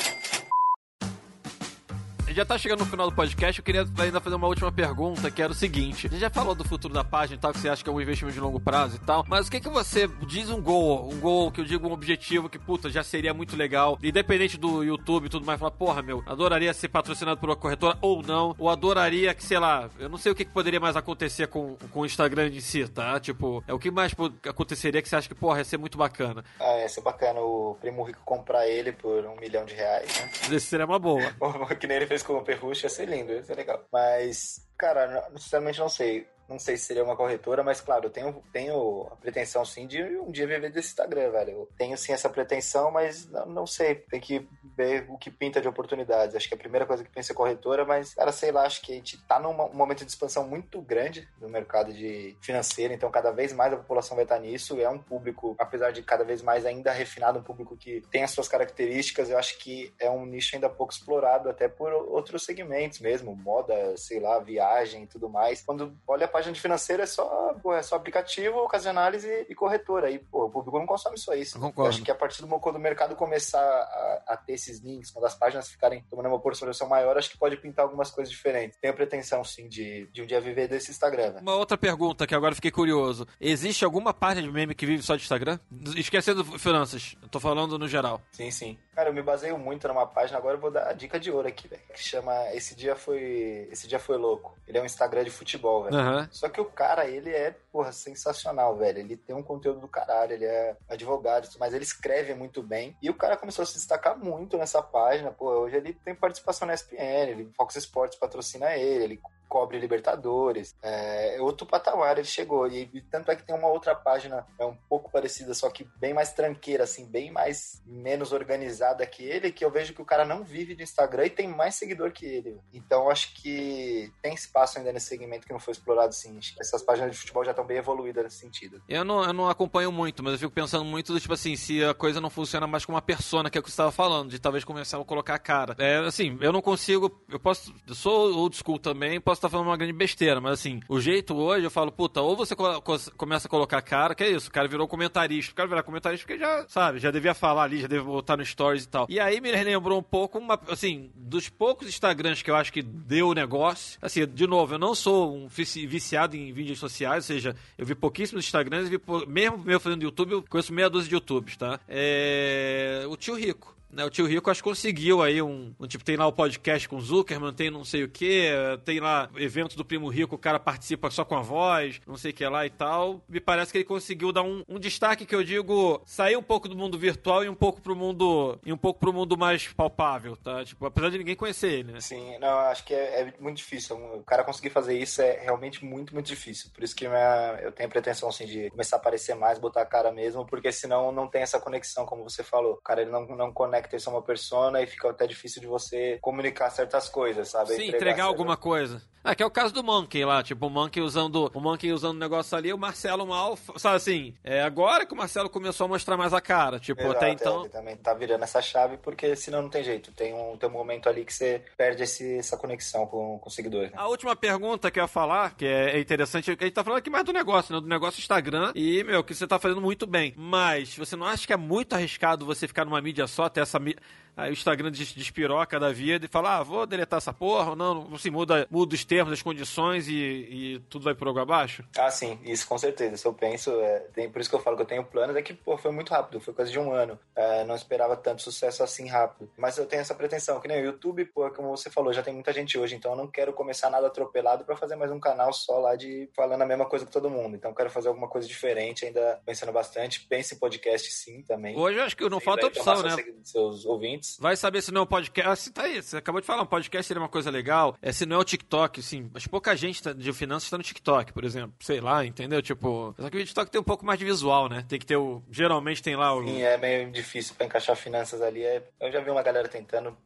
Já 2.34 2.44
tá 2.44 2.58
chegando 2.58 2.80
no 2.80 2.86
final 2.86 3.08
do 3.08 3.14
podcast, 3.14 3.60
eu 3.60 3.64
queria 3.64 3.86
ainda 3.98 4.20
fazer 4.20 4.34
uma 4.34 4.48
última 4.48 4.72
pergunta, 4.72 5.30
que 5.30 5.40
era 5.40 5.52
o 5.52 5.54
seguinte. 5.54 6.08
A 6.08 6.10
gente 6.10 6.20
já 6.20 6.30
falou 6.30 6.54
do 6.54 6.64
futuro 6.64 6.92
da 6.92 7.04
página 7.04 7.36
e 7.36 7.38
tal, 7.38 7.52
que 7.52 7.60
você 7.60 7.68
acha 7.68 7.84
que 7.84 7.88
é 7.88 7.92
um 7.92 8.00
investimento 8.00 8.34
de 8.34 8.40
longo 8.40 8.58
prazo 8.58 8.96
e 8.96 8.98
tal, 8.98 9.24
mas 9.28 9.46
o 9.46 9.50
que 9.50 9.60
que 9.60 9.68
você 9.68 10.08
diz 10.26 10.50
um 10.50 10.60
gol, 10.60 11.08
um 11.12 11.20
gol 11.20 11.52
que 11.52 11.60
eu 11.60 11.64
digo 11.64 11.88
um 11.88 11.92
objetivo 11.92 12.48
que, 12.48 12.58
puta, 12.58 12.90
já 12.90 13.04
seria 13.04 13.32
muito 13.32 13.56
legal, 13.56 13.96
independente 14.02 14.58
do 14.58 14.82
YouTube 14.82 15.26
e 15.26 15.28
tudo 15.28 15.46
mais, 15.46 15.60
falar, 15.60 15.70
porra, 15.70 16.02
meu, 16.02 16.24
adoraria 16.26 16.74
ser 16.74 16.88
patrocinado 16.88 17.38
por 17.38 17.48
uma 17.48 17.56
corretora 17.56 17.96
ou 18.00 18.20
não, 18.20 18.54
ou 18.58 18.68
adoraria 18.68 19.32
que, 19.32 19.44
sei 19.44 19.60
lá, 19.60 19.88
eu 19.98 20.08
não 20.08 20.18
sei 20.18 20.32
o 20.32 20.34
que, 20.34 20.44
que 20.44 20.50
poderia 20.50 20.80
mais 20.80 20.96
acontecer 20.96 21.46
com, 21.46 21.76
com 21.92 22.00
o 22.00 22.06
Instagram 22.06 22.48
em 22.48 22.60
si, 22.60 22.88
tá? 22.88 23.20
Tipo, 23.20 23.62
é 23.68 23.72
o 23.72 23.78
que 23.78 23.92
mais 23.92 24.12
aconteceria 24.48 25.00
que 25.00 25.08
você 25.08 25.14
acha 25.14 25.28
que, 25.28 25.36
porra, 25.36 25.58
ia 25.58 25.64
ser 25.64 25.78
muito 25.78 25.96
bacana? 25.96 26.44
Ah, 26.58 26.80
ia 26.80 26.88
ser 26.88 27.00
bacana 27.00 27.40
o 27.40 27.76
Primo 27.80 28.02
Rico 28.02 28.20
comprar 28.24 28.66
ele 28.66 28.90
por 28.90 29.24
um 29.24 29.36
milhão 29.36 29.64
de 29.64 29.74
reais, 29.74 30.08
né? 30.18 30.56
Esse 30.56 30.66
seria 30.66 30.84
uma 30.84 30.98
boa. 30.98 31.22
que 31.78 31.86
nem 31.86 31.98
ele 31.98 32.06
fez 32.06 32.23
com 32.24 32.34
o 32.34 32.44
Perrucho 32.44 32.86
ia 32.86 32.90
ser 32.90 33.06
lindo, 33.06 33.32
ia 33.32 33.42
ser 33.42 33.56
legal. 33.56 33.84
Mas, 33.92 34.38
cara, 34.78 35.30
sinceramente 35.36 35.78
não 35.78 35.88
sei. 35.88 36.26
Não 36.48 36.58
sei 36.58 36.76
se 36.76 36.84
seria 36.84 37.04
uma 37.04 37.16
corretora, 37.16 37.62
mas 37.62 37.80
claro, 37.80 38.06
eu 38.06 38.10
tenho, 38.10 38.42
tenho 38.52 39.08
a 39.10 39.16
pretensão 39.16 39.64
sim 39.64 39.86
de 39.86 40.02
um 40.02 40.30
dia 40.30 40.46
viver 40.46 40.70
desse 40.70 40.88
Instagram, 40.88 41.30
velho. 41.30 41.50
Eu 41.50 41.68
tenho 41.76 41.96
sim 41.96 42.12
essa 42.12 42.28
pretensão, 42.28 42.90
mas 42.90 43.26
não, 43.30 43.46
não 43.46 43.66
sei. 43.66 43.94
Tem 43.94 44.20
que 44.20 44.46
ver 44.76 45.06
o 45.08 45.16
que 45.16 45.30
pinta 45.30 45.60
de 45.60 45.68
oportunidades. 45.68 46.36
Acho 46.36 46.48
que 46.48 46.54
a 46.54 46.58
primeira 46.58 46.86
coisa 46.86 47.02
que 47.02 47.10
pensa 47.10 47.32
é 47.32 47.34
corretora, 47.34 47.84
mas, 47.84 48.14
cara, 48.14 48.32
sei 48.32 48.52
lá, 48.52 48.64
acho 48.64 48.82
que 48.82 48.92
a 48.92 48.96
gente 48.96 49.16
tá 49.26 49.40
num 49.40 49.52
momento 49.72 50.04
de 50.04 50.10
expansão 50.10 50.46
muito 50.46 50.80
grande 50.82 51.28
no 51.40 51.48
mercado 51.48 51.92
de 51.92 52.36
financeiro, 52.40 52.92
então 52.92 53.10
cada 53.10 53.30
vez 53.30 53.52
mais 53.52 53.72
a 53.72 53.76
população 53.76 54.16
vai 54.16 54.24
estar 54.24 54.38
nisso. 54.38 54.78
É 54.80 54.88
um 54.88 54.98
público, 54.98 55.54
apesar 55.58 55.92
de 55.92 56.02
cada 56.02 56.24
vez 56.24 56.42
mais 56.42 56.66
ainda 56.66 56.92
refinado, 56.92 57.38
um 57.38 57.42
público 57.42 57.76
que 57.76 58.02
tem 58.10 58.22
as 58.22 58.30
suas 58.30 58.48
características, 58.48 59.30
eu 59.30 59.38
acho 59.38 59.58
que 59.58 59.92
é 59.98 60.10
um 60.10 60.26
nicho 60.26 60.54
ainda 60.54 60.68
pouco 60.68 60.92
explorado, 60.92 61.48
até 61.48 61.68
por 61.68 61.92
outros 61.92 62.44
segmentos 62.44 63.00
mesmo, 63.00 63.34
moda, 63.34 63.96
sei 63.96 64.20
lá, 64.20 64.38
viagem 64.38 65.04
e 65.04 65.06
tudo 65.06 65.28
mais. 65.28 65.62
Quando 65.62 65.96
olha 66.06 66.28
página 66.34 66.52
de 66.52 66.60
financeira 66.60 67.04
é 67.04 67.06
só, 67.06 67.54
é 67.76 67.82
só 67.82 67.94
aplicativo, 67.94 68.58
ocasionálise 68.58 69.46
e 69.48 69.54
corretora. 69.54 70.10
E, 70.10 70.18
pô, 70.18 70.46
o 70.46 70.50
público 70.50 70.80
não 70.80 70.86
consome 70.86 71.16
só 71.16 71.32
isso. 71.32 71.60
Concordo. 71.60 71.88
acho 71.88 72.02
que 72.02 72.10
a 72.10 72.14
partir 72.14 72.42
do 72.42 72.48
quando 72.58 72.74
o 72.74 72.80
mercado 72.80 73.14
começar 73.14 73.60
a, 73.60 74.22
a, 74.26 74.36
ter 74.36 74.54
esses 74.54 74.80
links, 74.80 75.12
quando 75.12 75.26
as 75.26 75.34
páginas 75.36 75.68
ficarem 75.68 76.04
tomando 76.10 76.26
uma 76.26 76.40
porção 76.40 76.88
maior, 76.88 77.16
acho 77.16 77.30
que 77.30 77.38
pode 77.38 77.56
pintar 77.56 77.84
algumas 77.84 78.10
coisas 78.10 78.32
diferentes. 78.32 78.76
Tenho 78.80 78.92
a 78.92 78.96
pretensão, 78.96 79.44
sim, 79.44 79.68
de, 79.68 80.08
de 80.12 80.22
um 80.22 80.26
dia 80.26 80.40
viver 80.40 80.66
desse 80.66 80.90
Instagram. 80.90 81.34
Né? 81.34 81.40
Uma 81.40 81.54
outra 81.54 81.78
pergunta 81.78 82.26
que 82.26 82.34
agora 82.34 82.54
fiquei 82.54 82.72
curioso. 82.72 83.28
Existe 83.40 83.84
alguma 83.84 84.12
página 84.12 84.42
de 84.42 84.52
meme 84.52 84.74
que 84.74 84.86
vive 84.86 85.02
só 85.04 85.14
de 85.14 85.22
Instagram? 85.22 85.60
Esquecendo 85.96 86.44
finanças. 86.58 87.16
Eu 87.22 87.28
tô 87.28 87.38
falando 87.38 87.78
no 87.78 87.86
geral. 87.86 88.20
Sim, 88.32 88.50
sim. 88.50 88.78
Cara, 88.94 89.08
eu 89.08 89.12
me 89.12 89.22
baseio 89.22 89.58
muito 89.58 89.88
numa 89.88 90.06
página, 90.06 90.38
agora 90.38 90.56
eu 90.56 90.60
vou 90.60 90.70
dar 90.70 90.88
a 90.88 90.92
dica 90.92 91.18
de 91.18 91.30
ouro 91.30 91.48
aqui, 91.48 91.66
velho. 91.66 91.82
Que 91.92 92.02
chama 92.02 92.32
Esse 92.52 92.76
Dia 92.76 92.94
Foi. 92.94 93.68
Esse 93.70 93.88
Dia 93.88 93.98
Foi 93.98 94.16
Louco. 94.16 94.56
Ele 94.68 94.78
é 94.78 94.80
um 94.80 94.84
Instagram 94.84 95.24
de 95.24 95.30
futebol, 95.30 95.84
velho. 95.84 95.96
Uhum. 95.96 96.28
Só 96.30 96.48
que 96.48 96.60
o 96.60 96.64
cara, 96.64 97.06
ele 97.06 97.30
é, 97.30 97.56
porra, 97.72 97.90
sensacional, 97.90 98.76
velho. 98.76 99.00
Ele 99.00 99.16
tem 99.16 99.34
um 99.34 99.42
conteúdo 99.42 99.80
do 99.80 99.88
caralho, 99.88 100.32
ele 100.32 100.44
é 100.44 100.76
advogado, 100.88 101.48
mas 101.58 101.74
ele 101.74 101.84
escreve 101.84 102.34
muito 102.34 102.62
bem. 102.62 102.96
E 103.02 103.10
o 103.10 103.14
cara 103.14 103.36
começou 103.36 103.64
a 103.64 103.66
se 103.66 103.74
destacar 103.74 104.16
muito 104.16 104.56
nessa 104.56 104.80
página, 104.80 105.30
pô. 105.30 105.46
Hoje 105.46 105.76
ele 105.76 105.92
tem 105.92 106.14
participação 106.14 106.66
na 106.66 106.74
ESPN, 106.74 107.28
ele, 107.28 107.52
Fox 107.56 107.74
Sports 107.76 108.18
patrocina 108.18 108.76
ele, 108.76 109.04
ele 109.04 109.20
cobre 109.48 109.78
Libertadores. 109.78 110.74
É, 110.82 111.36
é 111.36 111.40
outro 111.40 111.66
patamar 111.66 112.18
ele 112.18 112.26
chegou. 112.26 112.66
E, 112.66 112.90
e, 112.92 113.00
tanto 113.00 113.30
é 113.30 113.36
que 113.36 113.42
tem 113.42 113.54
uma 113.54 113.68
outra 113.68 113.94
página, 113.94 114.46
é 114.58 114.64
um 114.64 114.76
pouco 114.88 115.10
parecida, 115.10 115.54
só 115.54 115.70
que 115.70 115.86
bem 115.96 116.14
mais 116.14 116.32
tranqueira, 116.32 116.84
assim, 116.84 117.06
bem 117.06 117.30
mais 117.30 117.82
menos 117.86 118.32
organizada 118.32 119.06
que 119.06 119.24
ele, 119.24 119.52
que 119.52 119.64
eu 119.64 119.70
vejo 119.70 119.94
que 119.94 120.02
o 120.02 120.04
cara 120.04 120.24
não 120.24 120.44
vive 120.44 120.74
de 120.74 120.82
Instagram 120.82 121.26
e 121.26 121.30
tem 121.30 121.48
mais 121.48 121.74
seguidor 121.74 122.12
que 122.12 122.26
ele. 122.26 122.58
Então 122.72 123.10
acho 123.10 123.34
que 123.34 124.12
tem 124.22 124.34
espaço 124.34 124.78
ainda 124.78 124.92
nesse 124.92 125.06
segmento 125.06 125.46
que 125.46 125.52
não 125.52 125.60
foi 125.60 125.72
explorado, 125.72 126.14
sim. 126.14 126.38
Essas 126.60 126.82
páginas 126.82 127.12
de 127.12 127.18
futebol 127.18 127.44
já 127.44 127.50
estão 127.50 127.66
bem 127.66 127.78
evoluídas 127.78 128.24
nesse 128.24 128.38
sentido. 128.38 128.82
Eu 128.88 129.04
não, 129.04 129.24
eu 129.24 129.32
não 129.32 129.48
acompanho 129.48 129.92
muito, 129.92 130.22
mas 130.22 130.34
eu 130.34 130.38
fico 130.38 130.52
pensando 130.52 130.84
muito 130.84 131.12
do 131.12 131.20
tipo 131.20 131.34
assim, 131.34 131.56
se 131.56 131.84
a 131.84 131.94
coisa 131.94 132.20
não 132.20 132.30
funciona 132.30 132.66
mais 132.66 132.84
com 132.84 132.92
uma 132.92 133.02
persona, 133.02 133.50
que 133.50 133.58
é 133.58 133.60
o 133.60 133.62
que 133.62 133.70
você 133.70 133.74
estava 133.74 133.92
falando, 133.92 134.30
de 134.30 134.38
talvez 134.38 134.64
começar 134.64 134.98
a 134.98 135.04
colocar 135.04 135.34
a 135.34 135.38
cara. 135.38 135.74
É, 135.78 135.98
assim, 135.98 136.36
eu 136.40 136.52
não 136.52 136.60
consigo, 136.60 137.22
eu 137.28 137.38
posso, 137.38 137.74
eu 137.86 137.94
sou 137.94 138.34
old 138.34 138.56
school 138.56 138.78
também, 138.78 139.20
posso 139.20 139.33
estar 139.38 139.48
falando 139.48 139.66
uma 139.66 139.76
grande 139.76 139.92
besteira, 139.92 140.40
mas 140.40 140.54
assim, 140.54 140.80
o 140.88 141.00
jeito 141.00 141.34
hoje 141.36 141.64
eu 141.64 141.70
falo, 141.70 141.90
puta, 141.92 142.20
ou 142.20 142.36
você 142.36 142.54
co 142.54 142.82
começa 143.16 143.46
a 143.46 143.50
colocar 143.50 143.80
cara, 143.82 144.14
que 144.14 144.24
é 144.24 144.30
isso, 144.30 144.48
o 144.48 144.52
cara 144.52 144.68
virou 144.68 144.86
comentarista, 144.86 145.52
o 145.52 145.54
cara 145.54 145.68
virar 145.68 145.82
comentarista 145.82 146.26
porque 146.26 146.38
já, 146.38 146.64
sabe, 146.68 146.98
já 146.98 147.10
devia 147.10 147.34
falar 147.34 147.64
ali, 147.64 147.80
já 147.80 147.86
devia 147.86 148.04
botar 148.04 148.36
no 148.36 148.44
stories 148.44 148.84
e 148.84 148.88
tal. 148.88 149.06
E 149.08 149.20
aí 149.20 149.40
me 149.40 149.50
lembrou 149.50 149.98
um 149.98 150.02
pouco, 150.02 150.38
uma, 150.38 150.58
assim, 150.68 151.10
dos 151.14 151.48
poucos 151.48 151.88
Instagrams 151.88 152.42
que 152.42 152.50
eu 152.50 152.56
acho 152.56 152.72
que 152.72 152.82
deu 152.82 153.34
negócio. 153.34 153.98
Assim, 154.00 154.26
de 154.26 154.46
novo, 154.46 154.74
eu 154.74 154.78
não 154.78 154.94
sou 154.94 155.34
um 155.34 155.48
viciado 155.48 156.36
em 156.36 156.52
vídeos 156.52 156.78
sociais, 156.78 157.24
ou 157.24 157.34
seja, 157.34 157.56
eu 157.76 157.86
vi 157.86 157.94
pouquíssimos 157.94 158.44
Instagrams, 158.44 158.88
vi, 158.88 159.00
mesmo 159.26 159.58
meu 159.58 159.80
fazendo 159.80 160.02
YouTube, 160.02 160.32
eu 160.32 160.42
conheço 160.42 160.72
meia 160.72 160.90
dúzia 160.90 161.08
de 161.08 161.14
YouTubes, 161.14 161.56
tá? 161.56 161.80
É... 161.88 163.04
O 163.08 163.16
tio 163.16 163.34
Rico. 163.34 163.73
Né, 163.94 164.04
o 164.04 164.10
tio 164.10 164.26
Rico 164.26 164.50
acho 164.50 164.62
que 164.62 164.68
conseguiu 164.68 165.22
aí 165.22 165.40
um, 165.40 165.74
um, 165.78 165.86
Tipo, 165.86 166.04
tem 166.04 166.16
lá 166.16 166.26
o 166.26 166.32
podcast 166.32 166.88
com 166.88 166.96
o 166.96 167.00
Zuckerman, 167.00 167.52
tem 167.52 167.70
não 167.70 167.84
sei 167.84 168.02
o 168.02 168.08
que, 168.08 168.50
tem 168.84 168.98
lá 168.98 169.30
evento 169.36 169.76
do 169.76 169.84
Primo 169.84 170.08
Rico, 170.08 170.34
o 170.34 170.38
cara 170.38 170.58
participa 170.58 171.08
só 171.10 171.24
com 171.24 171.36
a 171.36 171.40
voz, 171.40 172.00
não 172.06 172.16
sei 172.16 172.32
o 172.32 172.34
que 172.34 172.44
lá 172.46 172.66
e 172.66 172.70
tal. 172.70 173.22
Me 173.28 173.40
parece 173.40 173.70
que 173.70 173.78
ele 173.78 173.84
conseguiu 173.84 174.32
dar 174.32 174.42
um, 174.42 174.64
um, 174.68 174.78
destaque 174.78 175.24
que 175.24 175.34
eu 175.34 175.44
digo, 175.44 176.02
sair 176.04 176.36
um 176.36 176.42
pouco 176.42 176.68
do 176.68 176.76
mundo 176.76 176.98
virtual 176.98 177.44
e 177.44 177.48
um 177.48 177.54
pouco 177.54 177.80
pro 177.80 177.94
mundo. 177.94 178.58
e 178.66 178.72
um 178.72 178.76
pouco 178.76 178.98
pro 178.98 179.12
mundo 179.12 179.38
mais 179.38 179.72
palpável, 179.72 180.36
tá? 180.36 180.64
Tipo, 180.64 180.86
apesar 180.86 181.10
de 181.10 181.18
ninguém 181.18 181.36
conhecer 181.36 181.72
ele, 181.72 181.92
né? 181.92 182.00
Sim, 182.00 182.36
não, 182.38 182.58
acho 182.60 182.84
que 182.84 182.92
é, 182.92 183.20
é 183.20 183.34
muito 183.38 183.58
difícil. 183.58 183.96
O 183.96 184.24
cara 184.24 184.42
conseguir 184.42 184.70
fazer 184.70 184.98
isso 184.98 185.22
é 185.22 185.38
realmente 185.40 185.84
muito, 185.84 186.12
muito 186.12 186.26
difícil. 186.26 186.70
Por 186.74 186.82
isso 186.82 186.96
que 186.96 187.06
minha, 187.06 187.60
eu 187.62 187.70
tenho 187.70 187.88
a 187.88 187.92
pretensão 187.92 188.28
assim, 188.28 188.46
de 188.46 188.70
começar 188.70 188.96
a 188.96 188.98
aparecer 188.98 189.36
mais, 189.36 189.58
botar 189.58 189.82
a 189.82 189.86
cara 189.86 190.10
mesmo, 190.10 190.44
porque 190.44 190.72
senão 190.72 191.12
não 191.12 191.28
tem 191.28 191.42
essa 191.42 191.60
conexão, 191.60 192.04
como 192.04 192.24
você 192.24 192.42
falou. 192.42 192.74
O 192.74 192.82
cara 192.82 193.02
ele 193.02 193.10
não, 193.10 193.26
não 193.26 193.52
conecta 193.52 193.83
isso 193.92 194.08
a 194.08 194.12
uma 194.12 194.22
persona 194.22 194.82
e 194.82 194.86
fica 194.86 195.10
até 195.10 195.26
difícil 195.26 195.60
de 195.60 195.66
você 195.66 196.18
comunicar 196.20 196.70
certas 196.70 197.08
coisas, 197.08 197.48
sabe? 197.48 197.68
Sim, 197.68 197.74
entregar, 197.74 197.96
entregar 197.96 198.24
alguma 198.24 198.56
coisa. 198.56 199.02
Ah, 199.24 199.34
que 199.34 199.42
é 199.42 199.46
o 199.46 199.50
caso 199.50 199.72
do 199.72 199.82
Monkey 199.82 200.22
lá, 200.22 200.42
tipo, 200.42 200.66
o 200.66 200.70
Monkey 200.70 201.00
usando 201.00 201.50
o 201.54 201.58
Monkey 201.58 201.90
usando 201.92 202.16
o 202.16 202.20
negócio 202.20 202.58
ali, 202.58 202.70
o 202.74 202.76
Marcelo 202.76 203.26
mal, 203.26 203.56
sabe 203.78 203.96
assim, 203.96 204.34
é 204.44 204.60
agora 204.60 205.06
que 205.06 205.14
o 205.14 205.16
Marcelo 205.16 205.48
começou 205.48 205.86
a 205.86 205.88
mostrar 205.88 206.18
mais 206.18 206.34
a 206.34 206.42
cara, 206.42 206.78
tipo, 206.78 207.00
Exato, 207.00 207.16
até 207.16 207.30
então... 207.30 207.56
É, 207.56 207.60
ele 207.60 207.68
também 207.70 207.96
tá 207.96 208.12
virando 208.12 208.44
essa 208.44 208.60
chave, 208.60 208.98
porque 208.98 209.34
senão 209.34 209.62
não 209.62 209.70
tem 209.70 209.82
jeito, 209.82 210.12
tem 210.12 210.34
um, 210.34 210.58
tem 210.58 210.68
um 210.68 210.72
momento 210.72 211.08
ali 211.08 211.24
que 211.24 211.32
você 211.32 211.62
perde 211.74 212.02
esse, 212.02 212.36
essa 212.36 212.58
conexão 212.58 213.06
com, 213.06 213.38
com 213.38 213.48
o 213.48 213.50
seguidor. 213.50 213.84
Né? 213.84 213.92
A 213.94 214.06
última 214.08 214.36
pergunta 214.36 214.90
que 214.90 215.00
eu 215.00 215.04
ia 215.04 215.08
falar, 215.08 215.56
que 215.56 215.64
é, 215.64 215.96
é 215.96 216.00
interessante, 216.00 216.50
é 216.50 216.56
que 216.56 216.64
a 216.64 216.66
gente 216.66 216.74
tá 216.74 216.84
falando 216.84 216.98
aqui 216.98 217.08
mais 217.08 217.24
do 217.24 217.32
negócio, 217.32 217.74
né, 217.74 217.80
do 217.80 217.88
negócio 217.88 218.20
Instagram, 218.20 218.72
e, 218.74 219.02
meu, 219.04 219.24
que 219.24 219.34
você 219.34 219.46
tá 219.46 219.58
fazendo 219.58 219.80
muito 219.80 220.06
bem, 220.06 220.34
mas 220.36 220.94
você 220.98 221.16
não 221.16 221.26
acha 221.26 221.46
que 221.46 221.52
é 221.54 221.56
muito 221.56 221.94
arriscado 221.94 222.44
você 222.44 222.68
ficar 222.68 222.84
numa 222.84 223.00
mídia 223.00 223.26
só, 223.26 223.48
ter 223.48 223.62
essa 223.62 223.73
mídia 223.80 224.00
Aí 224.36 224.50
o 224.50 224.52
Instagram 224.52 224.90
despiroca 224.90 225.78
da 225.78 225.92
vida 225.92 226.26
e 226.26 226.28
fala, 226.28 226.58
ah, 226.58 226.62
vou 226.62 226.86
deletar 226.86 227.18
essa 227.18 227.32
porra, 227.32 227.70
ou 227.70 227.76
não, 227.76 228.08
assim, 228.14 228.30
muda, 228.30 228.66
muda 228.70 228.94
os 228.94 229.04
termos, 229.04 229.32
as 229.32 229.42
condições 229.42 230.08
e, 230.08 230.14
e 230.14 230.82
tudo 230.88 231.04
vai 231.04 231.14
por 231.14 231.28
água 231.28 231.42
abaixo? 231.42 231.84
Ah, 231.96 232.10
sim, 232.10 232.38
isso 232.44 232.66
com 232.66 232.76
certeza. 232.76 233.16
Se 233.16 233.26
eu 233.26 233.32
penso, 233.32 233.70
é, 233.80 234.00
tem, 234.12 234.28
por 234.28 234.40
isso 234.40 234.50
que 234.50 234.56
eu 234.56 234.60
falo 234.60 234.76
que 234.76 234.82
eu 234.82 234.86
tenho 234.86 235.04
planos, 235.04 235.36
é 235.36 235.42
que, 235.42 235.54
pô, 235.54 235.76
foi 235.76 235.92
muito 235.92 236.10
rápido, 236.10 236.40
foi 236.40 236.52
coisa 236.52 236.70
de 236.70 236.78
um 236.78 236.92
ano. 236.92 237.18
É, 237.36 237.64
não 237.64 237.74
esperava 237.74 238.16
tanto 238.16 238.42
sucesso 238.42 238.82
assim 238.82 239.08
rápido. 239.08 239.48
Mas 239.56 239.78
eu 239.78 239.86
tenho 239.86 240.00
essa 240.00 240.14
pretensão, 240.14 240.60
que 240.60 240.68
nem 240.68 240.82
o 240.82 240.84
YouTube, 240.84 241.24
pô, 241.26 241.48
como 241.50 241.76
você 241.76 241.88
falou, 241.88 242.12
já 242.12 242.22
tem 242.22 242.34
muita 242.34 242.52
gente 242.52 242.76
hoje, 242.76 242.96
então 242.96 243.12
eu 243.12 243.16
não 243.16 243.28
quero 243.28 243.52
começar 243.52 243.88
nada 243.90 244.08
atropelado 244.08 244.64
para 244.64 244.76
fazer 244.76 244.96
mais 244.96 245.12
um 245.12 245.20
canal 245.20 245.52
só 245.52 245.78
lá 245.78 245.94
de 245.94 246.28
falando 246.34 246.62
a 246.62 246.66
mesma 246.66 246.86
coisa 246.86 247.06
que 247.06 247.12
todo 247.12 247.30
mundo. 247.30 247.56
Então 247.56 247.70
eu 247.70 247.74
quero 247.74 247.90
fazer 247.90 248.08
alguma 248.08 248.28
coisa 248.28 248.48
diferente, 248.48 249.04
ainda 249.04 249.40
pensando 249.46 249.72
bastante. 249.72 250.20
Pense 250.28 250.54
em 250.54 250.58
podcast 250.58 251.10
sim 251.12 251.42
também. 251.42 251.76
Hoje 251.76 251.98
eu 251.98 252.04
acho 252.04 252.16
que 252.16 252.28
não 252.28 252.40
falta 252.40 252.66
opção, 252.66 253.02
né? 253.02 253.14
Seus 253.42 253.84
ouvintes. 253.84 254.23
Vai 254.40 254.56
saber 254.56 254.82
se 254.82 254.92
não 254.92 255.02
é 255.02 255.04
um 255.04 255.06
podcast. 255.06 255.70
Ah, 255.70 255.72
tá 255.72 255.82
aí, 255.82 256.02
você 256.02 256.16
acabou 256.16 256.40
de 256.40 256.46
falar, 256.46 256.62
um 256.62 256.66
podcast 256.66 257.06
seria 257.06 257.22
uma 257.22 257.28
coisa 257.28 257.50
legal. 257.50 257.96
É, 258.00 258.12
se 258.12 258.26
não 258.26 258.36
é 258.36 258.38
o 258.38 258.44
TikTok, 258.44 259.00
assim, 259.00 259.30
mas 259.32 259.46
pouca 259.46 259.76
gente 259.76 260.02
tá, 260.02 260.12
de 260.12 260.32
finanças 260.32 260.64
está 260.64 260.76
no 260.76 260.84
TikTok, 260.84 261.32
por 261.32 261.44
exemplo. 261.44 261.74
Sei 261.80 262.00
lá, 262.00 262.24
entendeu? 262.24 262.60
Tipo. 262.62 263.14
Só 263.18 263.30
que 263.30 263.36
o 263.36 263.40
TikTok 263.40 263.70
tem 263.70 263.80
um 263.80 263.84
pouco 263.84 264.04
mais 264.04 264.18
de 264.18 264.24
visual, 264.24 264.68
né? 264.68 264.84
Tem 264.88 264.98
que 264.98 265.06
ter 265.06 265.16
o. 265.16 265.42
Geralmente 265.50 266.02
tem 266.02 266.16
lá 266.16 266.34
o. 266.34 266.44
Sim, 266.44 266.62
é 266.62 266.76
meio 266.76 267.10
difícil 267.10 267.54
para 267.54 267.66
encaixar 267.66 267.96
finanças 267.96 268.40
ali. 268.40 268.62
É... 268.62 268.82
Eu 269.00 269.12
já 269.12 269.20
vi 269.20 269.30
uma 269.30 269.42
galera 269.42 269.68
tentando 269.68 270.16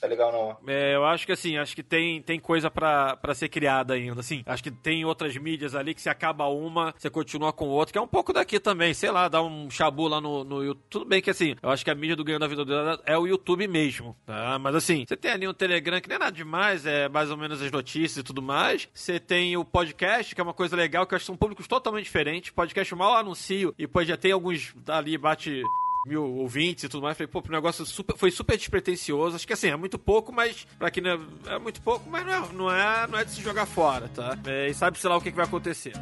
tá 0.00 0.06
legal 0.06 0.32
não. 0.32 0.56
É, 0.72 0.94
eu 0.94 1.04
acho 1.04 1.26
que 1.26 1.32
assim, 1.32 1.56
acho 1.56 1.74
que 1.74 1.82
tem, 1.82 2.22
tem 2.22 2.38
coisa 2.38 2.70
para 2.70 3.34
ser 3.34 3.48
criada 3.48 3.94
ainda, 3.94 4.20
assim. 4.20 4.42
Acho 4.46 4.62
que 4.62 4.70
tem 4.70 5.04
outras 5.04 5.36
mídias 5.36 5.74
ali 5.74 5.94
que 5.94 6.00
se 6.00 6.08
acaba 6.08 6.46
uma, 6.46 6.94
você 6.96 7.10
continua 7.10 7.52
com 7.52 7.68
outra, 7.68 7.92
que 7.92 7.98
é 7.98 8.02
um 8.02 8.08
pouco 8.08 8.32
daqui 8.32 8.58
também, 8.60 8.94
sei 8.94 9.10
lá, 9.10 9.28
dá 9.28 9.42
um 9.42 9.70
chabu 9.70 10.08
lá 10.08 10.20
no, 10.20 10.44
no 10.44 10.62
YouTube. 10.62 10.78
Tudo 10.90 11.04
bem 11.04 11.20
que 11.20 11.30
assim, 11.30 11.54
eu 11.62 11.70
acho 11.70 11.84
que 11.84 11.90
a 11.90 11.94
mídia 11.94 12.16
do 12.16 12.24
ganho 12.24 12.38
da 12.38 12.46
vida 12.46 12.64
dela 12.64 13.00
é 13.04 13.16
o 13.16 13.26
YouTube 13.26 13.66
mesmo, 13.68 14.16
tá? 14.24 14.58
Mas 14.58 14.74
assim, 14.74 15.04
você 15.06 15.16
tem 15.16 15.30
ali 15.30 15.46
um 15.46 15.54
Telegram 15.54 16.00
que 16.00 16.08
não 16.08 16.16
é 16.16 16.18
nada 16.18 16.32
demais, 16.32 16.86
é 16.86 17.08
mais 17.08 17.30
ou 17.30 17.36
menos 17.36 17.60
as 17.60 17.70
notícias 17.70 18.18
e 18.18 18.22
tudo 18.22 18.40
mais. 18.40 18.88
Você 18.92 19.18
tem 19.20 19.56
o 19.56 19.64
podcast, 19.64 20.34
que 20.34 20.40
é 20.40 20.44
uma 20.44 20.54
coisa 20.54 20.76
legal, 20.76 21.06
que 21.06 21.14
eu 21.14 21.16
acho 21.16 21.24
que 21.24 21.26
são 21.26 21.36
públicos 21.36 21.66
totalmente 21.66 22.04
diferentes. 22.04 22.50
Podcast 22.50 22.94
mal 22.94 23.16
anuncio 23.16 23.74
e 23.78 23.86
pode 23.86 24.08
já 24.08 24.16
ter 24.16 24.32
alguns 24.32 24.74
ali 24.88 25.16
bate 25.18 25.62
mil 26.06 26.24
ouvintes 26.24 26.84
e 26.84 26.88
tudo 26.88 27.02
mais. 27.02 27.16
Falei, 27.16 27.30
pô, 27.30 27.42
o 27.46 27.52
negócio 27.52 27.84
super, 27.86 28.16
foi 28.16 28.30
super 28.30 28.56
despretensioso. 28.56 29.36
Acho 29.36 29.46
que 29.46 29.52
assim, 29.52 29.68
é 29.68 29.76
muito 29.76 29.98
pouco, 29.98 30.32
mas 30.32 30.66
pra 30.78 30.90
quem 30.90 31.02
não 31.02 31.10
é, 31.10 31.54
é 31.54 31.58
muito 31.58 31.80
pouco, 31.80 32.08
mas 32.08 32.24
não 32.24 32.32
é, 32.32 32.52
não 32.52 32.70
é, 32.70 33.06
não 33.06 33.18
é 33.18 33.24
de 33.24 33.32
se 33.32 33.42
jogar 33.42 33.66
fora, 33.66 34.08
tá? 34.08 34.38
É, 34.46 34.68
e 34.68 34.74
sabe-se 34.74 35.06
lá 35.06 35.16
o 35.16 35.20
que, 35.20 35.30
que 35.30 35.36
vai 35.36 35.46
acontecer. 35.46 35.92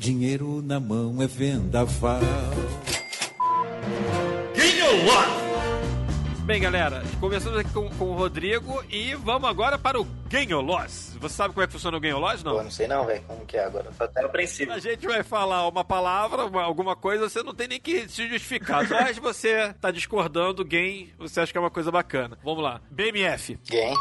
Dinheiro 0.00 0.60
na 0.60 0.80
mão 0.80 1.22
é 1.22 1.26
vendaval. 1.26 2.20
Bem, 6.44 6.60
galera, 6.60 7.02
começamos 7.20 7.58
aqui 7.58 7.72
com, 7.72 7.88
com 7.88 8.04
o 8.10 8.14
Rodrigo 8.14 8.84
e 8.90 9.14
vamos 9.14 9.48
agora 9.48 9.78
para 9.78 9.98
o 9.98 10.04
Ganho 10.28 10.60
Loss. 10.60 11.16
Você 11.18 11.34
sabe 11.36 11.54
como 11.54 11.64
é 11.64 11.66
que 11.66 11.72
funciona 11.72 11.96
o 11.96 12.00
Ganho 12.00 12.18
Loss, 12.18 12.42
Pô, 12.42 12.50
não? 12.50 12.64
não 12.64 12.70
sei 12.70 12.86
não, 12.86 13.06
velho, 13.06 13.22
como 13.26 13.46
que 13.46 13.56
é 13.56 13.64
agora. 13.64 13.90
Tô 13.96 14.04
até 14.04 14.22
apreensivo. 14.22 14.72
A 14.72 14.78
gente 14.78 15.06
vai 15.06 15.22
falar 15.22 15.66
uma 15.66 15.82
palavra, 15.82 16.44
uma- 16.44 16.62
alguma 16.62 16.94
coisa, 16.94 17.30
você 17.30 17.42
não 17.42 17.54
tem 17.54 17.66
nem 17.68 17.80
que 17.80 18.06
se 18.10 18.28
justificar. 18.28 18.86
Mas 18.88 19.16
você 19.18 19.72
tá 19.80 19.90
discordando, 19.90 20.62
game, 20.64 21.14
você 21.16 21.40
acha 21.40 21.50
que 21.50 21.56
é 21.56 21.60
uma 21.60 21.70
coisa 21.70 21.90
bacana. 21.90 22.38
Vamos 22.44 22.62
lá. 22.62 22.80
BMF, 22.90 23.58
Game, 23.66 23.96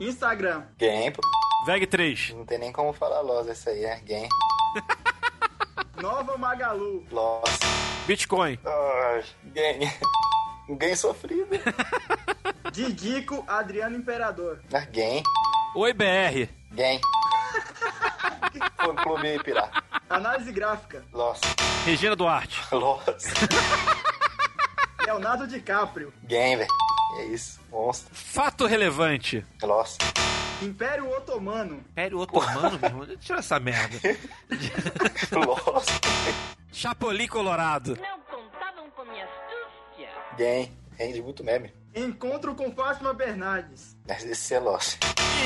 Instagram. 0.00 0.64
game, 0.76 1.12
pô. 1.12 1.22
VEG 1.66 1.86
3, 1.86 2.30
Não 2.36 2.44
tem 2.44 2.58
nem 2.58 2.72
como 2.72 2.92
falar 2.92 3.20
loss 3.20 3.48
essa 3.48 3.70
aí, 3.70 3.84
é 3.84 4.00
game. 4.00 4.28
Nova 6.02 6.36
Magalu. 6.36 7.04
Loss. 7.12 7.60
Bitcoin, 8.08 8.58
Ah, 8.64 9.20
game. 9.54 9.88
Game 10.68 10.96
sofrido. 10.96 11.46
Didico 12.72 13.44
Adriano 13.46 13.96
Imperador. 13.96 14.60
Ah, 14.72 14.80
game. 14.80 15.22
Oi 15.74 15.92
BR, 15.92 16.48
Game. 16.72 17.00
Fã 18.76 18.94
Clube 18.94 19.38
Pirata. 19.42 19.82
Análise 20.08 20.52
gráfica. 20.52 21.04
Loss. 21.12 21.40
Regina 21.84 22.16
Duarte, 22.16 22.60
Loss. 22.72 23.24
Leonardo 25.06 25.46
DiCaprio. 25.46 26.12
Game, 26.24 26.56
velho. 26.56 26.70
É 27.18 27.24
isso. 27.26 27.60
Monstro. 27.70 28.14
Fato 28.14 28.66
Relevante. 28.66 29.44
Loss. 29.62 29.98
Império 30.62 31.08
Otomano. 31.10 31.76
Império 31.92 32.18
Otomano, 32.18 32.78
meu 32.78 32.88
irmão, 32.90 33.16
tira 33.18 33.38
essa 33.38 33.60
merda. 33.60 33.98
Loss. 35.32 35.86
Chapolin 36.72 37.26
Colorado, 37.26 37.96
Não 38.00 38.18
Game. 40.36 40.72
Rende 40.96 41.22
muito 41.22 41.44
meme. 41.44 41.72
Encontro 41.94 42.54
com 42.54 42.70
Fátima 42.72 43.12
Bernardes. 43.12 43.96
Esse 44.08 44.54
é 44.54 44.58
loss. 44.58 44.98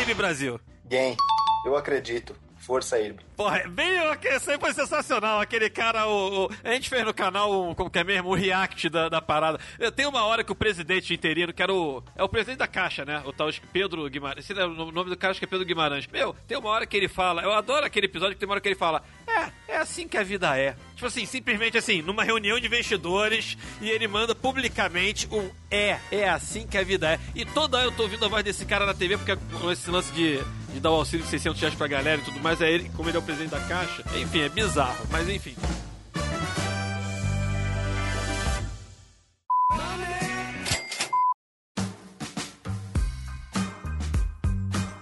IB 0.02 0.14
Brasil. 0.14 0.60
Game. 0.84 1.16
Eu 1.64 1.76
acredito. 1.76 2.34
Força, 2.60 3.00
Irby. 3.00 3.24
Porra, 3.36 3.64
bem, 3.68 3.90
isso 4.36 4.50
aí 4.50 4.58
foi 4.60 4.72
sensacional. 4.74 5.40
Aquele 5.40 5.70
cara, 5.70 6.06
o, 6.06 6.44
o- 6.44 6.50
a 6.62 6.72
gente 6.72 6.90
fez 6.90 7.04
no 7.04 7.14
canal, 7.14 7.50
um, 7.70 7.74
como 7.74 7.88
que 7.90 7.98
é 7.98 8.04
mesmo, 8.04 8.28
o 8.28 8.34
react 8.34 8.88
da, 8.90 9.08
da 9.08 9.20
parada. 9.22 9.58
Tenho 9.96 10.10
uma 10.10 10.24
hora 10.24 10.44
que 10.44 10.52
o 10.52 10.54
presidente 10.54 11.12
interino, 11.14 11.52
que 11.54 11.62
era 11.62 11.72
o. 11.72 12.02
É 12.14 12.22
o 12.22 12.28
presidente 12.28 12.58
da 12.58 12.66
Caixa, 12.68 13.04
né? 13.04 13.22
O 13.24 13.32
tal 13.32 13.50
que 13.50 13.66
Pedro 13.66 14.08
Guimarães. 14.10 14.44
Esse 14.48 14.60
é 14.60 14.64
o 14.66 14.92
nome 14.92 15.08
do 15.08 15.16
cara, 15.16 15.30
acho 15.30 15.40
que 15.40 15.46
é 15.46 15.48
Pedro 15.48 15.64
Guimarães. 15.64 16.06
Meu, 16.06 16.36
tem 16.46 16.58
uma 16.58 16.68
hora 16.68 16.86
que 16.86 16.96
ele 16.96 17.08
fala. 17.08 17.42
Eu 17.42 17.52
adoro 17.52 17.86
aquele 17.86 18.06
episódio 18.06 18.34
que 18.34 18.40
tem 18.40 18.46
uma 18.46 18.52
hora 18.52 18.60
que 18.60 18.68
ele 18.68 18.74
fala. 18.76 19.02
É, 19.26 19.72
é 19.72 19.76
assim 19.78 20.06
que 20.06 20.18
a 20.18 20.22
vida 20.22 20.56
é. 20.58 20.76
Tipo 20.94 21.06
assim, 21.06 21.24
simplesmente 21.24 21.78
assim, 21.78 22.02
numa 22.02 22.22
reunião 22.22 22.60
de 22.60 22.66
investidores, 22.66 23.56
e 23.80 23.88
ele 23.88 24.06
manda 24.06 24.34
publicamente 24.34 25.26
um 25.32 25.50
é, 25.70 25.98
é 26.12 26.28
assim 26.28 26.66
que 26.66 26.76
a 26.76 26.84
vida 26.84 27.12
é. 27.12 27.18
E 27.34 27.44
toda 27.46 27.78
hora 27.78 27.86
eu 27.86 27.92
tô 27.92 28.02
ouvindo 28.02 28.24
a 28.26 28.28
voz 28.28 28.44
desse 28.44 28.66
cara 28.66 28.84
na 28.84 28.92
TV, 28.92 29.16
porque 29.16 29.34
com 29.58 29.72
esse 29.72 29.90
lance 29.90 30.12
de, 30.12 30.38
de 30.72 30.80
dar 30.80 30.90
o 30.90 30.94
auxílio 30.94 31.24
de 31.24 31.30
600 31.30 31.60
reais 31.60 31.74
pra 31.74 31.86
galera 31.86 32.20
e 32.20 32.24
tudo 32.24 32.40
mais, 32.40 32.60
é 32.60 32.70
ele, 32.70 32.90
como 32.96 33.08
ele 33.08 33.16
é 33.16 33.20
o 33.20 33.22
presidente 33.22 33.50
da 33.50 33.60
Caixa. 33.60 34.04
Enfim, 34.16 34.40
é 34.40 34.48
bizarro, 34.48 35.06
mas 35.10 35.28
enfim. 35.28 35.54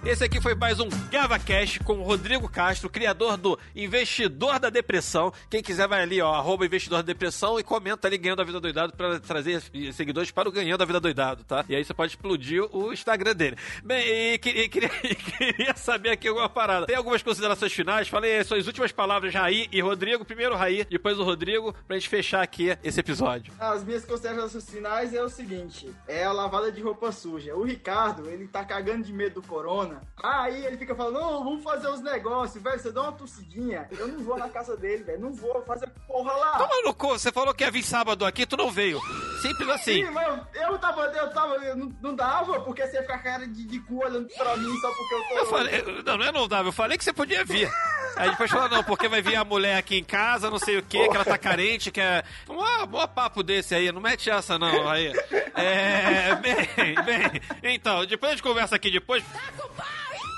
Esse 0.09 0.23
aqui 0.23 0.41
foi 0.41 0.55
mais 0.55 0.79
um 0.79 0.89
GavaCast 1.11 1.81
com 1.81 1.99
o 1.99 2.01
Rodrigo 2.01 2.49
Castro, 2.49 2.89
criador 2.89 3.37
do 3.37 3.59
Investidor 3.75 4.57
da 4.57 4.71
Depressão. 4.71 5.31
Quem 5.51 5.61
quiser 5.61 5.87
vai 5.87 6.01
ali, 6.01 6.19
ó, 6.19 6.33
arroba 6.33 6.65
Investidor 6.65 7.03
da 7.03 7.05
Depressão 7.05 7.59
e 7.59 7.63
comenta 7.63 8.07
ali 8.07 8.17
Ganhando 8.17 8.41
a 8.41 8.43
Vida 8.43 8.59
Doidado 8.59 8.91
para 8.93 9.19
trazer 9.19 9.61
seguidores 9.93 10.31
para 10.31 10.49
o 10.49 10.51
Ganhando 10.51 10.81
a 10.81 10.85
Vida 10.85 10.99
Doidado, 10.99 11.43
tá? 11.43 11.63
E 11.69 11.75
aí 11.75 11.85
você 11.85 11.93
pode 11.93 12.13
explodir 12.13 12.63
o 12.75 12.91
Instagram 12.91 13.35
dele. 13.35 13.55
Bem, 13.83 14.33
e 14.33 14.39
queria, 14.39 14.89
queria, 14.89 15.75
saber 15.75 16.09
aqui 16.09 16.27
alguma 16.27 16.49
parada. 16.49 16.87
Tem 16.87 16.95
algumas 16.95 17.21
considerações 17.21 17.71
finais? 17.71 18.07
Falei 18.07 18.39
as 18.39 18.47
suas 18.47 18.65
últimas 18.65 18.91
palavras, 18.91 19.31
Raí 19.31 19.67
e 19.71 19.79
Rodrigo. 19.79 20.25
Primeiro 20.25 20.55
Raí, 20.55 20.87
depois 20.89 21.19
o 21.19 21.23
Rodrigo, 21.23 21.71
pra 21.87 21.95
gente 21.95 22.09
fechar 22.09 22.41
aqui 22.41 22.75
esse 22.83 22.99
episódio. 22.99 23.53
As 23.59 23.83
minhas 23.83 24.03
considerações 24.05 24.67
finais 24.67 25.13
é 25.13 25.21
o 25.21 25.29
seguinte: 25.29 25.87
é 26.07 26.23
a 26.23 26.31
lavada 26.31 26.71
de 26.71 26.81
roupa 26.81 27.11
suja. 27.11 27.53
O 27.55 27.63
Ricardo, 27.63 28.27
ele 28.27 28.47
tá 28.47 28.65
cagando 28.65 29.03
de 29.03 29.13
medo 29.13 29.39
do 29.39 29.47
corona. 29.47 29.98
Aí 30.21 30.65
ele 30.65 30.77
fica 30.77 30.95
falando: 30.95 31.19
Não, 31.19 31.43
vamos 31.43 31.63
fazer 31.63 31.87
os 31.87 32.01
negócios, 32.01 32.61
velho. 32.61 32.79
Você 32.79 32.91
dá 32.91 33.01
uma 33.03 33.11
tossidinha. 33.13 33.87
Eu 33.91 34.07
não 34.07 34.19
vou 34.19 34.37
na 34.37 34.49
casa 34.49 34.75
dele, 34.75 35.03
velho. 35.03 35.19
Não 35.19 35.33
vou 35.33 35.61
fazer 35.63 35.89
porra 36.07 36.33
lá. 36.33 36.57
Toma 36.57 36.81
no 36.83 36.93
cu, 36.93 37.09
você 37.09 37.31
falou 37.31 37.53
que 37.53 37.63
ia 37.63 37.71
vir 37.71 37.83
sábado 37.83 38.25
aqui, 38.25 38.45
tu 38.45 38.57
não 38.57 38.69
veio. 38.69 38.99
Simples 39.41 39.69
assim. 39.69 40.05
Sim, 40.05 40.11
mas 40.11 40.27
eu, 40.27 40.61
eu 40.61 40.77
tava, 40.77 41.01
eu 41.05 41.29
tava, 41.31 41.55
eu 41.55 41.75
não, 41.75 41.95
não 42.01 42.15
dava, 42.15 42.59
porque 42.61 42.85
você 42.85 42.97
ia 42.97 43.01
ficar 43.01 43.19
com 43.19 43.19
a 43.19 43.31
cara 43.31 43.47
de, 43.47 43.65
de 43.65 43.79
cu 43.81 44.03
olhando 44.03 44.27
pra 44.35 44.57
mim 44.57 44.77
só 44.79 44.91
porque 44.93 45.15
eu 45.15 45.23
tô. 45.23 45.33
Eu 45.35 45.45
falei, 45.45 45.81
não, 46.05 46.17
não 46.17 46.25
é 46.25 46.31
não 46.31 46.47
dava, 46.47 46.69
eu 46.69 46.73
falei 46.73 46.97
que 46.97 47.03
você 47.03 47.13
podia 47.13 47.45
vir. 47.45 47.69
Aí 48.15 48.29
depois 48.31 48.51
falou, 48.51 48.69
não, 48.69 48.83
porque 48.83 49.07
vai 49.07 49.21
vir 49.21 49.35
a 49.35 49.45
mulher 49.45 49.77
aqui 49.77 49.97
em 49.97 50.03
casa, 50.03 50.49
não 50.49 50.59
sei 50.59 50.77
o 50.77 50.83
que, 50.83 51.07
que 51.07 51.15
ela 51.15 51.23
tá 51.23 51.37
carente, 51.37 51.91
que 51.91 52.01
é. 52.01 52.23
Um 52.49 52.85
bom 52.87 53.07
papo 53.07 53.41
desse 53.41 53.73
aí, 53.73 53.91
não 53.91 54.01
mete 54.01 54.29
essa 54.29 54.59
não, 54.59 54.89
aí. 54.89 55.13
É. 55.55 56.35
Bem, 56.35 56.95
bem. 57.05 57.73
Então, 57.75 58.05
depois 58.05 58.31
a 58.31 58.35
gente 58.35 58.43
conversa 58.43 58.75
aqui 58.75 58.91
depois. 58.91 59.23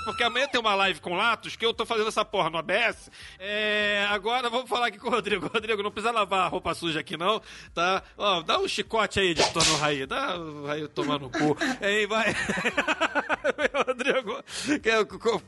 Porque 0.04 0.22
amanhã 0.22 0.48
tem 0.48 0.60
uma 0.60 0.74
live 0.74 1.00
com 1.00 1.14
Latos 1.14 1.56
que 1.56 1.64
eu 1.64 1.72
tô 1.72 1.86
fazendo 1.86 2.08
essa 2.08 2.24
porra 2.24 2.50
no 2.50 2.58
ABS. 2.58 3.10
É, 3.38 4.06
agora 4.10 4.50
vamos 4.50 4.68
falar 4.68 4.86
aqui 4.86 4.98
com 4.98 5.08
o 5.08 5.10
Rodrigo. 5.10 5.48
Rodrigo, 5.52 5.82
não 5.82 5.90
precisa 5.90 6.12
lavar 6.12 6.46
a 6.46 6.48
roupa 6.48 6.74
suja 6.74 7.00
aqui 7.00 7.16
não, 7.16 7.40
tá? 7.74 8.02
Ó, 8.16 8.42
dá 8.42 8.58
um 8.58 8.68
chicote 8.68 9.20
aí, 9.20 9.28
editor 9.28 9.66
no 9.68 9.76
Raí. 9.76 10.06
Dá 10.06 10.36
o 10.36 10.66
Raí 10.66 10.88
tomar 10.88 11.18
no 11.18 11.30
cu. 11.30 11.56
Aí 11.80 12.06
vai. 12.06 12.34
Rodrigo, 13.86 14.42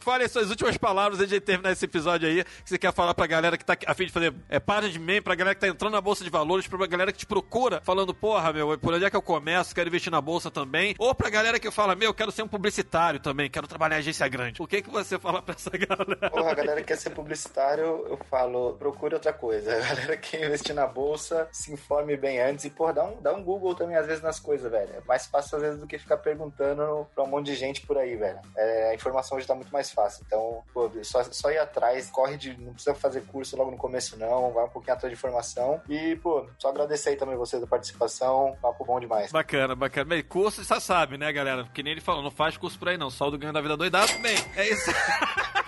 fale 0.00 0.24
as 0.24 0.32
suas 0.32 0.50
últimas 0.50 0.76
palavras 0.76 1.20
antes 1.20 1.30
de 1.30 1.40
terminar 1.40 1.72
esse 1.72 1.84
episódio 1.84 2.28
aí. 2.28 2.44
Que 2.44 2.70
você 2.70 2.78
quer 2.78 2.92
falar 2.92 3.14
pra 3.14 3.26
galera 3.26 3.56
que 3.56 3.64
tá 3.64 3.76
a 3.86 3.94
fim 3.94 4.06
de 4.06 4.12
fazer 4.12 4.34
é, 4.48 4.58
página 4.58 4.92
de 4.92 4.98
meme, 4.98 5.20
pra 5.20 5.34
galera 5.34 5.54
que 5.54 5.60
tá 5.60 5.68
entrando 5.68 5.92
na 5.92 6.00
bolsa 6.00 6.24
de 6.24 6.30
valores, 6.30 6.66
pra 6.66 6.86
galera 6.86 7.12
que 7.12 7.18
te 7.18 7.26
procura 7.26 7.80
falando, 7.82 8.12
porra, 8.14 8.52
meu, 8.52 8.76
por 8.78 8.94
onde 8.94 9.04
é 9.04 9.10
que 9.10 9.16
eu 9.16 9.22
começo? 9.22 9.74
Quero 9.74 9.88
investir 9.88 10.10
na 10.10 10.20
bolsa 10.20 10.50
também. 10.50 10.94
Ou 10.98 11.14
pra 11.14 11.30
galera 11.30 11.58
que 11.58 11.70
fala, 11.70 11.94
meu, 11.94 12.12
quero 12.12 12.32
ser 12.32 12.42
um 12.42 12.48
publicitário 12.48 13.20
também, 13.20 13.48
quero 13.50 13.66
trabalhar 13.66 13.96
em 13.96 14.00
agência 14.00 14.26
grande. 14.28 14.43
O 14.58 14.66
que 14.66 14.82
que 14.82 14.90
você 14.90 15.18
fala 15.18 15.42
pra 15.42 15.54
essa 15.54 15.70
galera? 15.70 16.30
Porra, 16.30 16.50
a 16.50 16.54
galera 16.54 16.80
que 16.80 16.88
quer 16.88 16.96
ser 16.96 17.10
publicitário, 17.10 18.06
eu 18.08 18.18
falo, 18.30 18.74
procure 18.74 19.14
outra 19.14 19.32
coisa. 19.32 19.74
A 19.76 19.80
galera 19.80 20.16
que 20.16 20.36
quer 20.36 20.46
investir 20.46 20.74
na 20.74 20.86
bolsa, 20.86 21.48
se 21.52 21.72
informe 21.72 22.16
bem 22.16 22.40
antes 22.40 22.64
e, 22.64 22.70
porra, 22.70 22.92
dá 22.92 23.04
um, 23.04 23.20
dá 23.20 23.32
um 23.32 23.42
Google 23.42 23.74
também 23.74 23.96
às 23.96 24.06
vezes 24.06 24.22
nas 24.22 24.40
coisas, 24.40 24.70
velho. 24.70 24.90
É 24.94 25.00
mais 25.06 25.26
fácil 25.26 25.56
às 25.56 25.62
vezes 25.62 25.80
do 25.80 25.86
que 25.86 25.98
ficar 25.98 26.18
perguntando 26.18 27.06
pra 27.14 27.24
um 27.24 27.26
monte 27.26 27.46
de 27.46 27.54
gente 27.54 27.86
por 27.86 27.98
aí, 27.98 28.16
velho. 28.16 28.40
É, 28.56 28.90
a 28.90 28.94
informação 28.94 29.36
hoje 29.36 29.46
tá 29.46 29.54
muito 29.54 29.72
mais 29.72 29.90
fácil. 29.90 30.24
Então, 30.26 30.62
pô, 30.72 30.90
só, 31.02 31.22
só 31.24 31.50
ir 31.50 31.58
atrás, 31.58 32.10
corre 32.10 32.36
de. 32.36 32.56
Não 32.58 32.72
precisa 32.72 32.94
fazer 32.94 33.22
curso 33.22 33.56
logo 33.56 33.70
no 33.70 33.76
começo, 33.76 34.18
não. 34.18 34.52
Vai 34.52 34.64
um 34.64 34.68
pouquinho 34.68 34.94
atrás 34.94 35.12
de 35.12 35.18
informação. 35.18 35.80
E, 35.88 36.16
pô, 36.16 36.46
só 36.58 36.68
agradecer 36.68 37.10
aí 37.10 37.16
também 37.16 37.36
vocês 37.36 37.60
da 37.60 37.68
participação. 37.68 38.56
Papo 38.60 38.84
bom 38.84 39.00
demais. 39.00 39.32
Bacana, 39.32 39.74
bacana. 39.74 40.06
Bem, 40.06 40.22
curso 40.22 40.64
você 40.64 40.80
sabe, 40.80 41.18
né, 41.18 41.32
galera? 41.32 41.68
Que 41.72 41.82
nem 41.82 41.92
ele 41.92 42.00
falou, 42.00 42.22
não 42.22 42.30
faz 42.30 42.56
curso 42.56 42.78
por 42.78 42.88
aí 42.88 42.96
não, 42.96 43.10
só 43.10 43.28
o 43.28 43.30
do 43.30 43.38
ganho 43.38 43.52
da 43.52 43.60
vida 43.60 43.76
doidado. 43.76 44.12
Bem, 44.34 44.44
é 44.56 44.70
isso. 44.70 44.90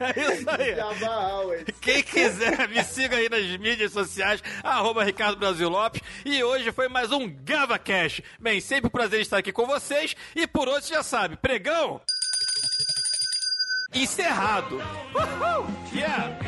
É 0.00 0.32
isso 0.32 0.48
aí. 0.50 1.64
Quem 1.80 2.02
quiser, 2.02 2.68
me 2.68 2.82
siga 2.84 3.16
aí 3.16 3.28
nas 3.28 3.44
mídias 3.58 3.92
sociais, 3.92 4.42
arroba 4.62 5.04
Ricardo 5.04 5.38
Brasil 5.38 5.68
Lopes. 5.68 6.02
E 6.24 6.42
hoje 6.42 6.72
foi 6.72 6.88
mais 6.88 7.12
um 7.12 7.28
GavaCast. 7.28 8.24
Bem, 8.38 8.60
sempre 8.60 8.86
um 8.86 8.90
prazer 8.90 9.20
estar 9.20 9.38
aqui 9.38 9.52
com 9.52 9.66
vocês. 9.66 10.16
E 10.34 10.46
por 10.46 10.68
hoje, 10.68 10.88
já 10.88 11.02
sabe, 11.02 11.36
pregão... 11.36 12.00
Encerrado. 13.94 14.76
Uhul! 15.14 15.66
Yeah! 15.94 16.38